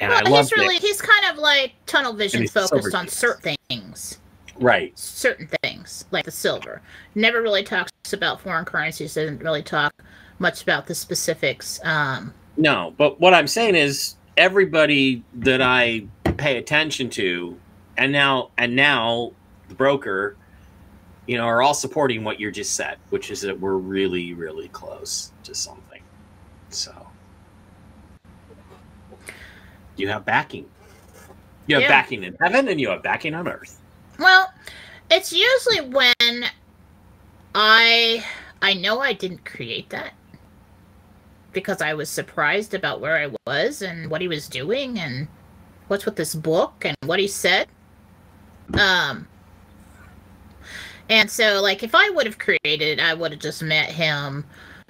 and 0.00 0.10
well, 0.10 0.26
I 0.26 0.28
love 0.28 0.44
he's 0.44 0.52
really 0.52 0.76
Bix. 0.78 0.80
he's 0.80 1.00
kind 1.02 1.24
of 1.32 1.38
like 1.38 1.72
tunnel 1.86 2.12
vision 2.12 2.46
focused 2.48 2.94
on 2.94 3.04
genius. 3.04 3.14
certain 3.14 3.56
things 3.68 4.18
Right. 4.58 4.98
certain 4.98 5.48
things 5.62 6.06
like 6.10 6.24
the 6.24 6.30
silver 6.30 6.80
never 7.14 7.42
really 7.42 7.62
talks 7.62 7.90
about 8.12 8.40
foreign 8.40 8.64
currencies 8.64 9.14
doesn't 9.14 9.42
really 9.42 9.62
talk 9.62 9.92
much 10.38 10.62
about 10.62 10.86
the 10.86 10.94
specifics 10.94 11.78
um 11.84 12.32
No, 12.56 12.94
but 12.96 13.20
what 13.20 13.34
I'm 13.34 13.46
saying 13.46 13.74
is 13.74 14.16
everybody 14.36 15.22
that 15.34 15.60
I 15.62 16.06
pay 16.36 16.58
attention 16.58 17.10
to, 17.10 17.58
and 17.96 18.12
now 18.12 18.50
and 18.58 18.74
now 18.76 19.32
the 19.68 19.74
broker, 19.74 20.36
you 21.26 21.36
know, 21.36 21.44
are 21.44 21.62
all 21.62 21.74
supporting 21.74 22.24
what 22.24 22.38
you 22.40 22.50
just 22.50 22.74
said, 22.74 22.98
which 23.10 23.30
is 23.30 23.40
that 23.42 23.58
we're 23.58 23.76
really, 23.76 24.32
really 24.34 24.68
close 24.68 25.32
to 25.44 25.54
something. 25.54 26.02
So 26.70 27.05
you 29.96 30.08
have 30.08 30.24
backing. 30.24 30.66
You 31.66 31.76
have 31.76 31.82
Yeah. 31.82 31.88
backing 31.88 32.22
in 32.24 32.36
heaven, 32.40 32.68
and 32.68 32.80
you 32.80 32.88
have 32.90 33.02
backing 33.02 33.34
on 33.34 33.48
earth. 33.48 33.78
well 34.18 34.50
it's 35.10 35.30
usually 35.32 35.82
when 35.90 36.44
i 37.54 38.24
i 38.62 38.72
know 38.74 38.98
i 39.00 39.12
didn't 39.12 39.44
create 39.44 39.88
that 39.90 40.12
because 41.52 41.80
i 41.82 41.92
was 41.94 42.08
surprised 42.08 42.72
about 42.74 43.00
where 43.00 43.16
i 43.18 43.30
was 43.46 43.82
and 43.82 44.10
what 44.10 44.20
he 44.22 44.26
was 44.28 44.48
doing 44.48 44.98
and 44.98 45.28
what's 45.88 46.04
with 46.06 46.16
this 46.16 46.34
book 46.34 46.82
and 46.86 46.96
what 47.04 47.18
he 47.20 47.28
said 47.28 47.68
um 48.74 49.28
and 51.10 51.30
so 51.30 51.60
like 51.62 51.82
if 51.82 51.94
i 51.94 52.08
would 52.10 52.24
have 52.26 52.38
created 52.38 52.98
i 52.98 53.12
would 53.14 53.30
have 53.32 53.40
just 53.40 53.62
met 53.62 53.90
him 53.90 54.44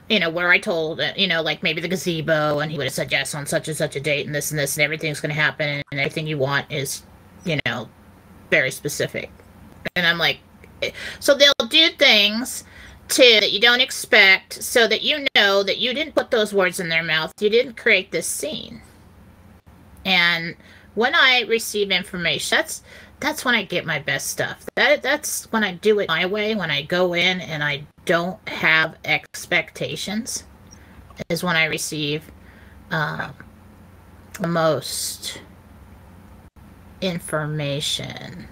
you 0.09 0.21
know 0.21 0.31
where 0.31 0.51
i 0.51 0.59
told 0.59 1.01
you 1.17 1.27
know 1.27 1.43
like 1.43 1.63
maybe 1.63 1.81
the 1.81 1.89
gazebo 1.89 2.61
and 2.61 2.71
he 2.71 2.79
would 2.79 2.85
have 2.85 2.93
said 2.93 3.11
yes 3.11 3.35
on 3.35 3.47
such 3.47 3.69
and 3.69 3.77
such 3.77 3.97
a 3.97 4.01
date 4.01 4.27
and 4.27 4.35
this 4.35 4.51
and 4.51 4.59
this 4.59 4.77
and 4.77 4.85
everything's 4.85 5.21
going 5.21 5.35
to 5.35 5.41
happen 5.41 5.83
and 5.91 6.01
everything 6.01 6.27
you 6.27 6.39
want 6.39 6.71
is 6.71 7.03
you 7.45 7.59
know 7.67 7.89
very 8.51 8.71
specific. 8.71 9.31
And 9.97 10.07
i'm 10.07 10.19
like 10.19 10.39
eh, 10.83 10.91
so 11.21 11.35
they'll 11.35 11.69
do 11.69 11.89
things 11.91 12.65
to 13.09 13.23
that 13.41 13.53
you 13.53 13.61
don't 13.61 13.81
expect 13.81 14.63
so 14.63 14.87
that 14.89 15.03
you 15.03 15.27
know 15.35 15.63
that 15.63 15.79
you 15.79 15.95
didn't 15.95 16.15
put 16.15 16.31
those 16.31 16.53
words 16.53 16.81
in 16.81 16.89
their 16.89 17.05
mouth 17.05 17.33
you 17.41 17.51
didn't 17.51 17.77
create 17.77 18.11
this 18.13 18.27
scene. 18.27 18.83
And 20.05 20.57
when 20.95 21.15
i 21.15 21.43
receive 21.49 21.91
information 21.91 22.57
that's 22.57 22.83
that's 23.19 23.45
when 23.45 23.55
i 23.55 23.65
get 23.65 23.87
my 23.87 23.99
best 23.99 24.29
stuff. 24.29 24.65
That 24.77 25.03
that's 25.03 25.51
when 25.53 25.65
i 25.65 25.73
do 25.73 25.99
it 25.99 26.09
my 26.09 26.27
way 26.27 26.55
when 26.55 26.71
i 26.71 26.83
go 26.83 27.15
in 27.15 27.41
and 27.41 27.65
i 27.65 27.85
don't 28.07 28.49
have 28.49 28.97
expectations 29.05 30.45
is 31.29 31.45
when 31.45 31.57
i 31.57 31.65
receive 31.65 32.31
um, 32.91 33.35
the 34.41 34.49
most 34.49 35.43
information 37.01 38.49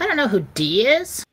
I 0.00 0.06
don't 0.06 0.16
know 0.16 0.28
who 0.28 0.40
D 0.54 0.86
is. 0.86 1.24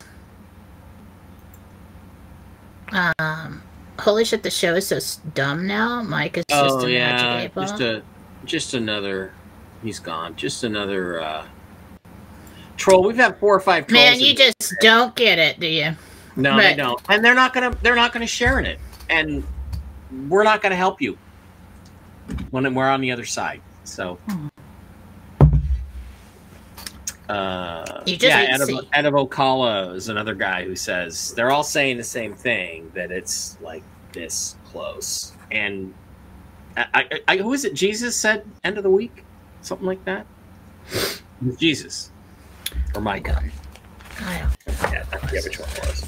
Um, 2.90 3.62
holy 3.98 4.24
shit, 4.24 4.42
the 4.42 4.50
show 4.50 4.74
is 4.74 4.88
so 4.88 4.98
dumb 5.34 5.66
now. 5.66 6.02
Mike 6.02 6.38
is 6.38 6.44
just 6.48 6.76
oh 6.76 6.86
a 6.86 6.90
yeah, 6.90 7.16
magic 7.16 7.44
eight 7.44 7.54
ball. 7.54 7.64
just 7.64 7.80
a 7.80 8.02
just 8.44 8.74
another. 8.74 9.32
He's 9.82 9.98
gone. 10.00 10.34
Just 10.36 10.64
another 10.64 11.20
uh, 11.20 11.46
troll. 12.76 13.04
We've 13.04 13.16
had 13.16 13.38
four 13.38 13.54
or 13.54 13.60
five 13.60 13.86
trolls. 13.86 14.04
Man, 14.04 14.20
you 14.20 14.34
just 14.34 14.74
don't 14.80 15.14
get 15.16 15.38
it, 15.38 15.58
do 15.60 15.66
you? 15.66 15.92
No, 16.36 16.56
they 16.56 16.74
don't. 16.74 17.00
And 17.08 17.24
they're 17.24 17.34
not 17.34 17.52
gonna 17.52 17.76
they're 17.82 17.96
not 17.96 18.12
gonna 18.12 18.26
share 18.26 18.58
in 18.58 18.66
it. 18.66 18.78
And 19.08 19.44
we're 20.28 20.44
not 20.44 20.62
gonna 20.62 20.76
help 20.76 21.00
you 21.00 21.16
when 22.50 22.74
we're 22.74 22.88
on 22.88 23.00
the 23.00 23.10
other 23.10 23.24
side. 23.24 23.62
So 23.84 24.18
Hmm. 24.26 24.48
uh 27.28 28.02
You 28.06 28.16
just 28.16 28.24
yeah, 28.24 28.40
wait 28.40 28.48
and 28.50 28.62
Ed. 28.94 29.06
Ed 29.06 29.06
of 29.06 29.14
Ocala 29.14 29.94
is 29.94 30.08
another 30.08 30.34
guy 30.34 30.64
who 30.64 30.76
says 30.76 31.32
they're 31.34 31.50
all 31.50 31.64
saying 31.64 31.96
the 31.96 32.04
same 32.04 32.34
thing 32.34 32.90
that 32.94 33.10
it's 33.10 33.56
like 33.60 33.82
this 34.12 34.56
close. 34.64 35.32
And 35.50 35.94
I, 36.76 36.86
I, 36.94 37.20
I 37.28 37.36
who 37.38 37.52
is 37.52 37.64
it? 37.64 37.74
Jesus 37.74 38.14
said 38.16 38.44
end 38.64 38.76
of 38.76 38.84
the 38.84 38.90
week, 38.90 39.24
something 39.62 39.86
like 39.86 40.04
that. 40.04 40.26
Jesus. 41.58 42.10
Or 42.94 43.00
my 43.00 43.18
gun. 43.18 43.50
I 44.20 44.38
don't. 44.38 44.92
Yeah, 44.92 45.04
I 45.12 45.16
which 45.32 45.58
one 45.58 45.68
it 45.70 45.86
was. 45.86 46.06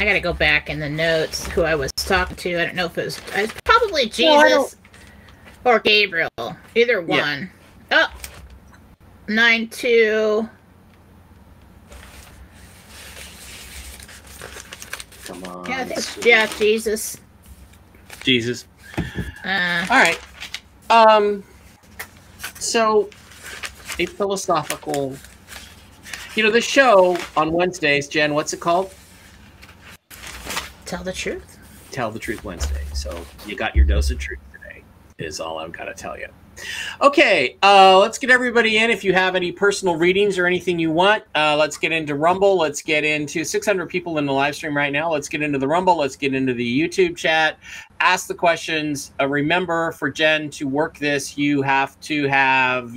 I 0.00 0.04
gotta 0.04 0.20
go 0.20 0.32
back 0.32 0.70
in 0.70 0.80
the 0.80 0.88
notes 0.90 1.46
who 1.48 1.62
I 1.62 1.74
was 1.74 1.92
talking 1.92 2.36
to. 2.36 2.60
I 2.60 2.66
don't 2.66 2.74
know 2.74 2.86
if 2.86 2.98
it 2.98 3.04
was 3.04 3.20
it's 3.34 3.52
probably 3.64 4.04
No, 4.04 4.34
I 4.34 4.48
Jesus 4.48 4.76
or 5.64 5.78
Gabriel. 5.78 6.28
Either 6.74 7.00
Yeah. 7.00 7.20
one. 7.20 7.50
Oh. 7.90 8.12
Nine 9.28 9.68
two. 9.68 10.48
Come 15.24 15.44
on. 15.44 15.70
Yeah, 15.70 15.78
I 15.80 15.84
think 15.84 16.26
yeah, 16.26 16.46
Jesus. 16.58 17.16
Jesus. 18.22 18.66
Uh, 19.44 19.86
All 19.90 19.98
right. 19.98 20.20
Um. 20.90 21.42
So, 22.58 23.08
a 23.98 24.06
philosophical. 24.06 25.16
You 26.34 26.42
know, 26.42 26.50
the 26.50 26.60
show 26.60 27.16
on 27.36 27.52
Wednesdays, 27.52 28.08
Jen. 28.08 28.34
What's 28.34 28.52
it 28.52 28.60
called? 28.60 28.92
tell 30.94 31.04
the 31.04 31.12
truth. 31.12 31.58
Tell 31.90 32.10
the 32.10 32.18
Truth 32.18 32.44
Wednesday. 32.44 32.82
So 32.92 33.24
you 33.46 33.56
got 33.56 33.74
your 33.74 33.84
dose 33.84 34.10
of 34.10 34.18
truth 34.18 34.38
today. 34.52 34.82
Is 35.18 35.40
all 35.40 35.58
I've 35.58 35.72
got 35.72 35.84
to 35.84 35.94
tell 35.94 36.18
you. 36.18 36.26
Okay, 37.00 37.56
uh, 37.62 37.98
let's 37.98 38.18
get 38.18 38.30
everybody 38.30 38.78
in. 38.78 38.90
If 38.90 39.02
you 39.02 39.12
have 39.12 39.34
any 39.34 39.50
personal 39.50 39.96
readings 39.96 40.38
or 40.38 40.46
anything 40.46 40.78
you 40.78 40.92
want, 40.92 41.24
uh, 41.34 41.56
let's 41.56 41.76
get 41.76 41.90
into 41.90 42.14
Rumble. 42.14 42.56
Let's 42.56 42.80
get 42.80 43.04
into 43.04 43.44
600 43.44 43.88
people 43.88 44.18
in 44.18 44.26
the 44.26 44.32
live 44.32 44.54
stream 44.54 44.76
right 44.76 44.92
now. 44.92 45.10
Let's 45.10 45.28
get 45.28 45.42
into 45.42 45.58
the 45.58 45.66
Rumble. 45.66 45.98
Let's 45.98 46.16
get 46.16 46.32
into 46.32 46.54
the 46.54 46.80
YouTube 46.80 47.16
chat. 47.16 47.58
Ask 48.00 48.28
the 48.28 48.34
questions. 48.34 49.12
Uh, 49.20 49.26
remember, 49.26 49.92
for 49.92 50.10
Jen 50.10 50.48
to 50.50 50.68
work 50.68 50.98
this, 50.98 51.36
you 51.36 51.62
have 51.62 51.98
to 52.02 52.28
have. 52.28 52.94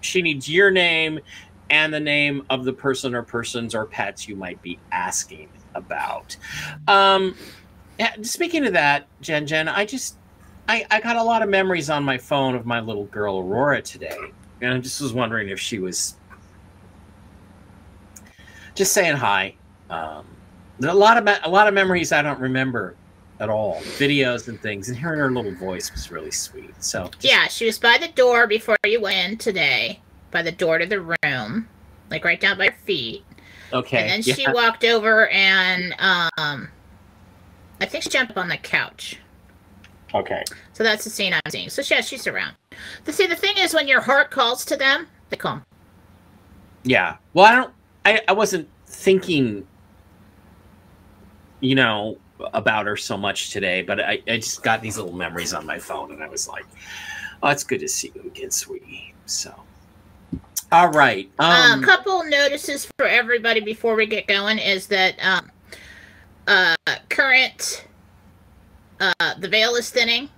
She 0.00 0.22
needs 0.22 0.48
your 0.48 0.70
name 0.70 1.20
and 1.70 1.92
the 1.92 2.00
name 2.00 2.44
of 2.50 2.64
the 2.64 2.72
person 2.72 3.14
or 3.14 3.22
persons 3.22 3.74
or 3.74 3.84
pets 3.86 4.28
you 4.28 4.36
might 4.36 4.60
be 4.62 4.78
asking 4.92 5.48
about. 5.74 6.36
Um, 6.88 7.34
speaking 8.22 8.66
of 8.66 8.72
that, 8.74 9.06
Jen, 9.20 9.46
Jen, 9.46 9.68
I 9.68 9.84
just 9.84 10.16
I, 10.68 10.84
I 10.90 11.00
got 11.00 11.16
a 11.16 11.22
lot 11.22 11.42
of 11.42 11.48
memories 11.48 11.90
on 11.90 12.02
my 12.04 12.18
phone 12.18 12.54
of 12.54 12.66
my 12.66 12.80
little 12.80 13.04
girl 13.06 13.38
Aurora 13.38 13.82
today, 13.82 14.18
and 14.60 14.74
I 14.74 14.78
just 14.78 15.00
was 15.00 15.12
wondering 15.12 15.48
if 15.48 15.60
she 15.60 15.78
was 15.78 16.16
just 18.74 18.92
saying 18.92 19.16
hi. 19.16 19.54
Um, 19.90 20.26
a 20.82 20.92
lot 20.94 21.16
of 21.16 21.40
a 21.44 21.48
lot 21.48 21.68
of 21.68 21.74
memories 21.74 22.12
I 22.12 22.22
don't 22.22 22.40
remember 22.40 22.94
at 23.38 23.48
all, 23.50 23.76
videos 23.98 24.48
and 24.48 24.60
things, 24.60 24.88
and 24.88 24.96
hearing 24.96 25.18
her 25.20 25.30
little 25.30 25.54
voice 25.54 25.92
was 25.92 26.10
really 26.10 26.30
sweet. 26.30 26.72
So 26.82 27.10
just- 27.20 27.24
Yeah, 27.24 27.46
she 27.48 27.66
was 27.66 27.78
by 27.78 27.98
the 27.98 28.08
door 28.08 28.46
before 28.46 28.76
you 28.86 29.00
went 29.00 29.32
in 29.32 29.38
today. 29.38 30.00
By 30.36 30.42
the 30.42 30.52
door 30.52 30.76
to 30.76 30.84
the 30.84 31.00
room, 31.00 31.66
like 32.10 32.22
right 32.22 32.38
down 32.38 32.58
by 32.58 32.66
her 32.66 32.76
feet. 32.84 33.24
okay, 33.72 34.02
And 34.02 34.10
then 34.10 34.34
she 34.34 34.46
walked 34.52 34.84
over 34.84 35.28
and 35.28 35.94
um 35.98 36.68
I 37.80 37.86
think 37.86 38.04
she 38.04 38.10
jumped 38.10 38.36
on 38.36 38.48
the 38.48 38.58
couch. 38.58 39.18
okay, 40.14 40.44
So 40.74 40.84
that's 40.84 41.04
the 41.04 41.08
scene 41.10 41.32
I'm 41.32 41.40
seeing. 41.48 41.70
So 41.70 41.80
yeah, 41.88 42.02
she's 42.02 42.26
around. 42.26 42.54
The 43.06 43.14
see 43.14 43.26
the 43.26 43.34
thing 43.34 43.56
is 43.56 43.72
when 43.72 43.88
your 43.88 44.02
heart 44.02 44.30
calls 44.30 44.62
to 44.66 44.76
them, 44.76 45.06
they 45.30 45.38
come. 45.38 45.64
yeah. 46.84 47.16
Well, 47.32 47.46
I 47.46 47.54
don't. 47.54 47.72
I 48.04 48.20
I 48.28 48.32
wasn't 48.32 48.68
thinking, 48.86 49.66
you 51.60 51.76
know, 51.76 52.18
about 52.52 52.84
her 52.84 52.98
so 52.98 53.16
much 53.16 53.52
today, 53.52 53.80
but 53.80 54.00
I 54.00 54.20
I 54.28 54.36
just 54.36 54.62
got 54.62 54.82
these 54.82 54.98
little 54.98 55.14
memories 55.14 55.54
on 55.54 55.64
my 55.64 55.78
phone, 55.78 56.12
and 56.12 56.22
I 56.22 56.28
was 56.28 56.46
like, 56.46 56.66
oh, 57.42 57.48
it's 57.48 57.64
good 57.64 57.80
to 57.80 57.88
see 57.88 58.12
you 58.14 58.20
again, 58.26 58.50
sweetie. 58.50 59.14
So. 59.24 59.54
All 60.72 60.88
right. 60.88 61.30
A 61.38 61.44
Um, 61.44 61.82
couple 61.82 62.24
notices 62.24 62.86
for 62.98 63.06
everybody 63.06 63.60
before 63.60 63.94
we 63.94 64.06
get 64.06 64.26
going 64.26 64.58
is 64.58 64.88
that 64.88 65.14
um, 65.24 65.50
uh, 66.46 66.74
current 67.08 67.86
uh, 69.00 69.34
the 69.38 69.48
veil 69.48 69.76
is 69.76 69.90
thinning. 69.90 70.28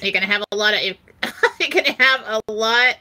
You're 0.00 0.12
gonna 0.12 0.26
have 0.26 0.44
a 0.52 0.56
lot 0.56 0.74
of 0.74 0.80
you're 0.82 1.70
gonna 1.70 1.96
have 1.98 2.20
a 2.26 2.52
lot 2.52 2.96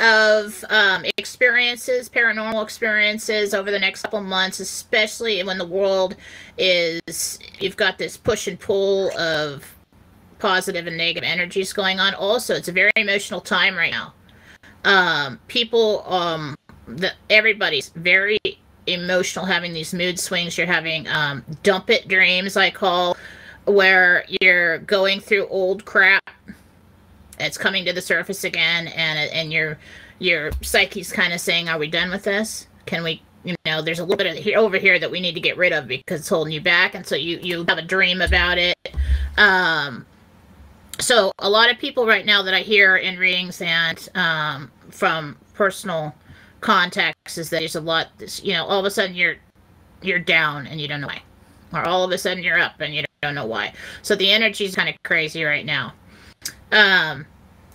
of 0.00 0.64
um, 0.70 1.04
experiences, 1.16 2.08
paranormal 2.08 2.62
experiences 2.62 3.54
over 3.54 3.70
the 3.70 3.78
next 3.78 4.02
couple 4.02 4.20
months, 4.20 4.60
especially 4.60 5.42
when 5.42 5.58
the 5.58 5.66
world 5.66 6.16
is 6.58 7.38
you've 7.58 7.76
got 7.76 7.98
this 7.98 8.16
push 8.16 8.46
and 8.46 8.60
pull 8.60 9.16
of 9.18 9.74
positive 10.38 10.86
and 10.86 10.96
negative 10.96 11.28
energies 11.28 11.72
going 11.72 12.00
on. 12.00 12.14
Also, 12.14 12.54
it's 12.54 12.68
a 12.68 12.72
very 12.72 12.92
emotional 12.96 13.40
time 13.40 13.76
right 13.76 13.92
now 13.92 14.12
um 14.84 15.38
people 15.48 16.04
um 16.06 16.56
the 16.86 17.12
everybody's 17.28 17.90
very 17.90 18.38
emotional 18.86 19.44
having 19.44 19.72
these 19.72 19.94
mood 19.94 20.18
swings. 20.18 20.56
You're 20.58 20.66
having 20.66 21.06
um 21.08 21.44
dump 21.62 21.90
it 21.90 22.08
dreams 22.08 22.56
i 22.56 22.70
call 22.70 23.16
where 23.66 24.24
you're 24.40 24.78
going 24.78 25.20
through 25.20 25.46
old 25.48 25.84
crap. 25.84 26.30
It's 27.38 27.56
coming 27.56 27.84
to 27.84 27.92
the 27.92 28.02
surface 28.02 28.44
again 28.44 28.88
and 28.88 29.30
and 29.30 29.52
your 29.52 29.78
your 30.18 30.50
psyche's 30.62 31.12
kind 31.12 31.32
of 31.32 31.40
saying 31.40 31.68
are 31.68 31.78
we 31.78 31.88
done 31.88 32.10
with 32.10 32.24
this? 32.24 32.66
Can 32.86 33.02
we 33.02 33.22
you 33.44 33.54
know 33.64 33.80
there's 33.80 34.00
a 34.00 34.04
little 34.04 34.18
bit 34.18 34.26
of 34.26 34.42
here 34.42 34.58
over 34.58 34.76
here 34.76 34.98
that 34.98 35.10
we 35.10 35.20
need 35.20 35.34
to 35.34 35.40
get 35.40 35.56
rid 35.56 35.72
of 35.72 35.86
because 35.88 36.20
it's 36.20 36.28
holding 36.28 36.52
you 36.52 36.60
back 36.60 36.94
and 36.94 37.06
so 37.06 37.14
you 37.14 37.38
you 37.42 37.64
have 37.68 37.78
a 37.78 37.82
dream 37.82 38.20
about 38.20 38.58
it. 38.58 38.76
Um 39.38 40.06
so 41.00 41.32
a 41.38 41.48
lot 41.48 41.70
of 41.70 41.78
people 41.78 42.06
right 42.06 42.24
now 42.24 42.42
that 42.42 42.54
I 42.54 42.60
hear 42.60 42.96
in 42.96 43.18
readings 43.18 43.60
and 43.60 44.08
um, 44.14 44.70
from 44.90 45.36
personal 45.54 46.14
contacts 46.60 47.38
is 47.38 47.50
that 47.50 47.60
there's 47.60 47.76
a 47.76 47.80
lot. 47.80 48.08
You 48.42 48.54
know, 48.54 48.66
all 48.66 48.78
of 48.78 48.84
a 48.84 48.90
sudden 48.90 49.14
you're 49.14 49.36
you're 50.02 50.18
down 50.18 50.66
and 50.66 50.80
you 50.80 50.88
don't 50.88 51.00
know 51.00 51.08
why, 51.08 51.22
or 51.72 51.86
all 51.86 52.04
of 52.04 52.10
a 52.10 52.18
sudden 52.18 52.42
you're 52.42 52.58
up 52.58 52.80
and 52.80 52.94
you 52.94 53.04
don't 53.22 53.34
know 53.34 53.46
why. 53.46 53.72
So 54.02 54.14
the 54.14 54.30
energy's 54.30 54.74
kind 54.74 54.88
of 54.88 54.94
crazy 55.02 55.44
right 55.44 55.66
now. 55.66 55.92
Um, 56.72 57.26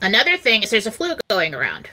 another 0.02 0.38
thing 0.38 0.64
is 0.64 0.70
there's 0.70 0.88
a 0.88 0.92
flu 0.92 1.16
going 1.30 1.54
around. 1.54 1.90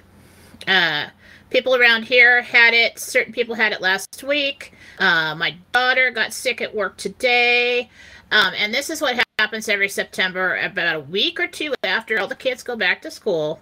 Uh, 0.66 1.09
people 1.51 1.74
around 1.76 2.05
here 2.05 2.43
had 2.43 2.72
it. 2.74 2.99
Certain 2.99 3.33
people 3.33 3.55
had 3.55 3.72
it 3.72 3.80
last 3.80 4.22
week. 4.22 4.72
Uh, 4.99 5.35
my 5.35 5.55
daughter 5.72 6.11
got 6.11 6.33
sick 6.33 6.61
at 6.61 6.74
work 6.74 6.97
today. 6.97 7.91
Um, 8.33 8.55
and 8.57 8.72
this 8.72 8.89
is 8.89 9.03
what 9.03 9.22
happens 9.39 9.68
every 9.68 9.91
September, 9.91 10.57
about 10.57 10.97
a 10.97 11.01
week 11.01 11.39
or 11.39 11.47
two 11.47 11.74
after 11.85 12.18
all 12.18 12.26
the 12.26 12.35
kids 12.35 12.62
go 12.62 12.74
back 12.74 13.03
to 13.03 13.11
school. 13.11 13.61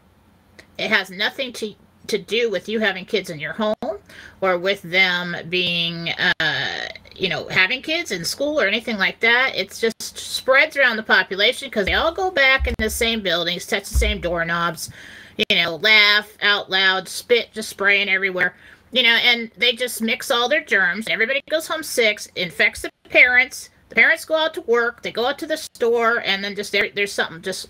It 0.79 0.89
has 0.89 1.11
nothing 1.11 1.53
to 1.55 1.75
to 2.07 2.19
do 2.19 2.51
with 2.51 2.69
you 2.69 2.81
having 2.81 3.05
kids 3.05 3.31
in 3.31 3.39
your 3.39 3.53
home 3.53 3.99
or 4.41 4.59
with 4.59 4.83
them 4.83 5.37
being, 5.49 6.09
uh, 6.41 6.89
you 7.15 7.29
know, 7.29 7.47
having 7.49 7.83
kids 7.83 8.11
in 8.11 8.25
school 8.25 8.61
or 8.61 8.67
anything 8.67 8.97
like 8.97 9.21
that. 9.21 9.53
It's 9.55 9.81
just 9.81 10.19
spreads 10.19 10.77
around 10.77 10.97
the 10.97 11.05
population 11.05 11.69
because 11.69 11.87
they 11.87 11.93
all 11.93 12.13
go 12.13 12.31
back 12.31 12.67
in 12.67 12.75
the 12.79 12.91
same 12.91 13.21
buildings, 13.21 13.67
touch 13.67 13.89
the 13.89 13.99
same 13.99 14.21
doorknobs, 14.21 14.91
you 15.37 15.57
know, 15.57 15.77
laugh 15.77 16.37
out 16.43 16.69
loud, 16.69 17.09
spit 17.09 17.53
just 17.53 17.69
spraying 17.69 18.09
everywhere. 18.09 18.55
You 18.93 19.05
know, 19.05 19.17
and 19.23 19.53
they 19.57 19.73
just 19.75 20.03
mix 20.03 20.33
all 20.33 20.49
their 20.49 20.65
germs. 20.65 21.07
Everybody 21.09 21.43
goes 21.49 21.69
home 21.69 21.85
sick, 21.85 22.23
infects 22.35 22.83
the 22.83 22.91
parents. 23.09 23.71
The 23.91 23.97
parents 23.97 24.25
go 24.25 24.37
out 24.37 24.55
to 24.55 24.61
work, 24.63 25.03
they 25.03 25.11
go 25.11 25.27
out 25.27 25.39
to 25.41 25.47
the 25.47 25.57
store, 25.57 26.23
and 26.25 26.43
then 26.43 26.55
just 26.55 26.71
there, 26.73 26.91
there's 26.95 27.13
something 27.13 27.43
just 27.43 27.69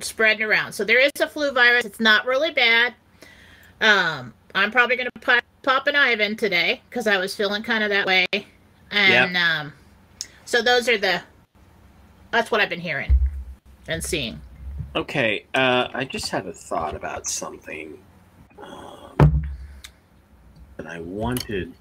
spreading 0.00 0.42
around. 0.42 0.72
So 0.72 0.84
there 0.84 0.98
is 0.98 1.12
a 1.20 1.28
flu 1.28 1.52
virus. 1.52 1.84
It's 1.84 2.00
not 2.00 2.26
really 2.26 2.50
bad. 2.50 2.94
Um, 3.80 4.34
I'm 4.54 4.72
probably 4.72 4.96
gonna 4.96 5.10
pop, 5.20 5.44
pop 5.62 5.86
an 5.86 5.94
Ivan 5.94 6.36
today 6.36 6.82
because 6.90 7.06
I 7.06 7.16
was 7.16 7.34
feeling 7.34 7.62
kind 7.62 7.84
of 7.84 7.90
that 7.90 8.06
way, 8.06 8.26
and 8.90 9.36
um, 9.36 9.72
so 10.44 10.62
those 10.62 10.88
are 10.88 10.98
the. 10.98 11.22
That's 12.32 12.50
what 12.50 12.60
I've 12.60 12.70
been 12.70 12.80
hearing 12.80 13.14
and 13.86 14.02
seeing. 14.02 14.40
Okay, 14.96 15.46
uh, 15.54 15.88
I 15.94 16.04
just 16.04 16.28
had 16.30 16.46
a 16.46 16.52
thought 16.52 16.96
about 16.96 17.26
something 17.28 17.96
um, 18.60 19.44
that 20.76 20.86
I 20.86 21.00
wanted 21.00 21.72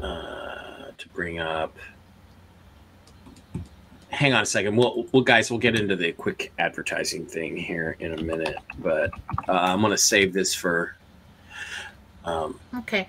uh, 0.00 0.02
to 0.02 0.67
bring 1.18 1.40
up. 1.40 1.76
Hang 4.10 4.34
on 4.34 4.44
a 4.44 4.46
second. 4.46 4.76
We'll, 4.76 5.04
well, 5.10 5.22
guys, 5.24 5.50
we'll 5.50 5.58
get 5.58 5.74
into 5.74 5.96
the 5.96 6.12
quick 6.12 6.52
advertising 6.60 7.26
thing 7.26 7.56
here 7.56 7.96
in 7.98 8.16
a 8.16 8.22
minute, 8.22 8.54
but 8.78 9.10
uh, 9.48 9.52
I'm 9.52 9.80
going 9.80 9.90
to 9.90 9.98
save 9.98 10.32
this 10.32 10.54
for. 10.54 10.94
Um, 12.24 12.60
Okay. 12.78 13.08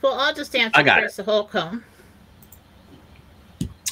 Well, 0.00 0.18
I'll 0.18 0.32
just 0.32 0.56
answer 0.56 0.80
I 0.80 0.82
got 0.82 1.00
Chris 1.00 1.18
Holcomb. 1.18 1.84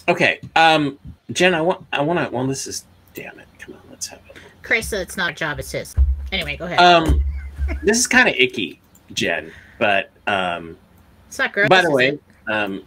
okay, 0.08 0.40
um, 0.56 0.98
Jen, 1.30 1.54
I 1.54 1.60
want, 1.60 1.86
I 1.92 2.00
want 2.02 2.18
to. 2.18 2.34
Well, 2.34 2.46
this 2.46 2.66
is. 2.66 2.84
Damn 3.14 3.38
it! 3.38 3.46
Come 3.58 3.74
on, 3.74 3.80
let's 3.90 4.06
have 4.08 4.20
it. 4.30 4.36
Chris 4.62 4.92
it's 4.92 5.16
not 5.16 5.30
a 5.32 5.34
job; 5.34 5.58
it's 5.58 5.72
his. 5.72 5.94
Anyway, 6.30 6.56
go 6.58 6.66
ahead. 6.66 6.78
Um, 6.80 7.22
this 7.82 7.98
is 7.98 8.06
kind 8.06 8.28
of 8.28 8.34
icky, 8.34 8.78
Jen, 9.14 9.50
but 9.78 10.10
um, 10.26 10.76
it's 11.28 11.38
not 11.38 11.54
gross. 11.54 11.70
by 11.70 11.80
the 11.80 11.90
way, 11.90 12.18
um, 12.46 12.82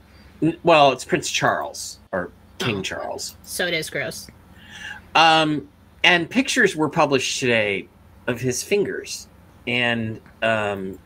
well, 0.63 0.91
it's 0.91 1.05
Prince 1.05 1.29
Charles 1.29 1.99
or 2.11 2.31
King 2.59 2.77
Oh. 2.77 2.81
Charles. 2.81 3.36
so 3.43 3.65
it 3.67 3.73
is 3.73 3.89
gross. 3.89 4.27
Um, 5.15 5.67
and 6.03 6.29
pictures 6.29 6.75
were 6.75 6.89
published 6.89 7.39
today 7.39 7.88
of 8.27 8.41
his 8.41 8.61
fingers. 8.63 9.27
and 9.67 10.21
um, 10.43 10.99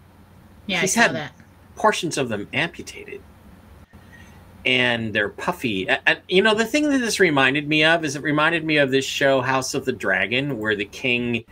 Yeah, 0.67 0.81
He's 0.81 0.95
had- 0.95 1.13
that. 1.15 1.31
portions 1.75 2.17
of 2.17 2.27
them 2.29 2.47
amputated 2.53 3.21
and 4.65 5.13
they're 5.13 5.29
puffy 5.29 5.87
A- 5.87 6.01
and, 6.07 6.19
you 6.27 6.41
know 6.41 6.53
the 6.53 6.65
thing 6.65 6.89
that 6.89 6.97
this 6.97 7.21
reminded 7.21 7.69
me 7.69 7.85
of 7.85 8.03
is 8.03 8.17
it 8.17 8.21
reminded 8.23 8.65
me 8.65 8.75
of 8.75 8.91
this 8.91 9.05
show 9.05 9.39
house 9.39 9.73
of 9.73 9.85
the 9.85 9.93
dragon 9.93 10.57
where 10.59 10.75
the 10.75 10.83
king 10.85 11.45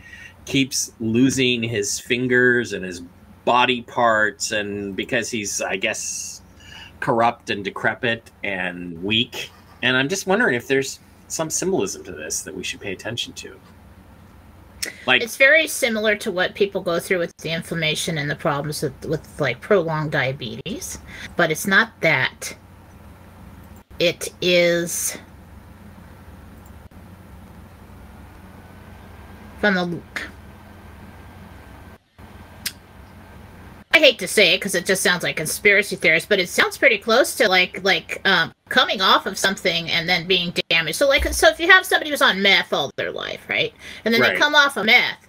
keeps 0.44 0.92
losing 1.00 1.62
his 1.62 1.98
fingers 1.98 2.74
and 2.74 2.84
his 2.84 3.00
body 3.46 3.80
parts 3.80 4.52
and 4.52 4.94
because 4.94 5.30
he's 5.30 5.62
i 5.62 5.74
guess 5.76 6.37
corrupt 7.00 7.50
and 7.50 7.64
decrepit 7.64 8.30
and 8.44 9.02
weak 9.02 9.50
and 9.82 9.96
i'm 9.96 10.08
just 10.08 10.26
wondering 10.26 10.54
if 10.54 10.66
there's 10.66 11.00
some 11.28 11.50
symbolism 11.50 12.02
to 12.02 12.12
this 12.12 12.42
that 12.42 12.54
we 12.54 12.64
should 12.64 12.80
pay 12.80 12.92
attention 12.92 13.32
to 13.32 13.58
like 15.06 15.22
It's 15.22 15.36
very 15.36 15.66
similar 15.66 16.14
to 16.16 16.30
what 16.30 16.54
people 16.54 16.80
go 16.80 17.00
through 17.00 17.18
with 17.18 17.36
the 17.38 17.50
inflammation 17.50 18.18
and 18.18 18.30
the 18.30 18.36
problems 18.36 18.82
with, 18.82 19.04
with 19.06 19.40
like 19.40 19.60
prolonged 19.60 20.12
diabetes, 20.12 20.98
but 21.36 21.50
it's 21.50 21.66
not 21.66 21.92
that. 22.00 22.56
It 23.98 24.32
is 24.40 25.18
from 29.60 29.74
the. 29.74 30.00
I 33.92 33.98
hate 33.98 34.18
to 34.20 34.28
say 34.28 34.54
it 34.54 34.58
because 34.58 34.74
it 34.74 34.84
just 34.86 35.02
sounds 35.02 35.22
like 35.22 35.36
conspiracy 35.36 35.96
theorist, 35.96 36.28
but 36.28 36.38
it 36.38 36.48
sounds 36.48 36.76
pretty 36.78 36.98
close 36.98 37.34
to 37.36 37.48
like 37.48 37.82
like 37.82 38.20
um, 38.26 38.52
coming 38.68 39.00
off 39.00 39.26
of 39.26 39.38
something 39.38 39.90
and 39.90 40.08
then 40.08 40.26
being 40.26 40.52
damaged. 40.68 40.96
So 40.98 41.08
like 41.08 41.24
so 41.32 41.48
if 41.48 41.58
you 41.58 41.68
have 41.68 41.84
somebody 41.86 42.10
who's 42.10 42.22
on 42.22 42.42
meth 42.42 42.72
all 42.72 42.90
their 42.96 43.10
life, 43.10 43.48
right, 43.48 43.72
and 44.04 44.12
then 44.14 44.20
Right. 44.20 44.34
they 44.34 44.38
come 44.38 44.54
off 44.54 44.76
of 44.76 44.86
meth, 44.86 45.26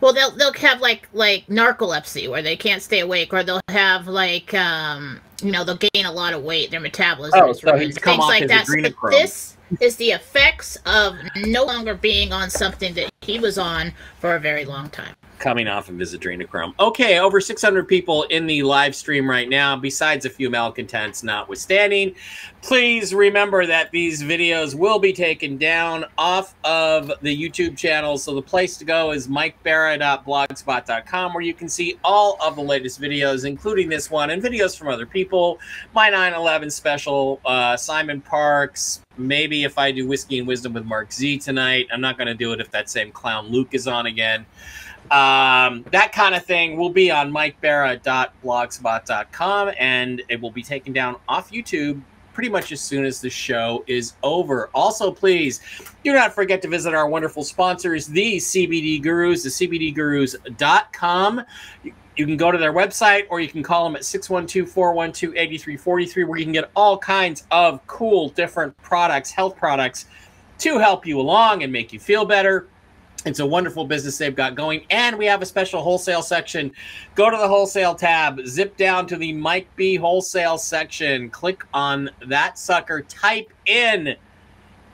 well 0.00 0.12
they'll 0.12 0.32
they'll 0.32 0.52
have 0.54 0.80
like 0.80 1.08
like 1.12 1.46
narcolepsy 1.46 2.28
where 2.28 2.42
they 2.42 2.56
can't 2.56 2.82
stay 2.82 3.00
awake, 3.00 3.32
or 3.32 3.42
they'll 3.44 3.60
have 3.68 4.06
like 4.08 4.52
um 4.54 5.20
you 5.40 5.52
know 5.52 5.62
they'll 5.64 5.78
gain 5.94 6.04
a 6.04 6.12
lot 6.12 6.34
of 6.34 6.42
weight, 6.42 6.70
their 6.72 6.80
metabolism 6.80 7.40
Oh, 7.42 7.50
is 7.50 7.60
so 7.60 7.72
ruined, 7.72 7.94
things 7.94 8.18
like 8.28 8.48
that. 8.48 8.66
So 8.66 8.72
this 9.10 9.56
is 9.80 9.96
the 9.96 10.10
effects 10.10 10.76
of 10.84 11.14
no 11.36 11.62
longer 11.64 11.94
being 11.94 12.32
on 12.32 12.50
something 12.50 12.92
that 12.94 13.10
he 13.22 13.38
was 13.38 13.56
on 13.56 13.92
for 14.18 14.34
a 14.34 14.40
very 14.40 14.64
long 14.64 14.88
time. 14.90 15.14
Coming 15.38 15.68
off 15.68 15.88
of 15.88 15.98
his 15.98 16.14
adrenochrome. 16.16 16.74
Okay, 16.80 17.20
over 17.20 17.40
600 17.40 17.86
people 17.86 18.24
in 18.24 18.48
the 18.48 18.64
live 18.64 18.96
stream 18.96 19.30
right 19.30 19.48
now, 19.48 19.76
besides 19.76 20.24
a 20.24 20.30
few 20.30 20.50
malcontents 20.50 21.22
notwithstanding. 21.22 22.16
Please 22.60 23.14
remember 23.14 23.64
that 23.64 23.92
these 23.92 24.20
videos 24.20 24.74
will 24.74 24.98
be 24.98 25.12
taken 25.12 25.56
down 25.56 26.06
off 26.18 26.56
of 26.64 27.12
the 27.22 27.36
YouTube 27.36 27.76
channel. 27.76 28.18
So 28.18 28.34
the 28.34 28.42
place 28.42 28.76
to 28.78 28.84
go 28.84 29.12
is 29.12 29.28
mikebara.blogspot.com 29.28 31.34
where 31.34 31.42
you 31.42 31.54
can 31.54 31.68
see 31.68 32.00
all 32.02 32.36
of 32.42 32.56
the 32.56 32.62
latest 32.62 33.00
videos, 33.00 33.44
including 33.44 33.88
this 33.88 34.10
one 34.10 34.30
and 34.30 34.42
videos 34.42 34.76
from 34.76 34.88
other 34.88 35.06
people. 35.06 35.60
My 35.94 36.10
9 36.10 36.34
11 36.34 36.68
special, 36.70 37.40
uh, 37.44 37.76
Simon 37.76 38.20
Parkes. 38.20 39.02
Maybe 39.16 39.62
if 39.62 39.78
I 39.78 39.92
do 39.92 40.08
Whiskey 40.08 40.40
and 40.40 40.48
Wisdom 40.48 40.72
with 40.72 40.84
Mark 40.84 41.12
Z 41.12 41.38
tonight. 41.38 41.86
I'm 41.92 42.00
not 42.00 42.18
going 42.18 42.28
to 42.28 42.34
do 42.34 42.52
it 42.52 42.60
if 42.60 42.72
that 42.72 42.90
same 42.90 43.12
clown 43.12 43.46
Luke 43.48 43.68
is 43.72 43.86
on 43.86 44.06
again 44.06 44.46
um, 45.10 45.84
that 45.90 46.12
kind 46.12 46.34
of 46.34 46.44
thing 46.44 46.76
will 46.76 46.90
be 46.90 47.10
on 47.10 47.32
mikebara.blogspot.com 47.32 49.72
and 49.78 50.20
it 50.28 50.38
will 50.40 50.50
be 50.50 50.62
taken 50.62 50.92
down 50.92 51.16
off 51.28 51.50
YouTube 51.50 52.02
pretty 52.32 52.50
much 52.50 52.70
as 52.70 52.80
soon 52.80 53.04
as 53.04 53.20
the 53.20 53.30
show 53.30 53.82
is 53.88 54.12
over. 54.22 54.70
Also, 54.72 55.10
please 55.10 55.60
do 56.04 56.12
not 56.12 56.32
forget 56.32 56.62
to 56.62 56.68
visit 56.68 56.94
our 56.94 57.08
wonderful 57.08 57.42
sponsors, 57.42 58.06
the 58.06 58.36
CBD 58.36 59.02
Gurus, 59.02 59.42
the 59.42 59.48
CBDGurus.com. 59.48 61.42
You 61.82 61.92
you 62.18 62.26
can 62.26 62.36
go 62.36 62.50
to 62.50 62.58
their 62.58 62.72
website 62.72 63.26
or 63.30 63.40
you 63.40 63.48
can 63.48 63.62
call 63.62 63.84
them 63.84 63.94
at 63.94 64.04
612 64.04 64.68
412 64.68 65.36
8343, 65.36 66.24
where 66.24 66.38
you 66.38 66.44
can 66.44 66.52
get 66.52 66.70
all 66.74 66.98
kinds 66.98 67.46
of 67.52 67.84
cool, 67.86 68.30
different 68.30 68.76
products, 68.78 69.30
health 69.30 69.56
products 69.56 70.06
to 70.58 70.78
help 70.78 71.06
you 71.06 71.20
along 71.20 71.62
and 71.62 71.72
make 71.72 71.92
you 71.92 72.00
feel 72.00 72.24
better. 72.24 72.66
It's 73.28 73.40
a 73.40 73.46
wonderful 73.46 73.84
business 73.84 74.18
they've 74.18 74.34
got 74.34 74.54
going. 74.54 74.84
And 74.90 75.16
we 75.16 75.26
have 75.26 75.42
a 75.42 75.46
special 75.46 75.82
wholesale 75.82 76.22
section. 76.22 76.72
Go 77.14 77.30
to 77.30 77.36
the 77.36 77.46
wholesale 77.46 77.94
tab, 77.94 78.40
zip 78.46 78.76
down 78.76 79.06
to 79.08 79.16
the 79.16 79.32
Mike 79.32 79.68
B 79.76 79.96
wholesale 79.96 80.58
section, 80.58 81.30
click 81.30 81.64
on 81.74 82.10
that 82.26 82.58
sucker, 82.58 83.02
type 83.02 83.52
in 83.66 84.16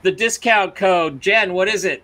the 0.01 0.11
discount 0.11 0.75
code. 0.75 1.21
Jen, 1.21 1.53
what 1.53 1.67
is 1.67 1.85
it? 1.85 2.03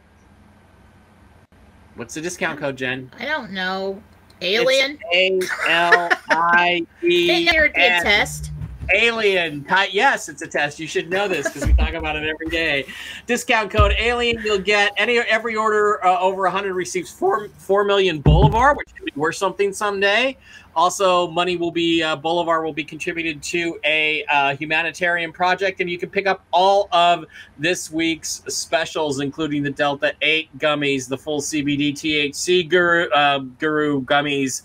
What's 1.96 2.14
the 2.14 2.22
discount 2.22 2.60
code, 2.60 2.78
Jen? 2.78 3.12
I 3.20 3.26
don't 3.26 3.52
know. 3.52 4.02
Alien? 4.42 4.98
A 5.14 5.40
L 5.68 6.10
I 6.30 6.86
E. 7.04 7.46
Be 7.46 7.70
test. 7.76 8.51
Alien. 8.94 9.66
Yes, 9.92 10.30
it's 10.30 10.42
a 10.42 10.48
test. 10.48 10.80
You 10.80 10.88
should 10.88 11.10
know 11.10 11.28
this 11.28 11.48
because 11.48 11.66
we 11.66 11.74
talk 11.74 11.94
about 11.94 12.16
it 12.16 12.28
every 12.28 12.48
day. 12.48 12.86
Discount 13.26 13.72
code 13.72 13.94
Alien. 13.98 14.42
You'll 14.44 14.60
get 14.60 14.92
any 14.98 15.20
every 15.20 15.56
order 15.56 16.04
uh, 16.06 16.20
over 16.20 16.44
100 16.44 16.74
receives 16.74 17.12
four 17.12 17.50
four 17.58 17.84
million 17.84 18.20
Bolivar, 18.22 18.74
which 18.76 18.94
could 18.96 19.06
be 19.06 19.14
worth 19.16 19.36
something 19.36 19.74
someday. 19.74 20.38
Also, 20.74 21.28
money 21.28 21.58
will 21.58 21.72
be 21.72 22.02
uh, 22.02 22.16
Bolivar 22.16 22.64
will 22.64 22.74
be 22.74 22.84
contributed 22.84 23.44
to 23.44 23.78
a 23.84 24.24
uh, 24.26 24.56
humanitarian 24.56 25.34
project, 25.34 25.82
and 25.82 25.90
you 25.90 25.98
can 25.98 26.10
pick 26.10 26.28
up 26.28 26.46
all 26.52 26.88
of 26.94 27.26
this 27.58 27.92
week's 27.92 28.42
specials, 28.48 29.20
including 29.20 29.64
the 29.64 29.70
Delta 29.70 30.14
Eight 30.22 30.50
gummies, 30.60 31.10
the 31.10 31.18
full 31.18 31.42
CBD 31.42 31.92
THC 31.94 32.70
Guru 32.70 33.10
uh, 33.10 33.40
Guru 33.40 34.02
gummies 34.04 34.64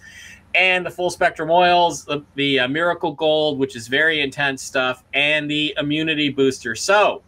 and 0.56 0.84
the 0.84 0.90
full 0.90 1.10
spectrum 1.10 1.50
oils, 1.50 2.04
the, 2.04 2.22
the 2.34 2.58
uh, 2.60 2.68
Miracle 2.68 3.12
Gold, 3.12 3.58
which 3.58 3.76
is 3.76 3.88
very 3.88 4.22
intense 4.22 4.62
stuff, 4.62 5.04
and 5.12 5.50
the 5.50 5.74
immunity 5.78 6.30
booster. 6.30 6.74
So 6.74 7.22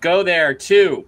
go 0.00 0.22
there 0.22 0.52
to 0.52 1.06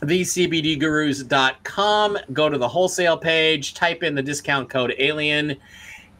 thecbdgurus.com, 0.00 2.18
go 2.32 2.48
to 2.48 2.56
the 2.56 2.68
wholesale 2.68 3.16
page, 3.16 3.74
type 3.74 4.04
in 4.04 4.14
the 4.14 4.22
discount 4.22 4.70
code 4.70 4.94
alien, 4.98 5.56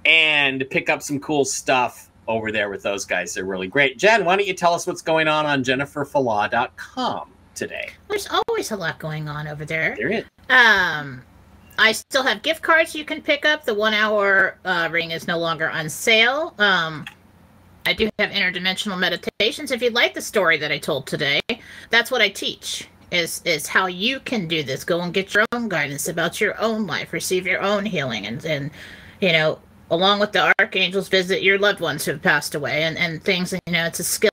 and 0.04 0.64
pick 0.70 0.90
up 0.90 1.02
some 1.02 1.20
cool 1.20 1.44
stuff 1.44 2.10
over 2.26 2.50
there 2.50 2.68
with 2.68 2.82
those 2.82 3.04
guys. 3.04 3.34
They're 3.34 3.44
really 3.44 3.68
great. 3.68 3.98
Jen, 3.98 4.24
why 4.24 4.34
don't 4.36 4.46
you 4.46 4.54
tell 4.54 4.74
us 4.74 4.84
what's 4.86 5.02
going 5.02 5.28
on 5.28 5.46
on 5.46 5.62
jenniferfalah.com 5.62 7.30
today? 7.54 7.90
There's 8.08 8.28
always 8.48 8.72
a 8.72 8.76
lot 8.76 8.98
going 8.98 9.28
on 9.28 9.46
over 9.46 9.64
there. 9.64 9.94
There 9.96 10.10
is. 10.10 10.24
Um, 10.48 11.22
I 11.78 11.92
still 11.92 12.22
have 12.22 12.42
gift 12.42 12.62
cards 12.62 12.94
you 12.94 13.04
can 13.04 13.20
pick 13.20 13.44
up. 13.44 13.64
The 13.64 13.74
one 13.74 13.94
hour 13.94 14.58
uh, 14.64 14.88
ring 14.90 15.10
is 15.10 15.26
no 15.26 15.38
longer 15.38 15.68
on 15.68 15.88
sale. 15.88 16.54
Um, 16.58 17.04
I 17.84 17.92
do 17.92 18.10
have 18.18 18.30
interdimensional 18.30 18.98
meditations. 18.98 19.70
If 19.70 19.82
you'd 19.82 19.94
like 19.94 20.14
the 20.14 20.22
story 20.22 20.56
that 20.58 20.72
I 20.72 20.78
told 20.78 21.06
today, 21.06 21.40
that's 21.90 22.10
what 22.10 22.20
I 22.20 22.28
teach. 22.28 22.88
Is 23.12 23.40
is 23.44 23.68
how 23.68 23.86
you 23.86 24.18
can 24.18 24.48
do 24.48 24.64
this. 24.64 24.82
Go 24.82 25.00
and 25.00 25.14
get 25.14 25.32
your 25.32 25.44
own 25.52 25.68
guidance 25.68 26.08
about 26.08 26.40
your 26.40 26.60
own 26.60 26.88
life, 26.88 27.12
receive 27.12 27.46
your 27.46 27.62
own 27.62 27.84
healing, 27.86 28.26
and 28.26 28.44
and 28.44 28.70
you 29.20 29.30
know, 29.30 29.60
along 29.92 30.18
with 30.18 30.32
the 30.32 30.52
archangels, 30.58 31.08
visit 31.08 31.40
your 31.40 31.56
loved 31.56 31.78
ones 31.78 32.04
who 32.04 32.10
have 32.10 32.22
passed 32.22 32.56
away, 32.56 32.82
and 32.82 32.98
and 32.98 33.22
things. 33.22 33.52
You 33.52 33.72
know, 33.72 33.86
it's 33.86 34.00
a 34.00 34.04
skill 34.04 34.30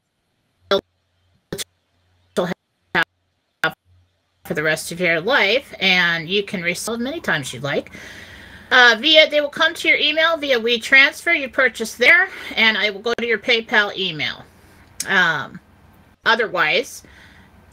for 4.54 4.56
the 4.56 4.64
rest 4.64 4.92
of 4.92 5.00
your 5.00 5.20
life, 5.20 5.74
and 5.80 6.30
you 6.30 6.44
can 6.44 6.62
resell 6.62 6.98
many 6.98 7.20
times 7.20 7.52
you'd 7.52 7.64
like. 7.64 7.92
Uh, 8.70 8.96
via 9.00 9.28
they 9.30 9.42
will 9.42 9.50
come 9.50 9.74
to 9.74 9.88
your 9.88 9.98
email 9.98 10.38
via 10.38 10.60
WeTransfer. 10.60 11.40
You 11.40 11.50
purchase 11.50 11.96
there, 11.96 12.30
and 12.56 12.78
I 12.78 12.92
will 12.92 13.02
go 13.02 13.14
to 13.18 13.26
your 13.26 13.40
PayPal 13.40 13.96
email. 13.98 14.44
Um, 15.08 15.60
otherwise, 16.26 17.04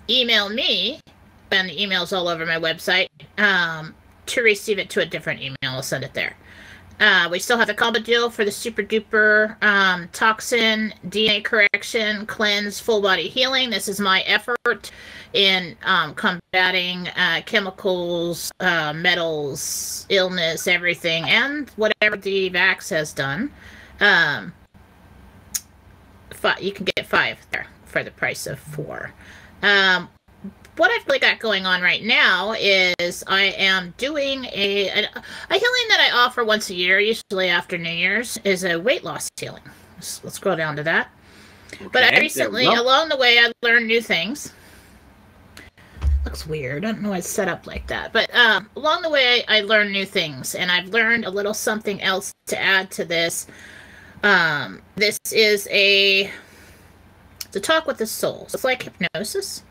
email 0.08 0.48
me, 0.48 1.00
and 1.50 1.68
the 1.68 1.82
email's 1.82 2.14
all 2.14 2.28
over 2.28 2.46
my 2.46 2.58
website. 2.58 3.08
Um, 3.36 3.94
to 4.26 4.42
receive 4.42 4.78
it 4.78 4.88
to 4.90 5.00
a 5.00 5.06
different 5.06 5.40
email, 5.40 5.56
I'll 5.62 5.82
send 5.82 6.04
it 6.04 6.14
there. 6.14 6.34
Uh, 7.00 7.28
we 7.30 7.38
still 7.38 7.56
have 7.56 7.66
the 7.66 7.74
combo 7.74 7.98
deal 7.98 8.28
for 8.28 8.44
the 8.44 8.52
super 8.52 8.82
duper 8.82 9.56
um, 9.62 10.06
toxin 10.12 10.92
DNA 11.08 11.42
correction 11.42 12.26
cleanse 12.26 12.78
full 12.78 13.00
body 13.00 13.26
healing. 13.26 13.70
This 13.70 13.88
is 13.88 13.98
my 13.98 14.20
effort 14.22 14.90
in 15.32 15.76
um, 15.82 16.14
combating 16.14 17.08
uh, 17.08 17.40
chemicals, 17.46 18.52
uh, 18.60 18.92
metals, 18.92 20.04
illness, 20.10 20.66
everything, 20.66 21.24
and 21.24 21.70
whatever 21.70 22.18
the 22.18 22.50
Vax 22.50 22.90
has 22.90 23.14
done. 23.14 23.50
Um, 24.00 24.52
fi- 26.30 26.58
you 26.60 26.72
can 26.72 26.84
get 26.84 27.06
five 27.06 27.38
there 27.50 27.66
for 27.86 28.04
the 28.04 28.10
price 28.10 28.46
of 28.46 28.58
four. 28.58 29.12
Um, 29.62 30.10
what 30.80 30.90
I've 30.90 31.06
really 31.06 31.18
got 31.18 31.38
going 31.38 31.66
on 31.66 31.82
right 31.82 32.02
now 32.02 32.52
is 32.52 33.22
I 33.26 33.42
am 33.58 33.92
doing 33.98 34.46
a, 34.46 34.88
a 34.88 35.02
a 35.50 35.54
healing 35.54 35.88
that 35.90 36.08
I 36.10 36.24
offer 36.24 36.42
once 36.42 36.70
a 36.70 36.74
year, 36.74 36.98
usually 36.98 37.50
after 37.50 37.76
New 37.76 37.90
Year's, 37.90 38.38
is 38.44 38.64
a 38.64 38.78
weight 38.78 39.04
loss 39.04 39.28
healing. 39.38 39.62
Let's, 39.96 40.24
let's 40.24 40.38
go 40.38 40.56
down 40.56 40.76
to 40.76 40.82
that. 40.84 41.10
But 41.92 42.04
I 42.04 42.18
recently, 42.18 42.66
we 42.66 42.74
go. 42.74 42.80
along 42.80 43.10
the 43.10 43.18
way, 43.18 43.38
I 43.38 43.52
learned 43.62 43.88
new 43.88 44.00
things. 44.00 44.54
looks 46.24 46.46
weird. 46.46 46.86
I 46.86 46.92
don't 46.92 47.02
know 47.02 47.10
why 47.10 47.18
it's 47.18 47.28
set 47.28 47.46
up 47.46 47.66
like 47.66 47.86
that. 47.88 48.14
But 48.14 48.34
um, 48.34 48.70
along 48.74 49.02
the 49.02 49.10
way, 49.10 49.44
I 49.48 49.60
learned 49.60 49.92
new 49.92 50.06
things, 50.06 50.54
and 50.54 50.72
I've 50.72 50.88
learned 50.88 51.26
a 51.26 51.30
little 51.30 51.52
something 51.52 52.00
else 52.00 52.32
to 52.46 52.58
add 52.58 52.90
to 52.92 53.04
this. 53.04 53.46
Um, 54.22 54.80
this 54.96 55.18
is 55.30 55.68
a 55.70 56.30
to 57.52 57.60
talk 57.60 57.86
with 57.86 57.98
the 57.98 58.06
soul. 58.06 58.46
So 58.48 58.56
it's 58.56 58.64
like 58.64 58.84
hypnosis. 58.84 59.62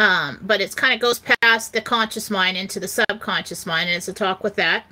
Um, 0.00 0.38
but 0.40 0.62
it 0.62 0.74
kind 0.74 0.94
of 0.94 1.00
goes 1.00 1.18
past 1.18 1.74
the 1.74 1.82
conscious 1.82 2.30
mind 2.30 2.56
into 2.56 2.80
the 2.80 2.88
subconscious 2.88 3.66
mind, 3.66 3.90
and 3.90 3.96
it's 3.98 4.08
a 4.08 4.14
talk 4.14 4.42
with 4.42 4.54
that. 4.54 4.86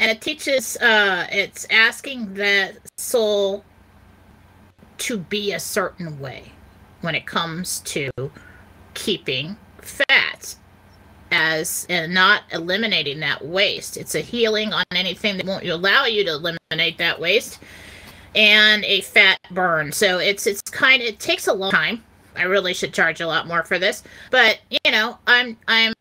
And 0.00 0.10
it 0.10 0.20
teaches, 0.20 0.76
uh, 0.78 1.28
it's 1.30 1.64
asking 1.70 2.34
that 2.34 2.78
soul 2.98 3.64
to 4.98 5.16
be 5.16 5.52
a 5.52 5.60
certain 5.60 6.18
way 6.18 6.50
when 7.02 7.14
it 7.14 7.24
comes 7.24 7.78
to 7.80 8.10
keeping 8.94 9.56
fat 9.78 10.56
as 11.30 11.86
and 11.88 12.12
not 12.12 12.42
eliminating 12.50 13.20
that 13.20 13.46
waste. 13.46 13.96
It's 13.96 14.16
a 14.16 14.20
healing 14.20 14.72
on 14.72 14.82
anything 14.90 15.36
that 15.36 15.46
won't 15.46 15.64
allow 15.68 16.04
you 16.04 16.24
to 16.24 16.32
eliminate 16.32 16.98
that 16.98 17.20
waste 17.20 17.60
and 18.34 18.84
a 18.84 19.02
fat 19.02 19.38
burn. 19.52 19.92
So 19.92 20.18
it's 20.18 20.48
it's 20.48 20.62
kind 20.62 21.00
of 21.00 21.06
it 21.06 21.20
takes 21.20 21.46
a 21.46 21.52
long 21.52 21.70
time. 21.70 22.02
I 22.40 22.44
really 22.44 22.74
should 22.74 22.94
charge 22.94 23.20
a 23.20 23.26
lot 23.26 23.46
more 23.46 23.62
for 23.64 23.78
this, 23.78 24.02
but 24.30 24.60
you 24.70 24.90
know, 24.90 25.18
I'm 25.26 25.56
I'm 25.68 25.94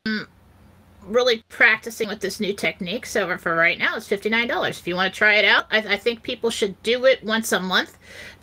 really 1.04 1.44
practicing 1.50 2.08
with 2.08 2.20
this 2.20 2.40
new 2.40 2.54
technique. 2.54 3.06
So 3.06 3.38
for 3.38 3.56
right 3.56 3.78
now, 3.78 3.96
it's 3.96 4.08
fifty 4.08 4.30
nine 4.30 4.48
dollars. 4.48 4.80
If 4.80 4.88
you 4.88 4.96
want 4.96 5.14
to 5.14 5.18
try 5.18 5.36
it 5.36 5.46
out, 5.46 5.66
I, 5.72 5.80
I 5.80 5.98
think 5.98 6.24
people 6.24 6.50
should 6.50 6.82
do 6.84 7.06
it 7.06 7.24
once 7.24 7.52
a 7.52 7.60
month 7.60 7.98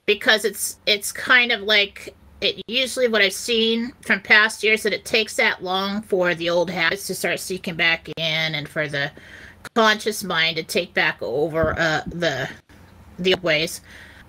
because 0.04 0.44
it's 0.44 0.78
it's 0.86 1.12
kind 1.12 1.52
of 1.52 1.62
like 1.62 2.14
it 2.40 2.62
usually 2.66 3.08
what 3.08 3.22
I've 3.22 3.32
seen 3.32 3.92
from 4.02 4.20
past 4.20 4.62
years 4.62 4.82
that 4.82 4.92
it 4.92 5.04
takes 5.04 5.36
that 5.36 5.62
long 5.62 6.02
for 6.02 6.34
the 6.34 6.50
old 6.50 6.70
habits 6.70 7.06
to 7.06 7.14
start 7.14 7.40
seeking 7.40 7.76
back 7.76 8.08
in 8.16 8.54
and 8.54 8.68
for 8.68 8.88
the 8.88 9.10
conscious 9.74 10.22
mind 10.22 10.56
to 10.56 10.62
take 10.62 10.94
back 10.94 11.18
over 11.22 11.78
uh, 11.78 12.02
the 12.06 12.48
the 13.18 13.34
ways. 13.36 13.80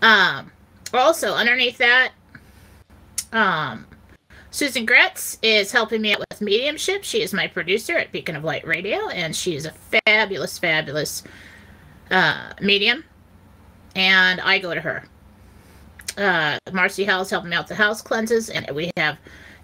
Um, 0.02 0.52
also, 0.94 1.34
underneath 1.34 1.78
that, 1.80 2.14
um, 3.32 3.86
Susan 4.52 4.86
Gretz 4.86 5.38
is 5.42 5.72
helping 5.72 6.02
me 6.02 6.14
out 6.14 6.20
with 6.20 6.42
mediumship. 6.42 7.04
She 7.04 7.22
is 7.22 7.34
my 7.34 7.48
producer 7.48 7.98
at 7.98 8.12
Beacon 8.12 8.36
of 8.36 8.44
Light 8.44 8.66
Radio, 8.66 9.10
and 9.10 9.36
she 9.36 9.56
is 9.56 9.66
a 9.66 9.72
fabulous, 10.06 10.58
fabulous 10.58 11.24
uh, 12.10 12.54
medium. 12.62 13.04
And 13.96 14.42
I 14.42 14.60
go 14.60 14.74
to 14.74 14.82
her. 14.82 15.04
Uh, 16.18 16.58
Marcy 16.72 17.04
Howell's 17.04 17.30
helping 17.30 17.52
me 17.52 17.56
out 17.56 17.66
with 17.66 17.78
the 17.78 17.84
house 17.84 18.02
cleanses, 18.02 18.50
and 18.50 18.70
we 18.76 18.92
have 18.98 19.18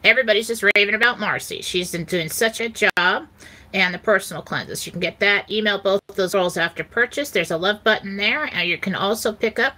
everybody's 0.03 0.47
just 0.47 0.63
raving 0.75 0.95
about 0.95 1.19
Marcy. 1.19 1.61
She's 1.61 1.91
been 1.91 2.05
doing 2.05 2.29
such 2.29 2.61
a 2.61 2.69
job. 2.69 3.27
And 3.75 3.91
the 3.91 3.97
personal 3.97 4.43
cleanses. 4.43 4.85
You 4.85 4.91
can 4.91 5.01
get 5.01 5.19
that. 5.19 5.49
Email 5.49 5.81
both 5.81 5.99
those 6.13 6.35
rolls 6.35 6.57
after 6.57 6.83
purchase. 6.83 7.31
There's 7.31 7.49
a 7.49 7.57
love 7.57 7.83
button 7.83 8.17
there. 8.17 8.47
And 8.53 8.69
you 8.69 8.77
can 8.77 8.93
also 8.93 9.33
pick 9.33 9.57
up 9.57 9.73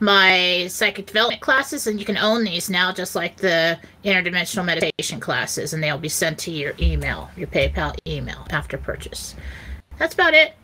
my 0.00 0.66
psychic 0.68 1.06
development 1.06 1.40
classes, 1.40 1.86
and 1.86 1.98
you 1.98 2.04
can 2.04 2.16
own 2.16 2.44
these 2.44 2.70
now, 2.70 2.92
just 2.92 3.14
like 3.14 3.36
the 3.36 3.78
interdimensional 4.04 4.64
meditation 4.64 5.20
classes, 5.20 5.72
and 5.72 5.82
they'll 5.82 5.98
be 5.98 6.08
sent 6.08 6.38
to 6.40 6.50
your 6.50 6.74
email, 6.80 7.30
your 7.36 7.48
PayPal 7.48 7.96
email 8.06 8.46
after 8.50 8.78
purchase. 8.78 9.34
That's 9.98 10.14
about 10.14 10.34
it. 10.34 10.54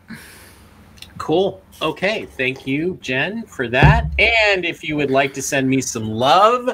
Cool. 1.18 1.62
Okay. 1.80 2.26
Thank 2.26 2.66
you, 2.66 2.98
Jen, 3.00 3.44
for 3.46 3.68
that. 3.68 4.10
And 4.18 4.64
if 4.64 4.82
you 4.84 4.96
would 4.96 5.10
like 5.10 5.34
to 5.34 5.42
send 5.42 5.68
me 5.68 5.80
some 5.80 6.10
love, 6.10 6.68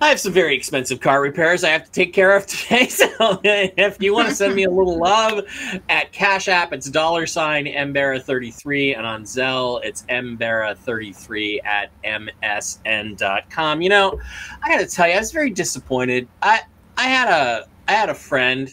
I 0.00 0.08
have 0.08 0.20
some 0.20 0.32
very 0.32 0.54
expensive 0.54 1.00
car 1.00 1.20
repairs 1.20 1.64
I 1.64 1.70
have 1.70 1.84
to 1.84 1.90
take 1.90 2.12
care 2.12 2.36
of 2.36 2.46
today. 2.46 2.88
So 2.94 3.40
if 3.42 4.02
you 4.02 4.12
want 4.12 4.28
to 4.28 4.34
send 4.34 4.54
me 4.54 4.64
a 4.64 4.70
little 4.70 4.98
love 4.98 5.44
at 5.88 6.12
Cash 6.12 6.48
App, 6.48 6.72
it's 6.72 6.90
dollar 6.90 7.26
sign 7.26 7.66
Mbera33. 7.66 8.96
And 8.96 9.06
on 9.06 9.24
Zelle, 9.24 9.80
it's 9.84 10.02
Mbera33 10.02 11.64
at 11.64 11.90
msn.com. 12.02 13.82
You 13.82 13.88
know, 13.88 14.20
I 14.62 14.68
got 14.68 14.80
to 14.80 14.86
tell 14.86 15.06
you, 15.06 15.14
I 15.14 15.18
was 15.18 15.32
very 15.32 15.50
disappointed. 15.50 16.28
I, 16.42 16.60
I 16.96 17.04
had 17.04 17.28
a 17.28 17.66
I 17.88 17.92
had 17.92 18.08
a 18.08 18.14
friend, 18.14 18.72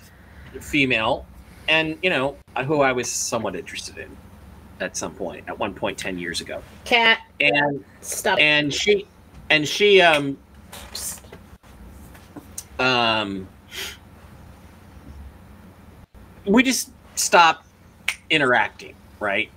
female, 0.59 1.25
and, 1.67 1.97
you 2.01 2.09
know, 2.09 2.37
who 2.65 2.81
I 2.81 2.91
was 2.91 3.09
somewhat 3.11 3.55
interested 3.55 3.97
in 3.97 4.15
at 4.79 4.97
some 4.97 5.13
point, 5.13 5.45
at 5.47 5.57
one 5.57 5.73
point 5.73 5.97
10 5.97 6.17
years 6.17 6.41
ago. 6.41 6.61
Cat. 6.85 7.19
And 7.39 7.83
Stop. 8.01 8.39
and 8.39 8.73
she 8.73 9.07
and 9.49 9.67
she 9.67 10.01
um 10.01 10.37
um 12.79 13.47
we 16.45 16.63
just 16.63 16.91
stopped 17.15 17.67
interacting 18.29 18.95
right? 19.21 19.49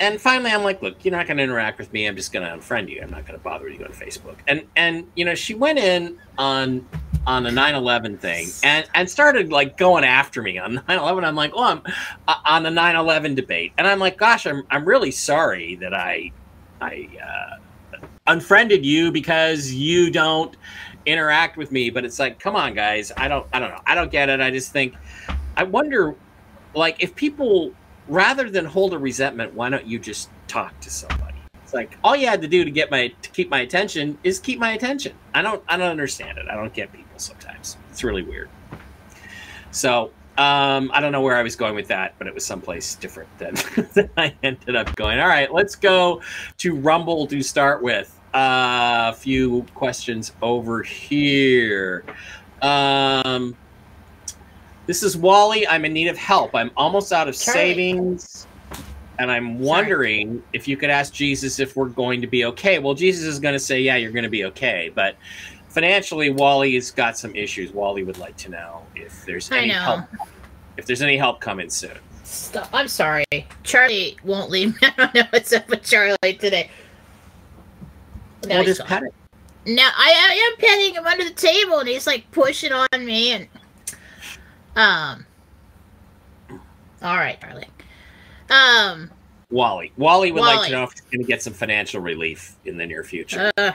And 0.00 0.20
finally 0.20 0.50
i'm 0.50 0.64
like 0.64 0.82
look 0.82 1.04
you're 1.04 1.12
not 1.12 1.28
going 1.28 1.36
to 1.36 1.42
interact 1.44 1.78
with 1.78 1.92
me. 1.92 2.06
I'm 2.06 2.16
just 2.16 2.32
going 2.32 2.44
to 2.44 2.52
unfriend 2.52 2.88
you. 2.90 3.00
I'm 3.00 3.10
not 3.10 3.26
going 3.26 3.38
to 3.38 3.44
bother 3.44 3.68
you 3.68 3.84
on 3.84 3.92
facebook. 3.92 4.36
And 4.48 4.64
and 4.74 5.06
you 5.14 5.24
know 5.24 5.36
she 5.36 5.54
went 5.54 5.78
in 5.78 6.18
on 6.36 6.84
on 7.26 7.44
the 7.44 7.50
9-11 7.50 8.18
thing 8.18 8.48
and 8.62 8.86
and 8.94 9.08
started 9.08 9.50
like 9.50 9.78
going 9.78 10.04
after 10.04 10.42
me 10.42 10.58
on 10.58 10.76
9-11 10.88 11.24
i'm 11.24 11.34
like 11.34 11.52
oh 11.54 11.62
i'm 11.64 11.82
uh, 12.28 12.34
on 12.44 12.64
the 12.64 12.70
9-11 12.70 13.36
debate. 13.36 13.72
And 13.78 13.86
i'm 13.86 14.00
like 14.00 14.18
gosh 14.18 14.46
i'm, 14.46 14.64
I'm 14.70 14.84
really 14.84 15.12
sorry 15.12 15.76
that 15.76 15.94
i 15.94 16.32
i 16.80 17.08
uh, 17.22 17.56
unfriended 18.26 18.86
you 18.86 19.12
because 19.12 19.70
you 19.70 20.10
don't 20.10 20.56
interact 21.04 21.58
with 21.58 21.70
me 21.70 21.90
but 21.90 22.06
it's 22.06 22.18
like 22.18 22.38
come 22.38 22.56
on 22.56 22.72
guys. 22.72 23.12
I 23.18 23.28
don't 23.28 23.46
i 23.52 23.58
don't 23.58 23.70
know. 23.70 23.80
I 23.86 23.94
don't 23.94 24.10
get 24.10 24.30
it. 24.30 24.40
I 24.40 24.50
just 24.50 24.72
think 24.72 24.94
i 25.56 25.62
wonder 25.62 26.14
like 26.74 27.02
if 27.02 27.14
people 27.14 27.72
rather 28.08 28.48
than 28.48 28.64
hold 28.64 28.94
a 28.94 28.98
resentment 28.98 29.52
why 29.52 29.68
don't 29.68 29.86
you 29.86 29.98
just 29.98 30.30
talk 30.48 30.78
to 30.80 30.90
somebody? 30.90 31.36
It's 31.62 31.74
like 31.74 31.98
all 32.02 32.16
you 32.16 32.26
had 32.26 32.40
to 32.40 32.48
do 32.48 32.64
to 32.64 32.70
get 32.70 32.90
my 32.90 33.08
to 33.08 33.30
keep 33.30 33.50
my 33.50 33.60
attention 33.60 34.16
is 34.24 34.38
keep 34.38 34.58
my 34.58 34.72
attention. 34.72 35.14
I 35.34 35.42
don't 35.42 35.62
i 35.68 35.76
don't 35.76 35.90
understand 35.90 36.38
it. 36.38 36.46
I 36.48 36.54
don't 36.54 36.72
get 36.72 36.90
people 36.92 37.18
sometimes. 37.18 37.76
It's 37.90 38.02
really 38.02 38.22
weird. 38.22 38.48
So 39.70 40.12
um, 40.36 40.90
I 40.92 41.00
don't 41.00 41.12
know 41.12 41.20
where 41.20 41.36
I 41.36 41.42
was 41.42 41.54
going 41.54 41.74
with 41.74 41.88
that, 41.88 42.14
but 42.18 42.26
it 42.26 42.34
was 42.34 42.44
someplace 42.44 42.96
different 42.96 43.28
than, 43.38 43.54
than 43.94 44.10
I 44.16 44.34
ended 44.42 44.74
up 44.74 44.94
going. 44.96 45.20
All 45.20 45.28
right, 45.28 45.52
let's 45.52 45.76
go 45.76 46.22
to 46.58 46.74
Rumble 46.74 47.26
to 47.28 47.42
start 47.42 47.82
with. 47.82 48.10
Uh, 48.34 49.12
a 49.12 49.16
few 49.16 49.62
questions 49.74 50.32
over 50.42 50.82
here. 50.82 52.04
Um, 52.62 53.56
this 54.86 55.04
is 55.04 55.16
Wally. 55.16 55.68
I'm 55.68 55.84
in 55.84 55.92
need 55.92 56.08
of 56.08 56.18
help. 56.18 56.52
I'm 56.54 56.72
almost 56.76 57.12
out 57.12 57.28
of 57.28 57.38
Charlie. 57.38 57.60
savings. 57.60 58.48
And 59.20 59.30
I'm 59.30 59.60
wondering 59.60 60.42
if 60.52 60.66
you 60.66 60.76
could 60.76 60.90
ask 60.90 61.12
Jesus 61.12 61.60
if 61.60 61.76
we're 61.76 61.88
going 61.88 62.20
to 62.20 62.26
be 62.26 62.44
okay. 62.46 62.80
Well, 62.80 62.94
Jesus 62.94 63.24
is 63.24 63.38
going 63.38 63.52
to 63.52 63.60
say, 63.60 63.80
yeah, 63.80 63.94
you're 63.94 64.10
going 64.10 64.24
to 64.24 64.28
be 64.28 64.44
okay. 64.46 64.90
But 64.92 65.14
financially, 65.74 66.30
Wally's 66.30 66.90
got 66.92 67.18
some 67.18 67.34
issues. 67.34 67.72
Wally 67.72 68.04
would 68.04 68.18
like 68.18 68.36
to 68.38 68.50
know 68.50 68.82
if 68.94 69.26
there's 69.26 69.50
I 69.50 69.58
any 69.58 69.68
know. 69.68 69.74
help. 69.74 70.00
If 70.76 70.86
there's 70.86 71.02
any 71.02 71.16
help 71.16 71.40
coming 71.40 71.68
soon. 71.68 71.98
Stop. 72.22 72.68
I'm 72.72 72.88
sorry. 72.88 73.24
Charlie 73.64 74.16
won't 74.24 74.50
leave. 74.50 74.76
I 74.82 74.90
don't 74.96 75.14
know 75.14 75.22
what's 75.30 75.52
up 75.52 75.68
with 75.68 75.82
Charlie 75.82 76.16
today. 76.22 76.70
Now 78.44 78.48
Well, 78.56 78.58
he's 78.58 78.66
just 78.76 78.80
gone. 78.80 78.88
pet 78.88 79.02
it. 79.02 79.14
Now 79.66 79.90
I, 79.96 80.12
I 80.30 80.50
am 80.52 80.56
petting 80.58 80.94
him 80.94 81.06
under 81.06 81.24
the 81.24 81.30
table, 81.34 81.78
and 81.80 81.88
he's 81.88 82.06
like 82.06 82.30
pushing 82.30 82.72
on 82.72 82.86
me, 83.04 83.32
and 83.32 83.48
um. 84.76 85.26
All 87.02 87.16
right, 87.16 87.38
Charlie. 87.40 87.68
Um. 88.50 89.10
Wally. 89.50 89.92
Wally 89.96 90.32
would 90.32 90.40
like 90.40 90.66
to 90.68 90.72
know 90.72 90.84
if 90.84 90.92
he's 90.92 91.00
going 91.02 91.20
to 91.20 91.26
get 91.26 91.42
some 91.42 91.52
financial 91.52 92.00
relief 92.00 92.56
in 92.64 92.76
the 92.76 92.86
near 92.86 93.04
future. 93.04 93.52
Uh. 93.56 93.72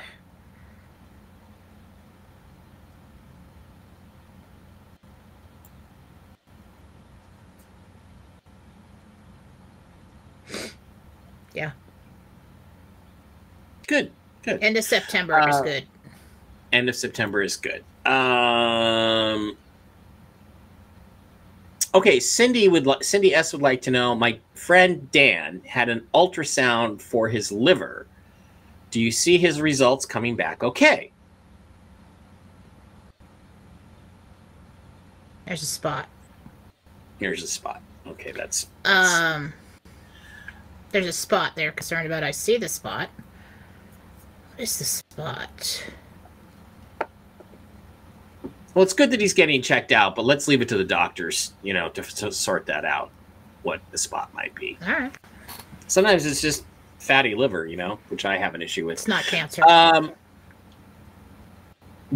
Yeah. 11.54 11.72
good. 13.88 14.12
Good. 14.44 14.64
End 14.64 14.78
of 14.78 14.84
September 14.84 15.38
is 15.50 15.56
Uh, 15.56 15.62
good. 15.64 15.84
End 16.72 16.88
of 16.90 16.96
September 16.96 17.42
is 17.42 17.56
good. 17.58 17.84
Um. 18.06 19.58
Okay, 21.96 22.20
Cindy 22.20 22.68
would 22.68 22.86
li- 22.86 23.02
Cindy 23.02 23.34
S 23.34 23.52
would 23.52 23.64
like 23.64 23.82
to 23.82 23.92
know. 23.92 24.14
My 24.16 24.40
friend 24.54 25.10
Dan 25.12 25.62
had 25.66 25.90
an 25.90 26.08
ultrasound 26.14 27.02
for 27.02 27.28
his 27.30 27.52
liver. 27.52 28.06
Do 28.92 29.02
you 29.02 29.12
see 29.12 29.38
his 29.40 29.60
results 29.60 30.06
coming 30.06 30.36
back 30.36 30.64
okay? 30.64 31.12
There's 35.46 35.64
a 35.64 35.66
spot. 35.66 36.08
Here's 37.20 37.42
a 37.44 37.48
spot. 37.48 37.82
Okay, 38.08 38.32
that's, 38.32 38.68
that's 38.84 39.14
Um. 39.16 39.54
There's 40.92 41.08
a 41.08 41.14
spot 41.14 41.54
they're 41.56 41.72
Concerned 41.72 42.08
about. 42.08 42.24
I 42.24 42.32
see 42.32 42.58
the 42.58 42.70
spot. 42.70 43.10
What 44.52 44.64
is 44.64 44.78
the 44.78 44.86
spot? 44.86 45.84
Well, 48.74 48.84
it's 48.84 48.94
good 48.94 49.12
that 49.12 49.20
he's 49.20 49.34
getting 49.34 49.62
checked 49.62 49.92
out, 49.92 50.16
but 50.16 50.26
let's 50.26 50.48
leave 50.48 50.62
it 50.62 50.70
to 50.70 50.78
the 50.78 50.84
doctors, 50.84 51.54
you 51.64 51.74
know, 51.74 51.90
to, 51.90 52.02
to 52.02 52.32
sort 52.32 52.66
that 52.68 52.86
out, 52.86 53.12
what 53.64 53.82
the 53.92 53.98
spot 53.98 54.34
might 54.34 54.54
be. 54.56 54.78
All 54.86 54.94
right. 54.94 55.16
Sometimes 55.88 56.26
it's 56.26 56.42
just 56.42 56.66
fatty 57.00 57.36
liver, 57.36 57.66
you 57.66 57.78
know, 57.78 58.00
which 58.10 58.26
I 58.26 58.38
have 58.38 58.56
an 58.56 58.62
issue 58.62 58.86
with. 58.86 59.00
It's 59.00 59.08
not 59.08 59.24
cancer. 59.24 59.64
Um, 59.68 60.14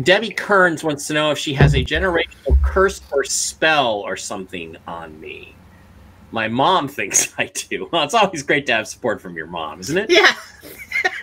Debbie 0.02 0.32
Kearns 0.32 0.84
wants 0.84 1.08
to 1.08 1.14
know 1.14 1.32
if 1.32 1.38
she 1.38 1.54
has 1.54 1.76
a 1.76 1.80
generational 1.80 2.60
curse 2.62 3.02
or 3.12 3.24
spell 3.24 4.02
or 4.02 4.16
something 4.16 4.76
on 4.88 5.20
me. 5.20 5.56
My 6.34 6.48
mom 6.48 6.88
thinks 6.90 7.32
I 7.38 7.46
do. 7.46 7.88
Well, 7.92 8.04
it's 8.04 8.16
always 8.16 8.42
great 8.44 8.66
to 8.66 8.74
have 8.74 8.88
support 8.88 9.22
from 9.22 9.36
your 9.38 9.46
mom, 9.48 9.80
isn't 9.80 9.98
it? 9.98 10.10
yeah. 10.10 10.34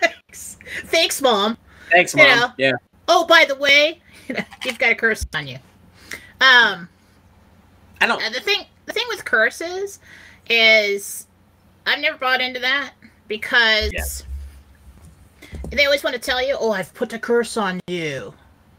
Thanks. 0.01 0.57
Thanks, 0.85 1.21
mom. 1.21 1.57
Thanks, 1.91 2.15
You 2.15 2.23
mom. 2.23 2.39
know. 2.39 2.47
Yeah. 2.57 2.71
Oh, 3.09 3.27
by 3.27 3.43
the 3.45 3.55
way, 3.55 3.99
you've 4.65 4.79
got 4.79 4.91
a 4.91 4.95
curse 4.95 5.25
on 5.35 5.47
you. 5.47 5.57
Um, 6.39 6.87
I 7.99 8.07
don't. 8.07 8.23
uh, 8.23 8.29
the 8.29 8.39
thing, 8.39 8.61
the 8.85 8.93
thing 8.93 9.03
with 9.09 9.25
curses 9.25 9.99
is, 10.49 11.27
I've 11.85 11.99
never 11.99 12.17
bought 12.17 12.39
into 12.39 12.61
that 12.61 12.93
because 13.27 13.91
Yeah. 13.91 14.03
they 15.71 15.85
always 15.85 16.03
want 16.03 16.15
to 16.15 16.21
tell 16.21 16.41
you, 16.41 16.55
"Oh, 16.59 16.71
I've 16.71 16.93
put 16.93 17.11
a 17.13 17.19
curse 17.19 17.57
on 17.57 17.81
you." 17.87 18.33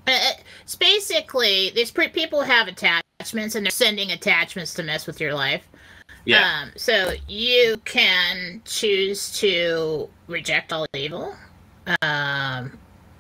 Uh, 0.07 0.18
it's 0.62 0.74
basically 0.74 1.70
these 1.74 1.91
people 1.91 2.41
have 2.43 2.68
attachments 2.68 3.55
and 3.55 3.64
they're 3.66 3.70
sending 3.70 4.11
attachments 4.12 4.72
to 4.74 4.83
mess 4.83 5.07
with 5.07 5.20
your 5.20 5.35
life. 5.35 5.68
Yeah. 6.24 6.62
Um, 6.62 6.72
so 6.76 7.12
you 7.28 7.76
can 7.84 8.62
choose 8.64 9.32
to 9.40 10.08
reject 10.28 10.72
all 10.72 10.86
evil. 10.94 11.34
Um, 12.00 12.78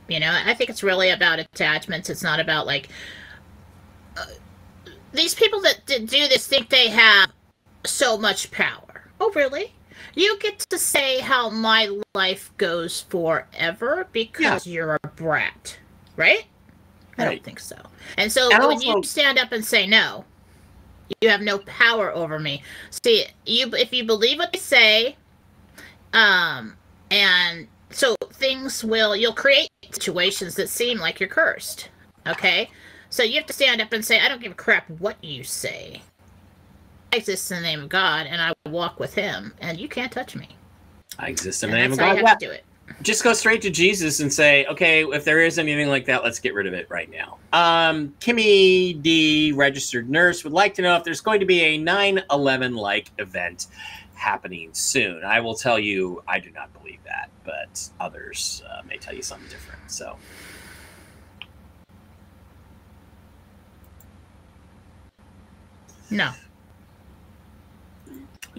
you 0.08 0.20
know, 0.20 0.30
I 0.44 0.54
think 0.54 0.70
it's 0.70 0.82
really 0.82 1.10
about 1.10 1.38
attachments. 1.38 2.10
It's 2.10 2.22
not 2.22 2.38
about 2.38 2.66
like 2.66 2.88
uh, 4.16 4.26
these 5.12 5.34
people 5.34 5.60
that 5.62 5.84
do 5.86 6.06
this 6.06 6.46
think 6.46 6.68
they 6.68 6.88
have 6.88 7.32
so 7.84 8.16
much 8.16 8.50
power. 8.50 9.08
Oh, 9.20 9.32
really? 9.34 9.72
You 10.14 10.38
get 10.38 10.58
to 10.70 10.78
say 10.78 11.20
how 11.20 11.48
my 11.48 11.98
life 12.14 12.52
goes 12.58 13.00
forever 13.02 14.06
because 14.12 14.66
you're 14.66 14.98
a 15.02 15.08
brat, 15.08 15.78
right? 16.16 16.44
I 17.18 17.24
don't 17.24 17.42
think 17.44 17.60
so. 17.60 17.76
And 18.18 18.30
so 18.30 18.50
And 18.52 18.60
when 18.64 18.72
also- 18.76 18.96
you 18.98 19.02
stand 19.02 19.38
up 19.38 19.52
and 19.52 19.64
say 19.64 19.86
no, 19.86 20.24
you 21.20 21.28
have 21.28 21.40
no 21.40 21.58
power 21.58 22.12
over 22.12 22.38
me. 22.38 22.62
See, 22.90 23.26
you 23.46 23.68
if 23.74 23.92
you 23.92 24.04
believe 24.04 24.38
what 24.38 24.52
they 24.52 24.58
say, 24.58 25.16
um, 26.12 26.76
and 27.10 27.68
so 27.90 28.16
things 28.32 28.82
will 28.84 29.14
you'll 29.14 29.32
create 29.32 29.68
situations 29.90 30.54
that 30.56 30.68
seem 30.68 30.98
like 30.98 31.20
you're 31.20 31.28
cursed. 31.28 31.90
Okay, 32.26 32.70
so 33.10 33.22
you 33.22 33.34
have 33.34 33.46
to 33.46 33.52
stand 33.52 33.80
up 33.80 33.92
and 33.92 34.04
say, 34.04 34.20
I 34.20 34.28
don't 34.28 34.40
give 34.40 34.52
a 34.52 34.56
crap 34.56 34.88
what 34.90 35.22
you 35.22 35.44
say. 35.44 36.02
I 37.12 37.16
exist 37.16 37.50
in 37.50 37.58
the 37.58 37.62
name 37.62 37.82
of 37.82 37.88
God, 37.88 38.26
and 38.26 38.40
I 38.40 38.52
walk 38.68 38.98
with 38.98 39.14
Him, 39.14 39.52
and 39.60 39.78
you 39.78 39.88
can't 39.88 40.10
touch 40.10 40.34
me. 40.34 40.48
I 41.18 41.28
exist 41.28 41.62
in 41.62 41.70
the 41.70 41.76
And 41.76 41.82
name 41.82 41.92
of 41.92 41.98
that's 41.98 42.08
how 42.08 42.14
God. 42.14 42.18
you 42.18 42.22
Yeah. 42.22 42.28
have 42.28 42.38
to 42.38 42.46
do 42.46 42.52
it. 42.52 42.64
Just 43.02 43.24
go 43.24 43.32
straight 43.32 43.60
to 43.62 43.70
Jesus 43.70 44.20
and 44.20 44.32
say, 44.32 44.64
okay, 44.66 45.04
if 45.04 45.24
there 45.24 45.40
is 45.40 45.58
anything 45.58 45.88
like 45.88 46.06
that, 46.06 46.22
let's 46.22 46.38
get 46.38 46.54
rid 46.54 46.66
of 46.66 46.72
it 46.72 46.86
right 46.88 47.10
now. 47.10 47.38
Um, 47.52 48.14
Kimmy 48.20 49.00
D, 49.02 49.52
registered 49.52 50.08
nurse, 50.08 50.44
would 50.44 50.52
like 50.52 50.74
to 50.74 50.82
know 50.82 50.96
if 50.96 51.04
there's 51.04 51.20
going 51.20 51.40
to 51.40 51.46
be 51.46 51.60
a 51.62 51.78
9 51.78 52.22
11 52.30 52.74
like 52.74 53.10
event 53.18 53.66
happening 54.14 54.70
soon. 54.72 55.24
I 55.24 55.40
will 55.40 55.54
tell 55.54 55.78
you, 55.78 56.22
I 56.28 56.38
do 56.38 56.50
not 56.50 56.72
believe 56.72 57.00
that, 57.04 57.30
but 57.44 57.88
others 57.98 58.62
uh, 58.70 58.82
may 58.88 58.96
tell 58.98 59.14
you 59.14 59.22
something 59.22 59.48
different. 59.48 59.90
So, 59.90 60.16
No, 66.12 66.30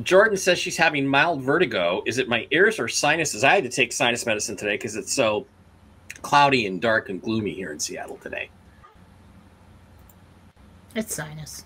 Jordan 0.01 0.37
says 0.37 0.57
she's 0.57 0.77
having 0.77 1.05
mild 1.05 1.41
vertigo. 1.43 2.01
Is 2.05 2.17
it 2.17 2.27
my 2.27 2.47
ears 2.51 2.79
or 2.79 2.87
sinuses? 2.87 3.43
I 3.43 3.55
had 3.55 3.63
to 3.63 3.69
take 3.69 3.91
sinus 3.91 4.25
medicine 4.25 4.55
today 4.55 4.75
because 4.75 4.95
it's 4.95 5.13
so 5.13 5.45
cloudy 6.21 6.65
and 6.65 6.81
dark 6.81 7.09
and 7.09 7.21
gloomy 7.21 7.53
here 7.53 7.71
in 7.71 7.79
Seattle 7.79 8.17
today. 8.17 8.49
it's 10.95 11.13
sinus. 11.13 11.65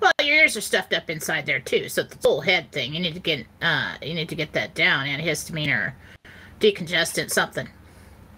Well, 0.00 0.12
your 0.22 0.36
ears 0.36 0.56
are 0.56 0.60
stuffed 0.60 0.92
up 0.92 1.10
inside 1.10 1.46
there 1.46 1.60
too, 1.60 1.88
so 1.88 2.02
the 2.02 2.16
whole 2.22 2.40
head 2.40 2.72
thing. 2.72 2.94
You 2.94 3.00
need 3.00 3.14
to 3.14 3.20
get 3.20 3.46
uh, 3.62 3.94
you 4.02 4.14
need 4.14 4.28
to 4.28 4.34
get 4.34 4.52
that 4.52 4.74
down. 4.74 5.06
Antihistamine 5.06 5.68
or 5.68 5.94
decongestant, 6.60 7.30
something. 7.30 7.68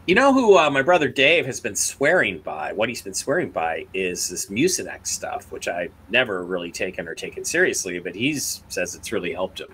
You 0.08 0.14
know 0.14 0.32
who 0.32 0.56
uh, 0.56 0.70
my 0.70 0.80
brother 0.80 1.06
Dave 1.06 1.44
has 1.44 1.60
been 1.60 1.76
swearing 1.76 2.38
by? 2.38 2.72
What 2.72 2.88
he's 2.88 3.02
been 3.02 3.12
swearing 3.12 3.50
by 3.50 3.84
is 3.92 4.30
this 4.30 4.46
Mucinex 4.46 5.08
stuff, 5.08 5.52
which 5.52 5.68
I've 5.68 5.92
never 6.08 6.44
really 6.44 6.72
taken 6.72 7.06
or 7.06 7.14
taken 7.14 7.44
seriously, 7.44 7.98
but 7.98 8.14
he 8.14 8.38
says 8.38 8.94
it's 8.94 9.12
really 9.12 9.34
helped 9.34 9.60
him. 9.60 9.68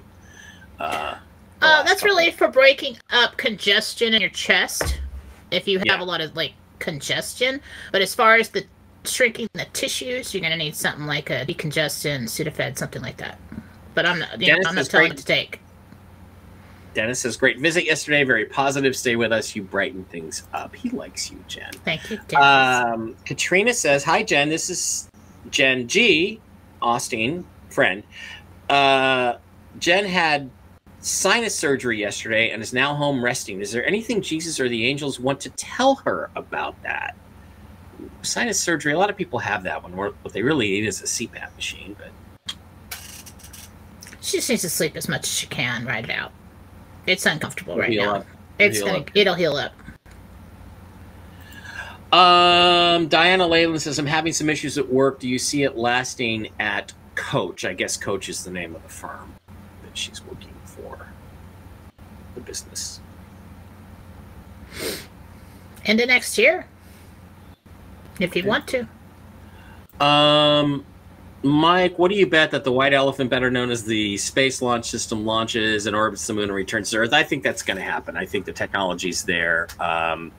Uh, 0.80 1.18
Uh, 1.62 1.84
that's 1.84 2.02
really 2.02 2.32
for 2.32 2.48
breaking 2.48 2.98
up 3.10 3.36
congestion 3.36 4.12
in 4.12 4.20
your 4.20 4.30
chest. 4.30 4.98
If 5.52 5.68
you 5.68 5.78
have 5.78 5.86
Yeah. 5.86 6.02
a 6.02 6.04
lot 6.04 6.20
of 6.20 6.34
like 6.34 6.54
congestion, 6.80 7.60
but 7.92 8.02
as 8.02 8.12
far 8.12 8.34
as 8.34 8.48
the 8.48 8.64
shrinking 9.04 9.46
the 9.52 9.66
tissues, 9.66 10.34
you're 10.34 10.42
gonna 10.42 10.56
need 10.56 10.74
something 10.74 11.06
like 11.06 11.30
a 11.30 11.46
decongestant, 11.46 12.24
Sudafed, 12.24 12.76
something 12.76 13.02
like 13.02 13.18
that. 13.18 13.38
But 13.94 14.04
I'm 14.04 14.18
not, 14.18 14.40
you 14.40 14.52
know, 14.52 14.58
I'm 14.66 14.74
not 14.74 14.86
telling 14.86 15.10
great. 15.10 15.18
to 15.18 15.24
take. 15.24 15.60
Dennis 16.94 17.20
says, 17.20 17.36
"Great 17.36 17.58
visit 17.58 17.84
yesterday. 17.84 18.24
Very 18.24 18.46
positive. 18.46 18.96
Stay 18.96 19.16
with 19.16 19.32
us. 19.32 19.54
You 19.54 19.62
brighten 19.62 20.04
things 20.04 20.46
up. 20.52 20.74
He 20.74 20.90
likes 20.90 21.30
you, 21.30 21.42
Jen." 21.48 21.72
Thank 21.84 22.10
you, 22.10 22.18
Dennis. 22.28 22.44
Um, 22.44 23.16
Katrina 23.24 23.74
says, 23.74 24.04
"Hi, 24.04 24.22
Jen. 24.22 24.48
This 24.48 24.70
is 24.70 25.08
Jen 25.50 25.86
G, 25.88 26.40
Austin 26.80 27.44
friend. 27.74 28.02
Uh, 28.70 29.34
Jen 29.78 30.06
had 30.06 30.50
sinus 31.00 31.54
surgery 31.54 31.98
yesterday 31.98 32.50
and 32.50 32.62
is 32.62 32.72
now 32.72 32.94
home 32.94 33.22
resting. 33.22 33.60
Is 33.60 33.72
there 33.72 33.84
anything 33.84 34.22
Jesus 34.22 34.58
or 34.58 34.68
the 34.68 34.86
angels 34.86 35.20
want 35.20 35.40
to 35.40 35.50
tell 35.50 35.96
her 35.96 36.30
about 36.34 36.80
that? 36.82 37.16
Sinus 38.22 38.58
surgery. 38.58 38.92
A 38.92 38.98
lot 38.98 39.10
of 39.10 39.16
people 39.16 39.38
have 39.40 39.64
that 39.64 39.82
one. 39.82 39.94
What 39.96 40.14
they 40.32 40.42
really 40.42 40.68
need 40.68 40.86
is 40.86 41.02
a 41.02 41.04
CPAP 41.04 41.54
machine. 41.56 41.96
But 41.98 42.56
she 44.20 44.38
just 44.38 44.48
needs 44.48 44.62
to 44.62 44.70
sleep 44.70 44.96
as 44.96 45.08
much 45.08 45.24
as 45.24 45.32
she 45.32 45.46
can. 45.46 45.84
Ride 45.84 46.04
it 46.04 46.10
out. 46.10 46.32
It's 47.06 47.26
uncomfortable 47.26 47.76
right 47.76 47.90
heal 47.90 48.04
now. 48.06 48.14
up. 48.16 48.26
It's 48.58 48.78
It'll 48.78 48.88
gonna. 48.88 48.98
heal 48.98 49.06
up. 49.08 49.10
It'll 49.16 49.34
heal 49.34 49.56
up. 49.56 49.72
Um, 52.12 53.08
Diana 53.08 53.46
Leyland 53.46 53.82
says, 53.82 53.98
I'm 53.98 54.06
having 54.06 54.32
some 54.32 54.48
issues 54.48 54.78
at 54.78 54.88
work. 54.88 55.18
Do 55.18 55.28
you 55.28 55.38
see 55.38 55.64
it 55.64 55.76
lasting 55.76 56.48
at 56.60 56.92
Coach? 57.16 57.64
I 57.64 57.72
guess 57.74 57.96
Coach 57.96 58.28
is 58.28 58.44
the 58.44 58.52
name 58.52 58.74
of 58.76 58.82
the 58.84 58.88
firm 58.88 59.34
that 59.82 59.96
she's 59.98 60.22
working 60.24 60.54
for, 60.64 61.08
the 62.36 62.40
business. 62.40 63.00
Into 65.84 66.06
next 66.06 66.38
year, 66.38 66.66
if 68.20 68.36
you 68.36 68.42
Okay. 68.42 68.48
want 68.48 68.68
to. 68.68 68.86
Um, 70.04 70.84
Mike, 71.44 71.98
what 71.98 72.10
do 72.10 72.16
you 72.16 72.26
bet 72.26 72.50
that 72.52 72.64
the 72.64 72.72
White 72.72 72.94
Elephant, 72.94 73.28
better 73.28 73.50
known 73.50 73.70
as 73.70 73.84
the 73.84 74.16
Space 74.16 74.62
Launch 74.62 74.86
System, 74.88 75.26
launches 75.26 75.86
and 75.86 75.94
orbits 75.94 76.26
the 76.26 76.32
moon 76.32 76.44
and 76.44 76.52
returns 76.54 76.90
to 76.90 76.96
Earth? 76.96 77.12
I 77.12 77.22
think 77.22 77.42
that's 77.42 77.62
going 77.62 77.76
to 77.76 77.82
happen. 77.82 78.16
I 78.16 78.24
think 78.24 78.46
the 78.46 78.52
technology's 78.52 79.22
there. 79.24 79.68
Um, 79.78 80.32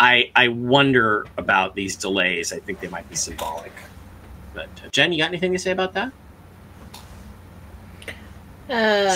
I 0.00 0.32
I 0.34 0.48
wonder 0.48 1.26
about 1.38 1.76
these 1.76 1.94
delays. 1.94 2.52
I 2.52 2.58
think 2.58 2.80
they 2.80 2.88
might 2.88 3.08
be 3.08 3.14
symbolic. 3.14 3.72
But 4.52 4.68
uh, 4.84 4.88
Jen, 4.90 5.12
you 5.12 5.18
got 5.18 5.28
anything 5.28 5.52
to 5.52 5.58
say 5.60 5.70
about 5.70 5.94
that? 5.94 6.12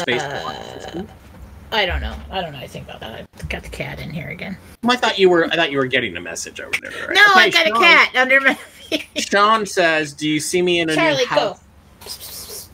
Space 0.01 0.23
launch 0.23 0.59
Uh, 0.59 0.81
system? 0.81 1.09
I 1.73 1.85
don't 1.85 2.01
know. 2.01 2.15
I 2.31 2.41
don't 2.41 2.53
know 2.53 2.59
anything 2.59 2.83
about 2.83 3.01
that. 3.01 3.13
I 3.13 3.43
got 3.49 3.63
the 3.63 3.69
cat 3.69 4.01
in 4.01 4.11
here 4.11 4.29
again. 4.29 4.57
Well, 4.83 4.93
I 4.97 5.01
thought 5.01 5.19
you 5.19 5.29
were. 5.29 5.47
I 5.47 5.57
thought 5.57 5.73
you 5.73 5.79
were 5.79 5.87
getting 5.87 6.17
a 6.17 6.21
message 6.21 6.61
over 6.61 6.73
there. 6.81 7.09
Right? 7.09 7.15
No, 7.15 7.23
I 7.35 7.51
got 7.51 7.67
Sean- 7.67 7.77
a 7.77 7.81
cat 7.81 8.17
under 8.17 8.41
my. 8.41 8.59
Sean 9.17 9.67
says, 9.67 10.13
"Do 10.13 10.29
you 10.29 10.39
see 10.41 10.63
me 10.63 10.81
in 10.81 10.91
a 10.91 10.95
Charlie, 10.95 11.19
new 11.19 11.27
house?" 11.27 11.61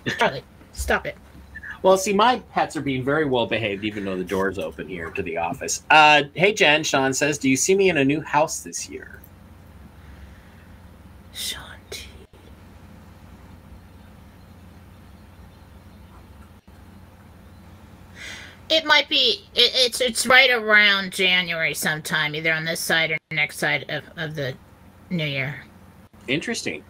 Charlie, 0.04 0.14
go. 0.14 0.16
Charlie, 0.18 0.44
stop 0.72 1.06
it. 1.06 1.16
Well, 1.82 1.96
see, 1.96 2.12
my 2.12 2.38
pets 2.52 2.76
are 2.76 2.80
being 2.82 3.02
very 3.02 3.24
well 3.24 3.46
behaved, 3.46 3.84
even 3.84 4.04
though 4.04 4.16
the 4.16 4.24
door's 4.24 4.58
open 4.58 4.86
here 4.86 5.10
to 5.10 5.22
the 5.22 5.38
office. 5.38 5.82
Uh, 5.90 6.24
hey, 6.34 6.52
Jen. 6.52 6.84
Sean 6.84 7.12
says, 7.14 7.38
"Do 7.38 7.48
you 7.48 7.56
see 7.56 7.74
me 7.74 7.88
in 7.88 7.96
a 7.96 8.04
new 8.04 8.20
house 8.20 8.60
this 8.60 8.88
year?" 8.88 9.20
Shanti. 11.34 11.71
It 18.72 18.84
might 18.86 19.08
be. 19.08 19.44
It, 19.54 19.70
it's 19.74 20.00
it's 20.00 20.26
right 20.26 20.50
around 20.50 21.12
January 21.12 21.74
sometime, 21.74 22.34
either 22.34 22.52
on 22.52 22.64
this 22.64 22.80
side 22.80 23.10
or 23.10 23.18
next 23.30 23.58
side 23.58 23.84
of, 23.90 24.04
of 24.16 24.34
the 24.34 24.54
new 25.10 25.26
year. 25.26 25.64
Interesting. 26.28 26.82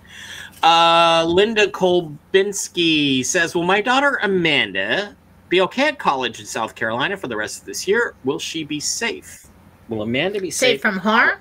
Uh, 0.63 1.25
Linda 1.27 1.67
Kolbinski 1.67 3.25
says, 3.25 3.55
"Will 3.55 3.65
my 3.65 3.81
daughter 3.81 4.19
Amanda 4.23 5.17
be 5.49 5.61
okay 5.63 5.89
at 5.89 5.99
college 5.99 6.39
in 6.41 6.47
South 6.47 6.75
Carolina 6.75 7.17
for 7.17 7.27
the 7.29 7.37
rest 7.37 7.61
of 7.61 7.67
this 7.67 7.89
year? 7.89 8.15
Will 8.25 8.39
she 8.39 8.63
be 8.65 8.79
safe? 8.81 9.47
Will 9.89 10.03
Amanda 10.03 10.41
be 10.41 10.51
Safe 10.51 10.75
safe? 10.77 10.81
from 10.81 10.99
harm? 10.99 11.39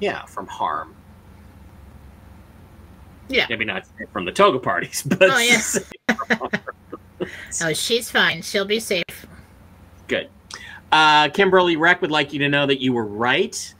yeah, 0.00 0.24
from 0.26 0.46
harm. 0.46 0.94
Yeah. 3.28 3.46
Maybe 3.48 3.64
not 3.64 3.84
from 4.12 4.24
the 4.24 4.32
toga 4.32 4.58
parties, 4.58 5.02
but 5.06 5.22
Oh, 5.30 5.38
yes. 5.38 5.78
Oh, 7.62 7.72
she's 7.72 8.10
fine. 8.10 8.42
She'll 8.42 8.66
be 8.66 8.78
safe. 8.78 9.26
Good. 10.08 10.28
Uh, 10.92 11.28
Kimberly 11.30 11.76
Reck 11.76 12.00
would 12.00 12.10
like 12.10 12.32
you 12.32 12.38
to 12.40 12.48
know 12.48 12.66
that 12.66 12.80
you 12.80 12.92
were 12.92 13.04
right. 13.04 13.74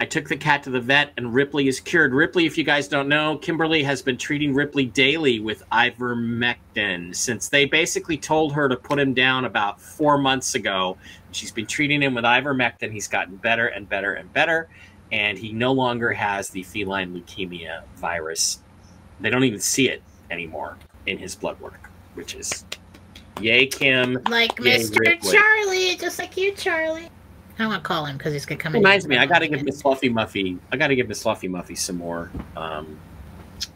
I 0.00 0.04
took 0.04 0.28
the 0.28 0.36
cat 0.36 0.62
to 0.62 0.70
the 0.70 0.80
vet 0.80 1.12
and 1.16 1.34
Ripley 1.34 1.66
is 1.66 1.80
cured. 1.80 2.14
Ripley, 2.14 2.46
if 2.46 2.56
you 2.56 2.62
guys 2.62 2.86
don't 2.86 3.08
know, 3.08 3.36
Kimberly 3.38 3.82
has 3.82 4.00
been 4.00 4.16
treating 4.16 4.54
Ripley 4.54 4.86
daily 4.86 5.40
with 5.40 5.68
ivermectin 5.72 7.14
since 7.16 7.48
they 7.48 7.64
basically 7.64 8.16
told 8.16 8.52
her 8.52 8.68
to 8.68 8.76
put 8.76 9.00
him 9.00 9.12
down 9.12 9.44
about 9.44 9.80
four 9.80 10.16
months 10.16 10.54
ago. 10.54 10.96
She's 11.32 11.50
been 11.50 11.66
treating 11.66 12.00
him 12.00 12.14
with 12.14 12.24
ivermectin. 12.24 12.92
He's 12.92 13.08
gotten 13.08 13.36
better 13.36 13.66
and 13.66 13.88
better 13.88 14.14
and 14.14 14.32
better, 14.32 14.68
and 15.10 15.36
he 15.36 15.52
no 15.52 15.72
longer 15.72 16.12
has 16.12 16.48
the 16.48 16.62
feline 16.62 17.12
leukemia 17.12 17.82
virus. 17.96 18.60
They 19.18 19.30
don't 19.30 19.44
even 19.44 19.60
see 19.60 19.88
it 19.88 20.02
anymore 20.30 20.78
in 21.06 21.18
his 21.18 21.34
blood 21.34 21.58
work, 21.58 21.90
which 22.14 22.36
is 22.36 22.64
yay, 23.40 23.66
Kim. 23.66 24.22
Like 24.28 24.58
Yay, 24.58 24.78
Mr. 24.78 24.98
Ripley. 25.00 25.32
Charlie, 25.32 25.96
just 25.96 26.18
like 26.18 26.36
you, 26.36 26.52
Charlie. 26.52 27.08
I 27.58 27.66
want 27.66 27.82
to 27.82 27.86
call 27.86 28.04
him 28.04 28.16
because 28.16 28.32
he's 28.32 28.46
gonna 28.46 28.60
come 28.60 28.74
in. 28.74 28.82
Reminds 28.82 29.08
me, 29.08 29.18
I 29.18 29.26
got 29.26 29.40
to 29.40 29.48
give 29.48 29.64
Miss 29.64 29.82
Fluffy 29.82 30.08
Muffy. 30.08 30.58
I 30.70 30.76
got 30.76 30.88
to 30.88 30.96
give 30.96 31.08
Miss 31.08 31.22
Fluffy 31.22 31.48
Muffy 31.48 31.76
some 31.76 31.96
more, 31.96 32.30
um, 32.56 32.98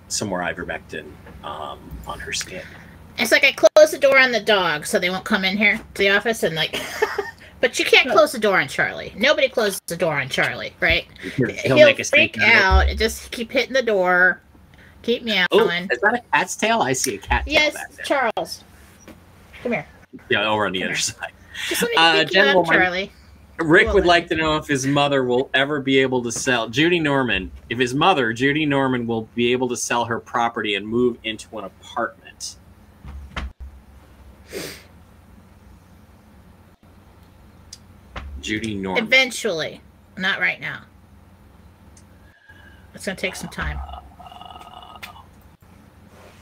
some 0.08 0.28
more 0.28 0.40
ivermectin 0.40 1.06
um, 1.42 1.78
on 2.06 2.20
her 2.20 2.32
skin. 2.32 2.62
It's 3.18 3.32
like 3.32 3.44
I 3.44 3.52
close 3.52 3.90
the 3.90 3.98
door 3.98 4.18
on 4.18 4.32
the 4.32 4.40
dog 4.40 4.86
so 4.86 4.98
they 4.98 5.10
won't 5.10 5.24
come 5.24 5.44
in 5.44 5.56
here 5.56 5.76
to 5.76 5.98
the 5.98 6.10
office 6.10 6.42
and 6.44 6.54
like. 6.54 6.80
but 7.60 7.78
you 7.78 7.84
can't 7.84 8.10
close 8.10 8.32
the 8.32 8.38
door 8.38 8.60
on 8.60 8.68
Charlie. 8.68 9.12
Nobody 9.16 9.48
closes 9.48 9.80
the 9.86 9.96
door 9.96 10.20
on 10.20 10.28
Charlie, 10.28 10.74
right? 10.80 11.06
He'll, 11.36 11.48
He'll, 11.48 11.76
make 11.76 12.00
a 12.00 12.04
freak 12.04 12.38
out 12.40 12.88
and 12.88 12.98
just 12.98 13.30
keep 13.30 13.50
hitting 13.52 13.72
the 13.72 13.82
door, 13.82 14.40
keep 15.02 15.22
meowing. 15.22 15.48
Oh, 15.52 15.66
is 15.90 16.00
that 16.00 16.14
a 16.14 16.22
cat's 16.32 16.56
tail? 16.56 16.82
I 16.82 16.92
see 16.92 17.16
a 17.16 17.18
cat 17.18 17.46
tail 17.46 17.54
yes, 17.54 17.74
back 17.74 17.92
there. 17.92 18.04
Charles. 18.04 18.64
Come 19.62 19.72
here. 19.72 19.86
Yeah, 20.28 20.48
over 20.48 20.66
on 20.66 20.72
the 20.72 20.84
other 20.84 20.96
side. 20.96 21.32
Just 21.68 21.82
let 21.82 21.90
me 21.90 21.96
Uh, 21.96 22.12
pick 22.14 22.28
you 22.28 22.34
General 22.34 22.60
up, 22.60 22.66
Mar- 22.66 22.76
Charlie. 22.78 23.12
Rick 23.58 23.86
Well, 23.86 23.94
would 23.96 24.06
like 24.06 24.26
to 24.28 24.34
know 24.34 24.56
if 24.56 24.66
his 24.66 24.86
mother 24.86 25.22
will 25.24 25.48
ever 25.54 25.80
be 25.80 25.98
able 25.98 26.22
to 26.24 26.32
sell 26.32 26.68
Judy 26.68 26.98
Norman. 26.98 27.52
If 27.70 27.78
his 27.78 27.94
mother, 27.94 28.32
Judy 28.32 28.66
Norman, 28.66 29.06
will 29.06 29.28
be 29.34 29.52
able 29.52 29.68
to 29.68 29.76
sell 29.76 30.06
her 30.06 30.18
property 30.18 30.74
and 30.74 30.86
move 30.86 31.18
into 31.22 31.58
an 31.58 31.64
apartment. 31.64 32.56
Judy 38.40 38.74
Norman. 38.74 39.04
Eventually, 39.04 39.80
not 40.16 40.40
right 40.40 40.60
now. 40.60 40.82
It's 42.94 43.06
gonna 43.06 43.16
take 43.16 43.36
some 43.36 43.48
time. 43.50 43.78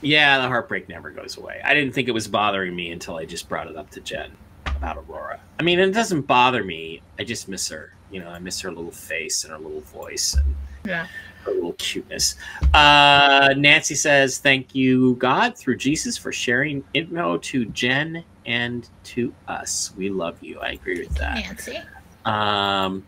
Yeah, 0.01 0.39
the 0.39 0.47
heartbreak 0.47 0.89
never 0.89 1.11
goes 1.11 1.37
away. 1.37 1.61
I 1.63 1.73
didn't 1.73 1.93
think 1.93 2.07
it 2.07 2.11
was 2.11 2.27
bothering 2.27 2.75
me 2.75 2.91
until 2.91 3.17
I 3.17 3.25
just 3.25 3.47
brought 3.47 3.67
it 3.67 3.75
up 3.75 3.89
to 3.91 4.01
Jen 4.01 4.31
about 4.65 4.97
Aurora. 4.97 5.39
I 5.59 5.63
mean, 5.63 5.79
it 5.79 5.91
doesn't 5.91 6.21
bother 6.23 6.63
me. 6.63 7.01
I 7.19 7.23
just 7.23 7.47
miss 7.47 7.67
her. 7.69 7.93
You 8.11 8.19
know, 8.19 8.29
I 8.29 8.39
miss 8.39 8.59
her 8.61 8.71
little 8.71 8.91
face 8.91 9.43
and 9.43 9.53
her 9.53 9.59
little 9.59 9.81
voice 9.81 10.33
and 10.33 10.55
Yeah. 10.85 11.05
her 11.43 11.51
little 11.51 11.73
cuteness. 11.73 12.35
Uh, 12.73 13.53
Nancy 13.55 13.93
says, 13.95 14.39
"Thank 14.39 14.73
you, 14.73 15.15
God, 15.15 15.55
through 15.57 15.77
Jesus, 15.77 16.17
for 16.17 16.31
sharing 16.31 16.83
info 16.95 17.37
to 17.37 17.65
Jen 17.65 18.23
and 18.45 18.89
to 19.05 19.33
us. 19.47 19.93
We 19.95 20.09
love 20.09 20.37
you." 20.41 20.59
I 20.59 20.71
agree 20.71 20.99
with 20.99 21.15
that. 21.15 21.35
Nancy. 21.35 21.77
Um, 22.25 23.03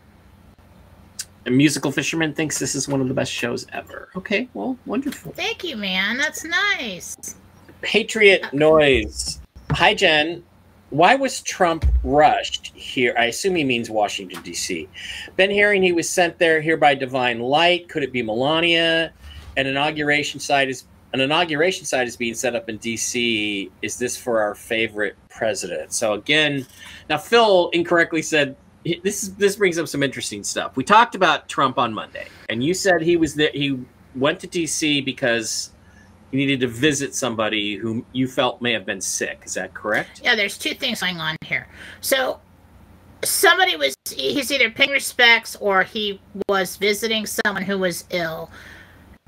a 1.46 1.50
musical 1.50 1.92
fisherman 1.92 2.34
thinks 2.34 2.58
this 2.58 2.74
is 2.74 2.88
one 2.88 3.00
of 3.00 3.08
the 3.08 3.14
best 3.14 3.32
shows 3.32 3.66
ever. 3.72 4.08
Okay, 4.16 4.48
well, 4.54 4.78
wonderful. 4.86 5.32
Thank 5.32 5.64
you, 5.64 5.76
man. 5.76 6.16
That's 6.16 6.44
nice. 6.44 7.36
Patriot 7.82 8.52
noise. 8.52 9.40
Hi, 9.72 9.94
Jen. 9.94 10.42
Why 10.90 11.16
was 11.16 11.40
Trump 11.42 11.86
rushed 12.04 12.72
here? 12.74 13.14
I 13.18 13.26
assume 13.26 13.56
he 13.56 13.64
means 13.64 13.90
Washington, 13.90 14.40
D.C. 14.42 14.88
Been 15.36 15.50
hearing 15.50 15.82
he 15.82 15.92
was 15.92 16.08
sent 16.08 16.38
there 16.38 16.60
here 16.60 16.76
by 16.76 16.94
divine 16.94 17.40
light. 17.40 17.88
Could 17.88 18.04
it 18.04 18.12
be 18.12 18.22
Melania? 18.22 19.12
An 19.56 19.66
inauguration 19.66 20.40
site 20.40 20.68
is 20.68 20.84
an 21.12 21.20
inauguration 21.20 21.84
site 21.84 22.08
is 22.08 22.16
being 22.16 22.34
set 22.34 22.56
up 22.56 22.68
in 22.68 22.76
D.C. 22.78 23.70
Is 23.82 23.98
this 23.98 24.16
for 24.16 24.40
our 24.40 24.54
favorite 24.54 25.16
president? 25.28 25.92
So 25.92 26.14
again, 26.14 26.66
now 27.08 27.18
Phil 27.18 27.70
incorrectly 27.72 28.22
said 28.22 28.56
this. 29.02 29.24
Is, 29.24 29.34
this 29.34 29.56
brings 29.56 29.78
up 29.78 29.88
some 29.88 30.02
interesting 30.02 30.44
stuff. 30.44 30.76
We 30.76 30.84
talked 30.84 31.14
about 31.14 31.48
Trump 31.48 31.78
on 31.78 31.92
Monday, 31.92 32.26
and 32.48 32.62
you 32.62 32.74
said 32.74 33.02
he 33.02 33.16
was 33.16 33.34
there. 33.34 33.50
He 33.52 33.78
went 34.14 34.40
to 34.40 34.46
D.C. 34.46 35.00
because 35.00 35.70
he 36.30 36.38
needed 36.38 36.60
to 36.60 36.68
visit 36.68 37.14
somebody 37.14 37.76
whom 37.76 38.04
you 38.12 38.26
felt 38.26 38.60
may 38.60 38.72
have 38.72 38.84
been 38.84 39.00
sick. 39.00 39.42
Is 39.44 39.54
that 39.54 39.74
correct? 39.74 40.20
Yeah, 40.24 40.34
there's 40.34 40.58
two 40.58 40.74
things 40.74 41.00
going 41.00 41.18
on 41.18 41.36
here. 41.44 41.68
So 42.00 42.40
somebody 43.22 43.76
was 43.76 43.94
he's 44.10 44.50
either 44.50 44.70
paying 44.70 44.90
respects 44.90 45.56
or 45.56 45.82
he 45.82 46.20
was 46.48 46.76
visiting 46.76 47.26
someone 47.26 47.62
who 47.62 47.78
was 47.78 48.04
ill. 48.10 48.50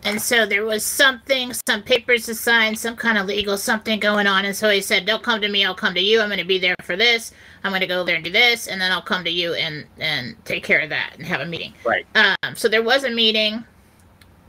And 0.04 0.20
so 0.20 0.46
there 0.46 0.64
was 0.64 0.84
something, 0.84 1.52
some 1.66 1.82
papers 1.82 2.26
to 2.26 2.34
sign, 2.34 2.76
some 2.76 2.96
kind 2.96 3.18
of 3.18 3.26
legal 3.26 3.56
something 3.56 3.98
going 3.98 4.26
on. 4.26 4.44
And 4.44 4.54
so 4.54 4.68
he 4.70 4.80
said, 4.80 5.06
Don't 5.06 5.22
come 5.22 5.40
to 5.40 5.48
me, 5.48 5.64
I'll 5.64 5.74
come 5.74 5.94
to 5.94 6.00
you. 6.00 6.20
I'm 6.20 6.28
gonna 6.28 6.44
be 6.44 6.58
there 6.58 6.76
for 6.82 6.96
this. 6.96 7.32
I'm 7.64 7.72
gonna 7.72 7.86
go 7.86 8.04
there 8.04 8.14
and 8.16 8.24
do 8.24 8.30
this, 8.30 8.68
and 8.68 8.80
then 8.80 8.92
I'll 8.92 9.02
come 9.02 9.24
to 9.24 9.30
you 9.30 9.54
and 9.54 9.86
and 9.98 10.36
take 10.44 10.62
care 10.62 10.80
of 10.80 10.90
that 10.90 11.14
and 11.16 11.26
have 11.26 11.40
a 11.40 11.46
meeting. 11.46 11.72
Right. 11.84 12.06
Um, 12.14 12.54
so 12.54 12.68
there 12.68 12.82
was 12.82 13.04
a 13.04 13.10
meeting. 13.10 13.64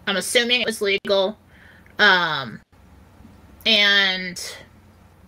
I'm 0.06 0.18
assuming 0.18 0.62
it 0.62 0.66
was 0.68 0.82
legal. 0.82 1.38
Um 1.98 2.62
and 3.66 4.40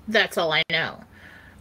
that's 0.07 0.37
all 0.37 0.51
I 0.51 0.63
know. 0.71 1.03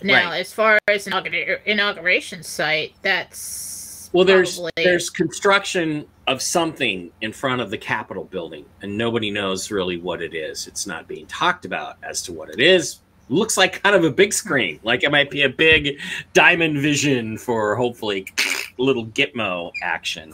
Now, 0.03 0.31
Right. 0.31 0.41
as 0.41 0.53
far 0.53 0.79
as 0.89 1.07
inaugura- 1.07 1.59
inauguration 1.65 2.43
site, 2.43 2.95
that's 3.03 3.78
Well, 4.13 4.25
there's 4.25 4.57
probably- 4.57 4.85
there's 4.85 5.11
construction 5.11 6.07
of 6.27 6.43
something 6.43 7.11
in 7.21 7.33
front 7.33 7.61
of 7.61 7.71
the 7.71 7.79
Capitol 7.79 8.25
building, 8.25 8.65
and 8.83 8.97
nobody 8.97 9.31
knows 9.31 9.71
really 9.71 9.97
what 9.97 10.23
it 10.23 10.35
is. 10.35 10.67
It's 10.67 10.87
not 10.87 11.09
being 11.09 11.27
talked 11.27 11.65
about 11.65 11.97
as 12.03 12.23
to 12.23 12.33
what 12.33 12.51
it 12.51 12.61
is. 12.61 13.01
Looks 13.31 13.57
like 13.59 13.83
kind 13.83 13.95
of 13.95 14.05
a 14.05 14.11
big 14.11 14.33
screen, 14.33 14.81
like 14.83 15.03
it 15.03 15.11
might 15.11 15.31
be 15.31 15.43
a 15.43 15.49
big 15.51 15.99
diamond 16.33 16.79
vision 16.79 17.37
for 17.37 17.77
hopefully 17.77 18.27
little 18.79 19.07
Gitmo 19.07 19.71
action. 19.83 20.33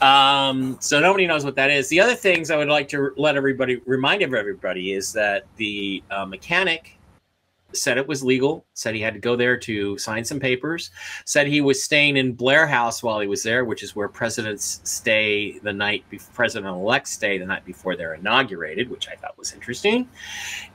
Um, 0.00 0.76
so 0.80 1.00
nobody 1.00 1.26
knows 1.26 1.44
what 1.44 1.56
that 1.56 1.70
is. 1.70 1.88
The 1.88 2.00
other 2.00 2.14
things 2.14 2.50
I 2.50 2.56
would 2.56 2.68
like 2.68 2.88
to 2.90 3.12
let 3.16 3.36
everybody 3.36 3.80
remind 3.86 4.22
everybody 4.22 4.92
is 4.92 5.12
that 5.14 5.46
the 5.56 6.02
uh, 6.10 6.24
mechanic 6.24 6.97
said 7.72 7.98
it 7.98 8.08
was 8.08 8.24
legal, 8.24 8.64
said 8.74 8.94
he 8.94 9.00
had 9.00 9.14
to 9.14 9.20
go 9.20 9.36
there 9.36 9.56
to 9.56 9.98
sign 9.98 10.24
some 10.24 10.40
papers, 10.40 10.90
said 11.24 11.46
he 11.46 11.60
was 11.60 11.82
staying 11.82 12.16
in 12.16 12.32
Blair 12.32 12.66
House 12.66 13.02
while 13.02 13.20
he 13.20 13.26
was 13.26 13.42
there, 13.42 13.64
which 13.64 13.82
is 13.82 13.94
where 13.94 14.08
presidents 14.08 14.80
stay 14.84 15.58
the 15.58 15.72
night 15.72 16.04
before 16.08 16.32
president 16.34 16.74
elects 16.74 17.10
stay 17.10 17.36
the 17.38 17.44
night 17.44 17.64
before 17.64 17.96
they're 17.96 18.14
inaugurated, 18.14 18.90
which 18.90 19.08
I 19.08 19.16
thought 19.16 19.36
was 19.36 19.52
interesting. 19.52 20.08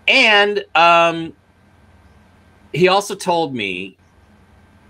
And 0.07 0.63
um, 0.75 1.33
he 2.73 2.87
also 2.87 3.15
told 3.15 3.55
me, 3.55 3.97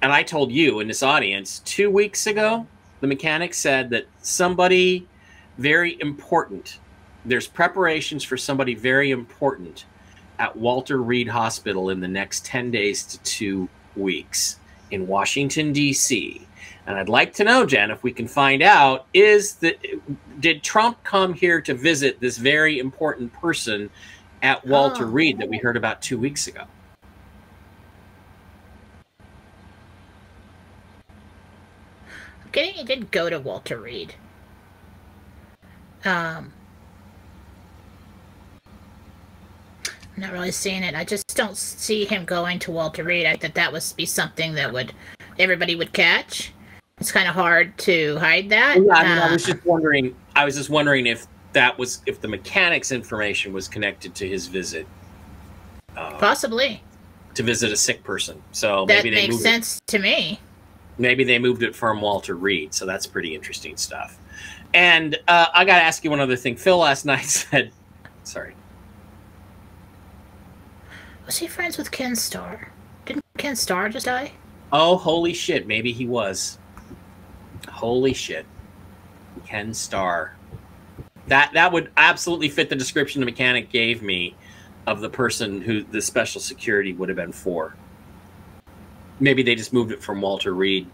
and 0.02 0.12
I 0.12 0.24
told 0.24 0.52
you 0.52 0.82
in 0.82 0.88
this 0.88 1.04
audience 1.04 1.60
two 1.60 1.90
weeks 1.90 2.28
ago, 2.28 2.68
the 3.00 3.08
mechanic 3.08 3.54
said 3.54 3.90
that 3.92 4.08
somebody 4.22 5.08
very 5.58 6.00
important, 6.02 6.80
there's 7.26 7.48
preparations 7.48 8.24
for 8.24 8.36
somebody 8.36 8.76
very 8.76 9.12
important 9.12 9.86
at 10.40 10.56
Walter 10.56 11.02
Reed 11.02 11.28
Hospital 11.28 11.90
in 11.90 12.00
the 12.00 12.08
next 12.08 12.46
10 12.46 12.72
days 12.72 13.04
to 13.04 13.18
two 13.20 13.70
weeks 13.96 14.58
in 14.92 15.08
Washington, 15.08 15.74
D.C. 15.74 16.48
And 16.86 16.98
I'd 16.98 17.10
like 17.10 17.34
to 17.36 17.44
know, 17.44 17.66
Jen, 17.66 17.92
if 17.92 18.04
we 18.04 18.12
can 18.12 18.28
find 18.28 18.62
out, 18.62 19.08
is 19.14 19.56
that 19.56 19.78
did 20.40 20.64
Trump 20.64 21.02
come 21.04 21.34
here 21.34 21.62
to 21.62 21.74
visit 21.74 22.20
this 22.20 22.38
very 22.38 22.80
important 22.80 23.32
person 23.34 23.90
at 24.42 24.66
Walter 24.66 25.06
Oh. 25.06 25.10
Reed 25.10 25.38
that 25.38 25.50
we 25.50 25.58
heard 25.58 25.78
about 25.78 26.02
two 26.02 26.18
weeks 26.18 26.48
ago? 26.48 26.64
I'm 32.44 32.52
getting 32.52 32.74
he 32.74 32.84
did 32.84 33.12
go 33.12 33.30
to 33.30 33.40
Walter 33.40 33.80
Reed. 33.80 34.16
Um, 36.04 36.52
I'm 40.16 40.22
not 40.22 40.32
really 40.32 40.52
seeing 40.52 40.84
it. 40.84 40.96
I 40.96 41.04
just 41.04 41.36
don't 41.36 41.58
see 41.58 42.06
him 42.06 42.26
going 42.26 42.60
to 42.60 42.72
Walter 42.72 43.04
Reed. 43.04 43.26
I 43.26 43.32
think 43.32 43.42
that 43.42 43.56
that 43.56 43.74
would 43.74 43.84
be 43.98 44.06
something 44.06 44.54
that 44.54 44.72
would 44.72 44.94
everybody 45.40 45.76
would 45.76 45.94
catch. 45.94 46.52
It's 47.00 47.12
kind 47.12 47.28
of 47.28 47.34
hard 47.34 47.76
to 47.80 48.18
hide 48.18 48.50
that. 48.50 48.78
Yeah, 48.84 48.94
I 48.94 49.04
mean, 49.04 49.18
I 49.18 49.30
Uh, 49.30 49.34
was 49.34 49.46
just 49.46 49.66
wondering. 49.66 50.16
I 50.36 50.46
was 50.46 50.56
just 50.56 50.70
wondering 50.70 51.08
if 51.08 51.26
that 51.54 51.78
was 51.78 52.02
if 52.06 52.22
the 52.22 52.28
mechanic's 52.28 52.92
information 52.92 53.54
was 53.54 53.68
connected 53.68 54.14
to 54.16 54.28
his 54.28 54.48
visit. 54.48 54.88
Uh, 55.98 56.18
possibly 56.18 56.82
to 57.34 57.44
visit 57.44 57.72
a 57.72 57.76
sick 57.76 58.04
person, 58.04 58.42
so 58.52 58.86
that 58.86 59.04
maybe 59.04 59.16
they 59.16 59.28
makes 59.28 59.42
sense 59.42 59.82
to 59.88 59.98
me. 59.98 60.34
It, 60.34 60.40
maybe 61.00 61.24
they 61.24 61.40
moved 61.40 61.64
it 61.64 61.76
from 61.76 62.02
Walter 62.02 62.36
Reed, 62.36 62.74
so 62.74 62.86
that's 62.86 63.08
pretty 63.08 63.34
interesting 63.34 63.76
stuff. 63.78 64.18
And 64.76 65.18
uh, 65.28 65.48
I 65.54 65.66
got 65.66 65.78
to 65.78 65.84
ask 65.84 66.04
you 66.04 66.12
one 66.12 66.20
other 66.20 66.36
thing. 66.36 66.56
Phil 66.56 66.78
last 66.78 67.06
night 67.08 67.26
said 67.26 67.72
Sorry. 68.24 68.56
Was 71.26 71.38
he 71.38 71.48
friends 71.48 71.78
with 71.78 71.92
Ken 71.92 72.16
Starr? 72.16 72.70
Didn't 73.06 73.24
Ken 73.38 73.56
Starr 73.56 73.90
just 73.90 74.06
die? 74.06 74.34
Oh, 74.72 74.98
holy 74.98 75.34
shit. 75.34 75.68
Maybe 75.68 75.92
he 75.92 76.06
was. 76.06 76.58
Holy 77.70 78.14
shit. 78.14 78.46
Ken 79.46 79.74
Starr. 79.74 80.36
That 81.28 81.52
that 81.54 81.72
would 81.72 81.90
absolutely 81.96 82.50
fit 82.50 82.70
the 82.70 82.76
description 82.76 83.22
the 83.22 83.26
mechanic 83.26 83.70
gave 83.70 84.02
me 84.02 84.36
of 84.86 85.00
the 85.00 85.10
person 85.10 85.62
who 85.62 85.84
the 85.84 86.02
special 86.02 86.42
security 86.42 86.94
would 86.94 87.08
have 87.08 87.16
been 87.16 87.32
for. 87.32 87.76
Maybe 89.20 89.44
they 89.44 89.56
just 89.56 89.72
moved 89.72 89.92
it 89.92 90.04
from 90.04 90.22
Walter 90.22 90.54
Reed. 90.54 90.88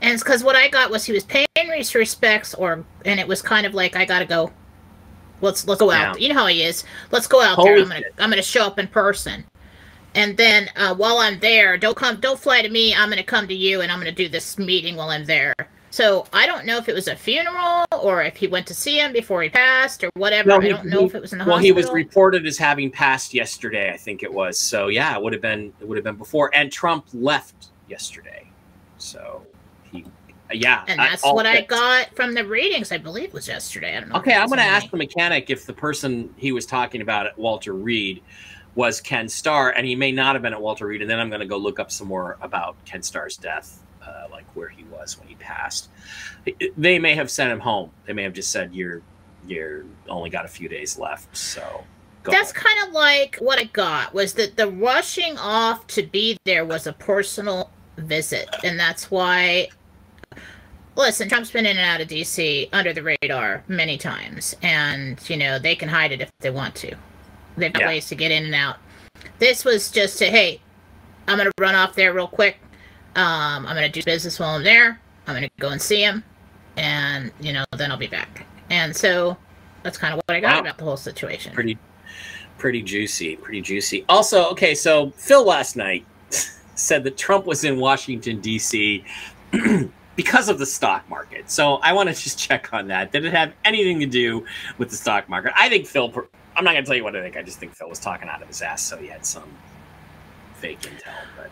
And 0.00 0.12
it's 0.12 0.22
because 0.22 0.42
what 0.42 0.56
I 0.56 0.68
got 0.68 0.90
was 0.90 1.04
he 1.04 1.12
was 1.12 1.24
paying 1.24 1.46
his 1.54 1.94
respects, 1.94 2.54
or 2.54 2.84
and 3.04 3.20
it 3.20 3.28
was 3.28 3.40
kind 3.42 3.66
of 3.66 3.74
like 3.74 3.94
I 3.94 4.04
gotta 4.04 4.24
go. 4.24 4.52
Let's 5.40 5.66
let's 5.68 5.80
go 5.80 5.90
out. 5.90 6.20
You 6.20 6.30
know 6.30 6.34
how 6.34 6.46
he 6.46 6.62
is. 6.62 6.84
Let's 7.12 7.26
go 7.26 7.40
out 7.40 7.56
Holy 7.56 7.68
there. 7.68 7.78
I'm 7.82 7.88
gonna 7.88 8.00
shit. 8.00 8.14
I'm 8.18 8.30
gonna 8.30 8.42
show 8.42 8.66
up 8.66 8.78
in 8.78 8.88
person. 8.88 9.44
And 10.16 10.36
then 10.36 10.70
uh, 10.76 10.94
while 10.94 11.18
I'm 11.18 11.38
there, 11.40 11.76
don't 11.76 11.96
come, 11.96 12.18
don't 12.20 12.40
fly 12.40 12.62
to 12.62 12.70
me. 12.70 12.94
I'm 12.94 13.10
gonna 13.10 13.22
come 13.22 13.46
to 13.48 13.54
you, 13.54 13.82
and 13.82 13.92
I'm 13.92 13.98
gonna 13.98 14.10
do 14.10 14.28
this 14.28 14.58
meeting 14.58 14.96
while 14.96 15.10
I'm 15.10 15.26
there. 15.26 15.54
So 15.90 16.26
I 16.32 16.46
don't 16.46 16.64
know 16.66 16.78
if 16.78 16.88
it 16.88 16.94
was 16.94 17.06
a 17.06 17.14
funeral 17.14 17.84
or 17.92 18.22
if 18.22 18.36
he 18.36 18.46
went 18.46 18.66
to 18.66 18.74
see 18.74 18.98
him 18.98 19.12
before 19.12 19.42
he 19.42 19.50
passed 19.50 20.02
or 20.02 20.10
whatever. 20.14 20.48
No, 20.48 20.56
I 20.56 20.68
don't 20.68 20.86
know 20.86 21.00
he- 21.00 21.06
if 21.06 21.14
it 21.14 21.20
was 21.20 21.32
in 21.32 21.38
the 21.38 21.44
Well, 21.44 21.58
he 21.58 21.70
was 21.70 21.90
reported 21.90 22.46
as 22.46 22.58
having 22.58 22.90
passed 22.90 23.34
yesterday, 23.34 23.92
I 23.92 23.96
think 23.96 24.22
it 24.22 24.32
was. 24.32 24.58
So 24.58 24.88
yeah, 24.88 25.14
it 25.16 25.22
would 25.22 25.34
have 25.34 25.42
been 25.42 25.72
it 25.80 25.86
would 25.86 25.96
have 25.96 26.04
been 26.04 26.16
before. 26.16 26.50
And 26.54 26.72
Trump 26.72 27.06
left 27.12 27.68
yesterday. 27.88 28.50
So 28.96 29.46
he 29.92 30.06
yeah. 30.50 30.84
and 30.88 30.98
that's 30.98 31.24
all 31.24 31.34
what 31.34 31.46
I 31.46 31.60
got 31.62 32.14
from 32.14 32.32
the 32.32 32.44
readings. 32.44 32.90
I 32.90 32.98
believe 32.98 33.34
was 33.34 33.48
yesterday. 33.48 33.96
I 33.96 34.00
don't 34.00 34.08
know. 34.08 34.16
Okay, 34.16 34.34
I'm 34.34 34.48
going 34.48 34.58
to 34.58 34.64
ask 34.64 34.90
the 34.90 34.96
mechanic 34.96 35.50
if 35.50 35.66
the 35.66 35.72
person 35.72 36.32
he 36.36 36.52
was 36.52 36.66
talking 36.66 37.00
about 37.00 37.36
Walter 37.38 37.74
Reed 37.74 38.22
was 38.76 39.00
Ken 39.00 39.28
Starr, 39.28 39.70
and 39.70 39.86
he 39.86 39.96
may 39.96 40.12
not 40.12 40.36
have 40.36 40.42
been 40.42 40.52
at 40.52 40.60
Walter 40.60 40.86
Reed. 40.86 41.00
And 41.00 41.10
then 41.10 41.18
I'm 41.18 41.28
going 41.28 41.40
to 41.40 41.46
go 41.46 41.56
look 41.56 41.80
up 41.80 41.90
some 41.90 42.06
more 42.06 42.36
about 42.40 42.76
Ken 42.84 43.02
Starr's 43.02 43.36
death, 43.36 43.82
uh, 44.06 44.26
like 44.30 44.44
where 44.54 44.68
he 44.68 44.84
was 44.84 45.18
when 45.18 45.26
he 45.26 45.34
passed. 45.36 45.88
They 46.76 46.98
may 46.98 47.14
have 47.14 47.30
sent 47.30 47.50
him 47.50 47.58
home. 47.58 47.90
They 48.04 48.12
may 48.12 48.22
have 48.22 48.34
just 48.34 48.52
said 48.52 48.74
you're 48.74 49.02
you're 49.48 49.84
only 50.08 50.28
got 50.28 50.44
a 50.44 50.48
few 50.48 50.68
days 50.68 50.98
left, 50.98 51.36
so 51.36 51.84
go 52.24 52.32
That's 52.32 52.52
kind 52.52 52.76
of 52.86 52.92
like 52.92 53.36
what 53.36 53.60
I 53.60 53.64
got 53.64 54.12
was 54.12 54.34
that 54.34 54.56
the 54.56 54.68
rushing 54.68 55.38
off 55.38 55.86
to 55.88 56.02
be 56.02 56.36
there 56.44 56.64
was 56.64 56.86
a 56.86 56.92
personal 56.92 57.70
visit, 57.96 58.48
and 58.62 58.78
that's 58.78 59.10
why. 59.10 59.68
Listen, 60.96 61.28
Trump's 61.28 61.50
been 61.50 61.66
in 61.66 61.76
and 61.76 61.86
out 61.86 62.00
of 62.00 62.08
D.C. 62.08 62.70
under 62.72 62.90
the 62.94 63.02
radar 63.02 63.62
many 63.68 63.98
times, 63.98 64.56
and 64.62 65.18
you 65.28 65.36
know 65.36 65.58
they 65.58 65.76
can 65.76 65.88
hide 65.88 66.10
it 66.12 66.20
if 66.20 66.30
they 66.40 66.50
want 66.50 66.74
to. 66.76 66.96
They've 67.56 67.72
got 67.72 67.80
Yeah. 67.82 67.88
ways 67.88 68.06
to 68.08 68.14
get 68.14 68.30
in 68.30 68.44
and 68.44 68.54
out. 68.54 68.76
This 69.38 69.64
was 69.64 69.90
just 69.90 70.18
to, 70.18 70.26
hey, 70.26 70.60
I'm 71.28 71.36
gonna 71.38 71.50
run 71.58 71.74
off 71.74 71.94
there 71.94 72.12
real 72.12 72.28
quick. 72.28 72.58
Um, 73.16 73.66
I'm 73.66 73.74
gonna 73.74 73.88
do 73.88 74.02
business 74.02 74.38
while 74.38 74.50
I'm 74.56 74.62
there. 74.64 75.00
I'm 75.26 75.34
gonna 75.34 75.48
go 75.58 75.70
and 75.70 75.80
see 75.82 76.02
him, 76.02 76.22
and 76.76 77.32
you 77.40 77.52
know 77.52 77.64
then 77.76 77.90
I'll 77.90 77.96
be 77.98 78.06
back. 78.06 78.46
And 78.70 78.94
so 78.94 79.36
that's 79.82 79.98
kind 79.98 80.12
of 80.14 80.20
what 80.26 80.36
I 80.36 80.40
got 80.40 80.54
Wow. 80.56 80.60
about 80.60 80.78
the 80.78 80.84
whole 80.84 80.96
situation. 80.96 81.52
pretty 81.54 81.78
pretty 82.58 82.80
juicy 82.80 83.36
pretty 83.36 83.60
juicy 83.60 84.02
also 84.08 84.48
okay 84.48 84.74
so 84.74 85.10
phil 85.18 85.44
last 85.44 85.76
night 85.76 86.06
said 86.74 87.04
that 87.04 87.18
trump 87.18 87.44
was 87.44 87.64
in 87.64 87.78
washington 87.78 88.40
d.c 88.40 89.04
because 90.16 90.48
of 90.48 90.58
the 90.58 90.64
stock 90.64 91.06
market 91.10 91.50
so 91.50 91.74
i 91.76 91.92
want 91.92 92.08
to 92.08 92.14
just 92.14 92.38
check 92.38 92.72
on 92.72 92.88
that 92.88 93.12
did 93.12 93.26
it 93.26 93.32
have 93.34 93.52
anything 93.66 94.00
to 94.00 94.06
do 94.06 94.42
with 94.78 94.88
the 94.88 94.96
stock 94.96 95.28
market 95.28 95.52
i 95.54 95.68
think 95.68 95.86
phil 95.86 96.08
i'm 96.56 96.64
not 96.64 96.72
going 96.72 96.84
to 96.84 96.88
tell 96.88 96.96
you 96.96 97.04
what 97.04 97.14
i 97.14 97.22
think 97.22 97.36
i 97.36 97.42
just 97.42 97.58
think 97.58 97.72
phil 97.72 97.88
was 97.88 98.00
talking 98.00 98.28
out 98.28 98.42
of 98.42 98.48
his 98.48 98.62
ass 98.62 98.82
so 98.82 98.96
he 98.96 99.06
had 99.06 99.24
some 99.24 99.48
fake 100.56 100.80
intel 100.80 101.12
but 101.36 101.50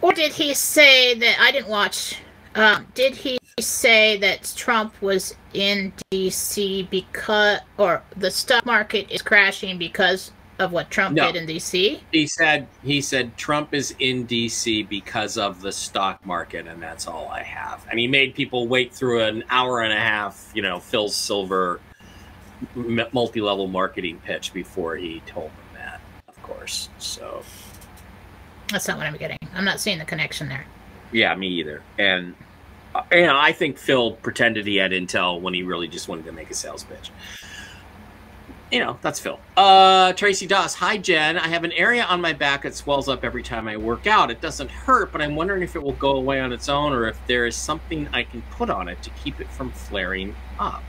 Or 0.00 0.12
did 0.12 0.32
he 0.32 0.54
say 0.54 1.14
that 1.14 1.36
I 1.40 1.50
didn't 1.50 1.68
watch? 1.68 2.16
Um, 2.54 2.86
did 2.94 3.16
he 3.16 3.38
say 3.58 4.18
that 4.18 4.52
Trump 4.54 5.00
was 5.00 5.34
in 5.54 5.92
D.C. 6.10 6.82
because, 6.90 7.60
or 7.78 8.02
the 8.16 8.30
stock 8.30 8.66
market 8.66 9.10
is 9.10 9.22
crashing 9.22 9.78
because 9.78 10.30
of 10.58 10.70
what 10.72 10.90
Trump 10.90 11.16
No. 11.16 11.32
did 11.32 11.36
in 11.40 11.46
D.C.? 11.46 12.00
he 12.12 12.26
said 12.26 12.68
he 12.84 13.00
said 13.00 13.36
trump 13.36 13.74
is 13.74 13.94
in 13.98 14.24
dc 14.26 14.88
because 14.88 15.36
of 15.38 15.60
the 15.62 15.72
stock 15.72 16.24
market 16.24 16.66
and 16.68 16.80
that's 16.80 17.08
all 17.08 17.26
i 17.28 17.42
have 17.42 17.84
and 17.90 17.98
he 17.98 18.06
made 18.06 18.34
people 18.36 18.68
wait 18.68 18.92
through 18.94 19.20
an 19.24 19.42
hour 19.50 19.80
and 19.82 19.92
a 19.92 19.98
half 19.98 20.52
you 20.54 20.62
know 20.62 20.78
phil 20.78 21.08
silver 21.08 21.80
multi-level 23.12 23.66
marketing 23.66 24.20
pitch 24.24 24.52
before 24.52 24.96
he 24.96 25.20
told 25.26 25.50
them 25.50 25.66
that 25.74 26.00
of 26.28 26.42
course 26.42 26.88
so. 26.98 27.42
That's 28.70 28.88
not 28.88 28.96
what 28.96 29.06
I'm 29.06 29.16
getting. 29.16 29.38
I'm 29.54 29.64
not 29.64 29.78
seeing 29.80 29.98
the 29.98 30.04
connection 30.04 30.48
there. 30.48 30.64
yeah 31.12 31.34
me 31.34 31.48
either. 31.48 31.82
And 31.98 32.34
uh, 32.94 33.02
you 33.12 33.26
know 33.26 33.36
i 33.38 33.52
think 33.52 33.76
phil 33.76 34.12
pretended 34.12 34.66
he 34.66 34.76
had 34.76 34.92
intel 34.92 35.40
when 35.40 35.52
he 35.52 35.62
really 35.62 35.88
just 35.88 36.08
wanted 36.08 36.24
to 36.26 36.32
make 36.32 36.50
a 36.50 36.54
sales 36.54 36.84
pitch. 36.84 37.10
You 38.72 38.80
know 38.80 38.98
that's 39.02 39.20
phil. 39.20 39.38
Uh 39.56 40.12
tracy 40.14 40.46
doss 40.46 40.74
hi 40.74 40.96
jen. 40.96 41.38
I 41.38 41.48
have 41.48 41.62
an 41.64 41.72
area 41.72 42.04
on 42.04 42.20
my 42.20 42.32
back 42.32 42.62
that 42.62 42.74
swells 42.74 43.08
up 43.08 43.22
every 43.24 43.42
time 43.42 43.68
i 43.68 43.76
work 43.76 44.06
out. 44.06 44.30
It 44.30 44.40
doesn't 44.40 44.70
hurt 44.70 45.12
but 45.12 45.20
i'm 45.22 45.36
wondering 45.36 45.62
if 45.62 45.76
it 45.76 45.82
will 45.82 45.92
go 45.92 46.12
away 46.16 46.40
on 46.40 46.52
its 46.52 46.68
own 46.68 46.92
or 46.92 47.06
if 47.08 47.18
there 47.26 47.46
is 47.46 47.54
something 47.56 48.08
i 48.12 48.22
can 48.24 48.42
put 48.50 48.70
on 48.70 48.88
it 48.88 49.00
to 49.02 49.10
keep 49.10 49.40
it 49.40 49.48
from 49.50 49.70
flaring 49.70 50.34
up 50.58 50.82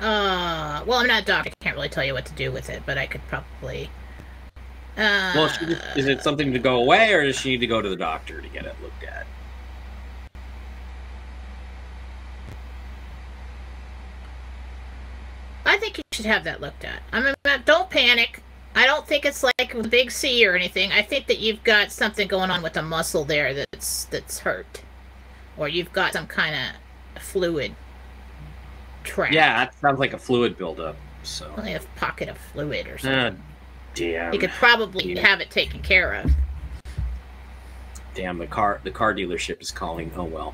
Uh, 0.00 0.84
well, 0.86 0.98
I'm 0.98 1.08
not 1.08 1.22
a 1.22 1.24
doctor. 1.24 1.50
I 1.60 1.64
can't 1.64 1.76
really 1.76 1.88
tell 1.88 2.04
you 2.04 2.14
what 2.14 2.26
to 2.26 2.32
do 2.34 2.52
with 2.52 2.70
it, 2.70 2.82
but 2.86 2.98
I 2.98 3.06
could 3.06 3.26
probably. 3.28 3.90
Uh, 4.96 5.32
well 5.34 5.48
she, 5.48 5.64
is 5.96 6.08
it 6.08 6.22
something 6.22 6.52
to 6.52 6.58
go 6.58 6.76
away 6.80 7.12
or 7.12 7.24
does 7.24 7.38
she 7.38 7.50
need 7.50 7.58
to 7.58 7.68
go 7.68 7.80
to 7.80 7.88
the 7.88 7.94
doctor 7.94 8.40
to 8.40 8.48
get 8.48 8.66
it 8.66 8.74
looked 8.82 9.04
at 9.04 9.28
I 15.68 15.76
think 15.76 15.98
you 15.98 16.02
should 16.12 16.24
have 16.24 16.44
that 16.44 16.62
looked 16.62 16.82
at. 16.84 17.02
I 17.12 17.20
mean, 17.20 17.34
uh, 17.44 17.58
don't 17.64 17.90
panic. 17.90 18.42
I 18.74 18.86
don't 18.86 19.06
think 19.06 19.26
it's 19.26 19.44
like 19.44 19.74
a 19.74 19.82
big 19.86 20.10
C 20.10 20.46
or 20.46 20.56
anything. 20.56 20.92
I 20.92 21.02
think 21.02 21.26
that 21.26 21.38
you've 21.38 21.62
got 21.62 21.92
something 21.92 22.26
going 22.26 22.50
on 22.50 22.62
with 22.62 22.76
a 22.78 22.82
muscle 22.82 23.24
there 23.24 23.52
that's 23.52 24.04
that's 24.06 24.38
hurt, 24.40 24.82
or 25.58 25.68
you've 25.68 25.92
got 25.92 26.14
some 26.14 26.26
kind 26.26 26.54
of 26.54 27.22
fluid 27.22 27.74
trap. 29.08 29.32
yeah 29.32 29.64
that 29.64 29.74
sounds 29.80 29.98
like 29.98 30.12
a 30.12 30.18
fluid 30.18 30.56
buildup 30.56 30.96
so 31.22 31.52
Only 31.56 31.74
a 31.74 31.80
pocket 31.96 32.28
of 32.28 32.38
fluid 32.38 32.86
or 32.86 32.94
uh, 32.94 32.98
something. 32.98 33.42
damn 33.94 34.32
you 34.32 34.38
could 34.38 34.50
probably 34.50 35.16
have 35.16 35.40
it 35.40 35.50
taken 35.50 35.80
care 35.82 36.14
of. 36.14 36.30
Damn, 38.14 38.38
the 38.38 38.46
car 38.48 38.80
the 38.82 38.90
car 38.90 39.14
dealership 39.14 39.60
is 39.60 39.70
calling. 39.70 40.10
Oh 40.16 40.24
well. 40.24 40.52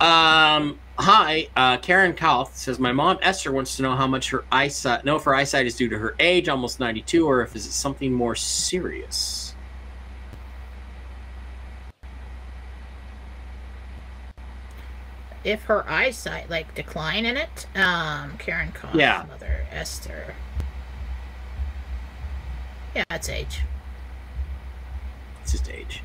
Um, 0.00 0.78
hi, 0.98 1.48
uh, 1.54 1.76
Karen 1.76 2.14
Kauth 2.14 2.54
says 2.54 2.78
my 2.78 2.92
mom 2.92 3.18
Esther 3.20 3.52
wants 3.52 3.76
to 3.76 3.82
know 3.82 3.94
how 3.94 4.06
much 4.06 4.30
her 4.30 4.44
eyesight 4.50 5.04
no 5.04 5.16
if 5.16 5.24
her 5.24 5.34
eyesight 5.34 5.66
is 5.66 5.76
due 5.76 5.90
to 5.90 5.98
her 5.98 6.14
age, 6.18 6.48
almost 6.48 6.80
ninety 6.80 7.02
two, 7.02 7.26
or 7.28 7.42
if 7.42 7.54
is 7.54 7.66
it 7.66 7.72
something 7.72 8.10
more 8.10 8.34
serious. 8.34 9.43
If 15.44 15.64
her 15.64 15.88
eyesight 15.88 16.48
like 16.48 16.74
decline 16.74 17.26
in 17.26 17.36
it, 17.36 17.66
um, 17.76 18.36
Karen 18.38 18.72
Koff, 18.72 18.94
Yeah. 18.94 19.24
mother 19.28 19.66
Esther. 19.70 20.34
Yeah, 22.94 23.04
it's 23.10 23.28
age. 23.28 23.60
It's 25.42 25.52
just 25.52 25.68
age. 25.68 26.02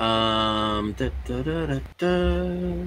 Um, 0.00 0.94
da, 0.94 1.10
da, 1.26 1.42
da. 1.98 2.84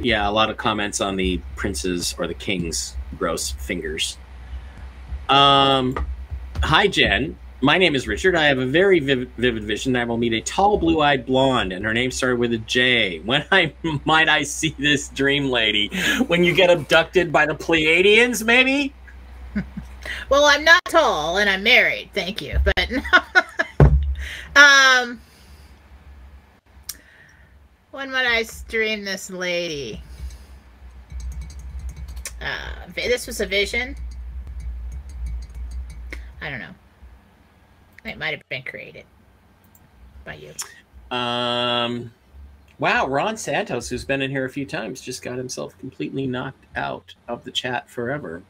yeah, 0.00 0.28
a 0.28 0.32
lot 0.32 0.50
of 0.50 0.56
comments 0.56 1.00
on 1.00 1.16
the 1.16 1.40
prince's 1.54 2.14
or 2.18 2.26
the 2.26 2.34
king's 2.34 2.96
gross 3.16 3.52
fingers. 3.52 4.18
Um, 5.28 6.06
hi 6.62 6.88
Jen. 6.88 7.38
My 7.66 7.78
name 7.78 7.96
is 7.96 8.06
Richard. 8.06 8.36
I 8.36 8.44
have 8.44 8.58
a 8.58 8.64
very 8.64 9.00
vivid, 9.00 9.28
vivid 9.38 9.64
vision. 9.64 9.96
I 9.96 10.04
will 10.04 10.18
meet 10.18 10.32
a 10.32 10.40
tall, 10.40 10.78
blue-eyed 10.78 11.26
blonde, 11.26 11.72
and 11.72 11.84
her 11.84 11.92
name 11.92 12.12
started 12.12 12.38
with 12.38 12.52
a 12.52 12.58
J. 12.58 13.18
When 13.18 13.44
I 13.50 13.74
might 14.04 14.28
I 14.28 14.44
see 14.44 14.76
this 14.78 15.08
dream 15.08 15.50
lady? 15.50 15.88
When 16.28 16.44
you 16.44 16.54
get 16.54 16.70
abducted 16.70 17.32
by 17.32 17.44
the 17.44 17.56
Pleiadians, 17.56 18.44
maybe? 18.44 18.94
Well, 20.28 20.44
I'm 20.44 20.62
not 20.62 20.80
tall 20.84 21.38
and 21.38 21.50
I'm 21.50 21.64
married, 21.64 22.10
thank 22.14 22.40
you. 22.40 22.60
But 22.62 22.88
um 24.54 25.20
when 27.90 28.12
might 28.12 28.26
I 28.26 28.44
stream 28.44 29.04
this 29.04 29.28
lady? 29.28 30.00
Uh 32.40 32.86
this 32.94 33.26
was 33.26 33.40
a 33.40 33.46
vision. 33.46 33.96
I 36.40 36.50
don't 36.50 36.60
know. 36.60 36.74
It 38.08 38.18
might 38.18 38.32
have 38.32 38.48
been 38.48 38.62
created 38.62 39.04
by 40.24 40.34
you. 40.34 40.52
Um, 41.16 42.12
wow, 42.78 43.06
Ron 43.06 43.36
Santos, 43.36 43.88
who's 43.88 44.04
been 44.04 44.22
in 44.22 44.30
here 44.30 44.44
a 44.44 44.50
few 44.50 44.66
times, 44.66 45.00
just 45.00 45.22
got 45.22 45.38
himself 45.38 45.78
completely 45.78 46.26
knocked 46.26 46.64
out 46.76 47.14
of 47.28 47.44
the 47.44 47.50
chat 47.50 47.88
forever. 47.88 48.42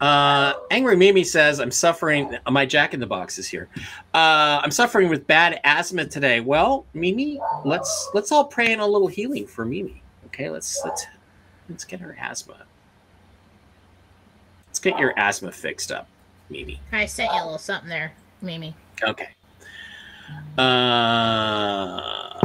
Uh, 0.00 0.54
Angry 0.70 0.96
Mimi 0.96 1.24
says, 1.24 1.60
I'm 1.60 1.70
suffering. 1.70 2.36
My 2.50 2.66
Jack 2.66 2.94
in 2.94 3.00
the 3.00 3.06
Box 3.06 3.38
is 3.38 3.48
here. 3.48 3.68
Uh, 4.12 4.60
I'm 4.62 4.70
suffering 4.70 5.08
with 5.08 5.26
bad 5.26 5.60
asthma 5.64 6.04
today. 6.06 6.40
Well, 6.40 6.84
Mimi, 6.94 7.40
let's 7.64 8.10
let's 8.12 8.32
all 8.32 8.44
pray 8.44 8.72
in 8.72 8.80
a 8.80 8.86
little 8.86 9.08
healing 9.08 9.46
for 9.46 9.64
Mimi. 9.64 10.02
Okay, 10.26 10.50
let's 10.50 10.82
let's 10.84 11.06
let's 11.68 11.84
get 11.84 12.00
her 12.00 12.16
asthma. 12.20 12.56
Let's 14.66 14.80
get 14.80 14.98
your 14.98 15.18
asthma 15.18 15.52
fixed 15.52 15.92
up, 15.92 16.08
Mimi. 16.50 16.80
I 16.92 17.06
sent 17.06 17.32
you 17.32 17.40
a 17.40 17.44
little 17.44 17.58
something 17.58 17.88
there, 17.88 18.12
Mimi. 18.44 18.74
Okay. 19.02 19.28
Uh, 20.56 22.40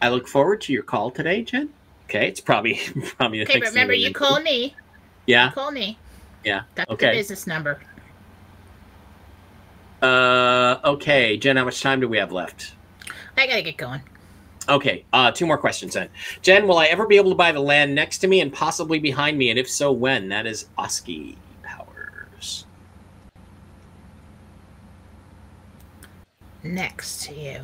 I 0.00 0.08
look 0.08 0.28
forward 0.28 0.60
to 0.62 0.72
your 0.72 0.82
call 0.84 1.10
today, 1.10 1.42
Jen. 1.42 1.70
Okay, 2.04 2.28
it's 2.28 2.40
probably 2.40 2.74
probably 3.16 3.38
the 3.38 3.44
Okay, 3.44 3.58
but 3.58 3.68
remember 3.68 3.94
you 3.94 4.12
call 4.12 4.40
me. 4.40 4.74
Yeah, 5.26 5.50
Call 5.50 5.72
me. 5.72 5.98
yeah. 6.44 6.62
That's 6.76 6.86
the 6.88 6.92
Okay. 6.94 7.10
business 7.12 7.46
number. 7.48 7.80
Uh, 10.00 10.78
okay, 10.84 11.36
Jen, 11.36 11.56
how 11.56 11.64
much 11.64 11.80
time 11.82 11.98
do 12.00 12.08
we 12.08 12.18
have 12.18 12.30
left? 12.30 12.74
I 13.36 13.46
gotta 13.48 13.62
get 13.62 13.76
going. 13.76 14.00
Okay, 14.68 15.04
uh, 15.12 15.30
two 15.32 15.46
more 15.46 15.58
questions 15.58 15.94
then. 15.94 16.08
Jen, 16.42 16.66
will 16.68 16.78
I 16.78 16.86
ever 16.86 17.06
be 17.06 17.16
able 17.16 17.30
to 17.30 17.36
buy 17.36 17.50
the 17.52 17.60
land 17.60 17.94
next 17.94 18.18
to 18.18 18.28
me 18.28 18.40
and 18.40 18.52
possibly 18.52 18.98
behind 18.98 19.38
me? 19.38 19.50
And 19.50 19.58
if 19.58 19.68
so, 19.68 19.90
when? 19.90 20.28
That 20.28 20.46
is 20.46 20.66
Oski 20.78 21.36
Next 26.66 27.24
to 27.26 27.34
you. 27.34 27.60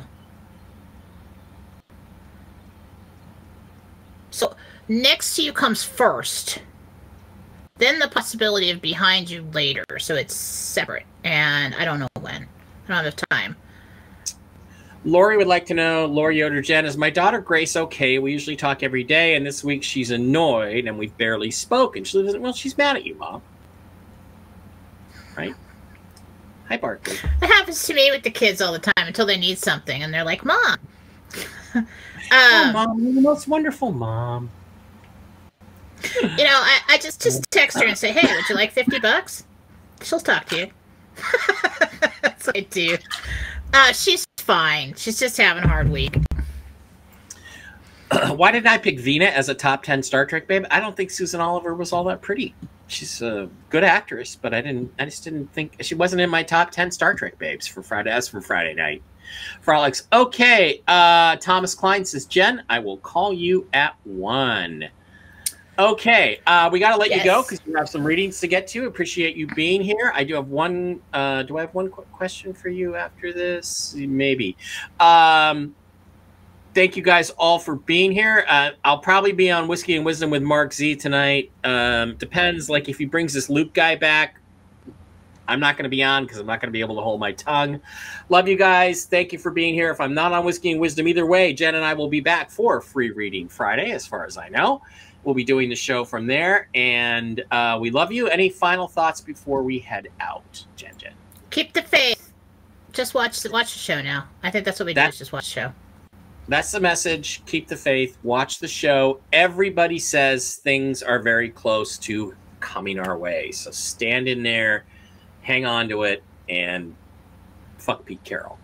So 4.31 4.55
next 4.87 5.35
to 5.35 5.43
you 5.43 5.53
comes 5.53 5.83
first. 5.83 6.59
Then 7.75 7.99
the 7.99 8.07
possibility 8.07 8.69
of 8.71 8.81
behind 8.81 9.29
you 9.29 9.43
later. 9.53 9.83
So 9.99 10.15
it's 10.15 10.35
separate. 10.35 11.05
And 11.23 11.75
I 11.75 11.85
don't 11.85 11.99
know 11.99 12.07
when. 12.21 12.47
I 12.87 12.95
don't 12.95 13.03
have 13.03 13.15
time. 13.29 13.55
Lori 15.05 15.35
would 15.35 15.47
like 15.47 15.65
to 15.65 15.73
know, 15.73 16.05
Lori 16.05 16.39
Yoder 16.39 16.61
Jen, 16.61 16.85
is 16.85 16.95
my 16.95 17.09
daughter 17.09 17.41
Grace 17.41 17.75
okay? 17.75 18.19
We 18.19 18.31
usually 18.31 18.55
talk 18.55 18.83
every 18.83 19.03
day, 19.03 19.35
and 19.35 19.45
this 19.45 19.61
week 19.61 19.83
she's 19.83 20.11
annoyed 20.11 20.87
and 20.87 20.97
we've 20.97 21.15
barely 21.17 21.51
spoken. 21.51 22.05
She 22.05 22.19
lives, 22.19 22.37
well, 22.37 22.53
she's 22.53 22.77
mad 22.77 22.95
at 22.95 23.05
you, 23.05 23.15
Mom. 23.15 23.41
Right? 25.35 25.53
Hi, 26.73 26.77
Barkley. 26.77 27.13
It 27.39 27.45
happens 27.45 27.85
to 27.85 27.93
me 27.93 28.09
with 28.09 28.23
the 28.23 28.31
kids 28.31 28.59
all 28.59 28.73
the 28.73 28.79
time 28.79 29.05
until 29.05 29.27
they 29.27 29.37
need 29.37 29.59
something 29.59 30.01
and 30.01 30.11
they're 30.11 30.23
like, 30.23 30.43
Mom. 30.43 30.79
um, 31.75 31.87
oh, 32.31 32.71
Mom, 32.73 33.03
you're 33.03 33.13
the 33.13 33.21
most 33.21 33.47
wonderful 33.47 33.91
mom. 33.91 34.49
You 36.15 36.43
know, 36.43 36.49
I, 36.49 36.79
I 36.89 36.97
just 36.97 37.21
just 37.21 37.45
text 37.51 37.79
her 37.79 37.85
and 37.85 37.95
say, 37.95 38.11
"Hey, 38.11 38.27
would 38.35 38.49
you 38.49 38.55
like 38.55 38.71
fifty 38.71 38.97
bucks?" 38.99 39.43
She'll 40.01 40.19
talk 40.19 40.45
to 40.45 40.57
you. 40.57 40.71
That's 42.23 42.47
what 42.47 42.57
I 42.57 42.61
do. 42.61 42.97
Uh, 43.71 43.93
she's 43.93 44.25
fine. 44.39 44.95
She's 44.95 45.19
just 45.19 45.37
having 45.37 45.63
a 45.63 45.67
hard 45.67 45.91
week. 45.91 46.17
Why 48.31 48.49
did 48.51 48.65
I 48.65 48.79
pick 48.79 48.99
Vina 48.99 49.25
as 49.25 49.47
a 49.47 49.53
top 49.53 49.83
10 49.83 50.01
Star 50.01 50.25
Trek 50.25 50.47
babe? 50.47 50.65
I 50.71 50.79
don't 50.79 50.97
think 50.97 51.11
Susan 51.11 51.39
Oliver 51.39 51.75
was 51.75 51.93
all 51.93 52.03
that 52.05 52.23
pretty. 52.23 52.55
She's 52.93 53.21
a 53.21 53.49
good 53.69 53.83
actress, 53.83 54.37
but 54.39 54.53
I 54.53 54.61
didn't 54.61 54.93
I 54.99 55.05
just 55.05 55.23
didn't 55.23 55.51
think 55.53 55.75
she 55.81 55.95
wasn't 55.95 56.21
in 56.21 56.29
my 56.29 56.43
top 56.43 56.71
10 56.71 56.91
Star 56.91 57.13
Trek 57.13 57.37
babes 57.37 57.67
for 57.67 57.81
Friday 57.81 58.11
as 58.11 58.27
for 58.27 58.41
Friday 58.41 58.73
night. 58.73 59.01
Frolics. 59.61 60.07
Okay, 60.13 60.81
uh 60.87 61.35
Thomas 61.37 61.73
Klein 61.75 62.05
says, 62.05 62.25
"Jen, 62.25 62.63
I 62.69 62.79
will 62.79 62.97
call 62.97 63.33
you 63.33 63.67
at 63.73 63.95
1." 64.03 64.89
Okay, 65.79 66.39
uh, 66.45 66.69
we 66.71 66.79
got 66.79 66.91
to 66.91 66.97
let 66.97 67.09
you 67.09 67.23
go 67.23 67.41
because 67.41 67.65
we 67.65 67.73
have 67.73 67.89
some 67.89 68.03
readings 68.03 68.39
to 68.41 68.47
get 68.47 68.67
to. 68.67 68.85
Appreciate 68.85 69.35
you 69.35 69.47
being 69.47 69.81
here. 69.81 70.11
I 70.13 70.23
do 70.23 70.35
have 70.35 70.49
one. 70.49 71.01
Uh, 71.13 71.41
do 71.41 71.57
I 71.57 71.61
have 71.61 71.73
one 71.73 71.89
qu- 71.89 72.03
question 72.11 72.53
for 72.53 72.69
you 72.69 72.95
after 72.95 73.33
this? 73.33 73.95
Maybe. 73.95 74.55
Um, 74.99 75.73
thank 76.73 76.95
you 76.95 77.03
guys 77.03 77.29
all 77.31 77.59
for 77.59 77.75
being 77.75 78.11
here. 78.11 78.45
Uh, 78.47 78.71
I'll 78.83 78.99
probably 78.99 79.31
be 79.31 79.51
on 79.51 79.67
Whiskey 79.67 79.95
and 79.95 80.05
Wisdom 80.05 80.29
with 80.29 80.43
Mark 80.43 80.73
Z 80.73 80.95
tonight. 80.97 81.51
Um, 81.63 82.15
depends. 82.15 82.69
Like 82.69 82.89
if 82.89 82.97
he 82.97 83.05
brings 83.05 83.33
this 83.33 83.49
Luke 83.49 83.73
guy 83.73 83.95
back, 83.95 84.39
I'm 85.47 85.59
not 85.59 85.75
going 85.75 85.83
to 85.83 85.89
be 85.89 86.01
on 86.03 86.23
because 86.23 86.39
I'm 86.39 86.45
not 86.45 86.61
going 86.61 86.69
to 86.69 86.73
be 86.73 86.79
able 86.79 86.95
to 86.95 87.01
hold 87.01 87.19
my 87.19 87.33
tongue. 87.33 87.81
Love 88.29 88.47
you 88.47 88.55
guys. 88.55 89.05
Thank 89.05 89.33
you 89.33 89.39
for 89.39 89.51
being 89.51 89.73
here. 89.73 89.91
If 89.91 89.99
I'm 89.99 90.13
not 90.13 90.31
on 90.31 90.45
Whiskey 90.45 90.71
and 90.71 90.79
Wisdom, 90.79 91.07
either 91.07 91.25
way, 91.25 91.53
Jen 91.53 91.75
and 91.75 91.83
I 91.83 91.93
will 91.93 92.07
be 92.07 92.21
back 92.21 92.49
for 92.49 92.79
free 92.81 93.11
reading 93.11 93.49
Friday, 93.49 93.91
as 93.91 94.07
far 94.07 94.25
as 94.25 94.37
I 94.37 94.49
know. 94.49 94.81
We'll 95.23 95.35
be 95.35 95.43
doing 95.43 95.69
the 95.69 95.75
show 95.75 96.03
from 96.03 96.27
there, 96.27 96.67
and 96.75 97.43
uh, 97.51 97.77
we 97.79 97.91
love 97.91 98.11
you. 98.11 98.27
Any 98.27 98.49
final 98.49 98.89
thoughts 98.89 99.21
before 99.21 99.63
we 99.63 99.79
head 99.79 100.09
out, 100.19 100.65
Jen? 100.75 100.93
Jen. 100.97 101.13
Keep 101.49 101.73
the 101.73 101.81
faith. 101.81 102.33
Just 102.91 103.13
watch 103.13 103.41
the 103.41 103.49
watch 103.49 103.73
the 103.73 103.79
show 103.79 104.01
now. 104.01 104.27
I 104.43 104.51
think 104.51 104.65
that's 104.65 104.79
what 104.79 104.85
we 104.85 104.93
do. 104.93 105.01
Is 105.01 105.17
just 105.17 105.31
watch 105.31 105.45
the 105.45 105.61
show. 105.61 105.73
That's 106.47 106.71
the 106.71 106.79
message. 106.79 107.41
Keep 107.45 107.67
the 107.67 107.77
faith. 107.77 108.17
Watch 108.23 108.59
the 108.59 108.67
show. 108.67 109.21
Everybody 109.31 109.97
says 109.97 110.55
things 110.55 111.01
are 111.01 111.19
very 111.19 111.49
close 111.49 111.97
to 111.99 112.35
coming 112.59 112.99
our 112.99 113.17
way. 113.17 113.51
So 113.51 113.71
stand 113.71 114.27
in 114.27 114.43
there, 114.43 114.85
hang 115.41 115.65
on 115.65 115.87
to 115.89 116.03
it, 116.03 116.23
and 116.49 116.95
fuck 117.77 118.05
Pete 118.05 118.23
Carroll. 118.23 118.57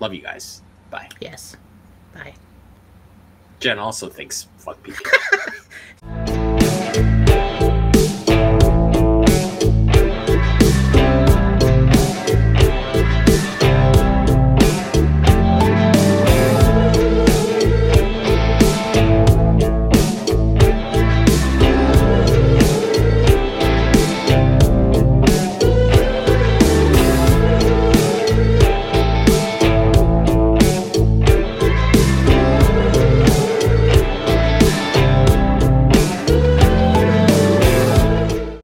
Love 0.00 0.14
you 0.14 0.22
guys. 0.22 0.62
Bye. 0.90 1.08
Yes. 1.20 1.56
Bye. 2.14 2.34
Jen 3.60 3.78
also 3.78 4.08
thinks 4.08 4.48
fuck 4.58 4.82
Pete 4.82 4.96
Carroll. 5.02 6.40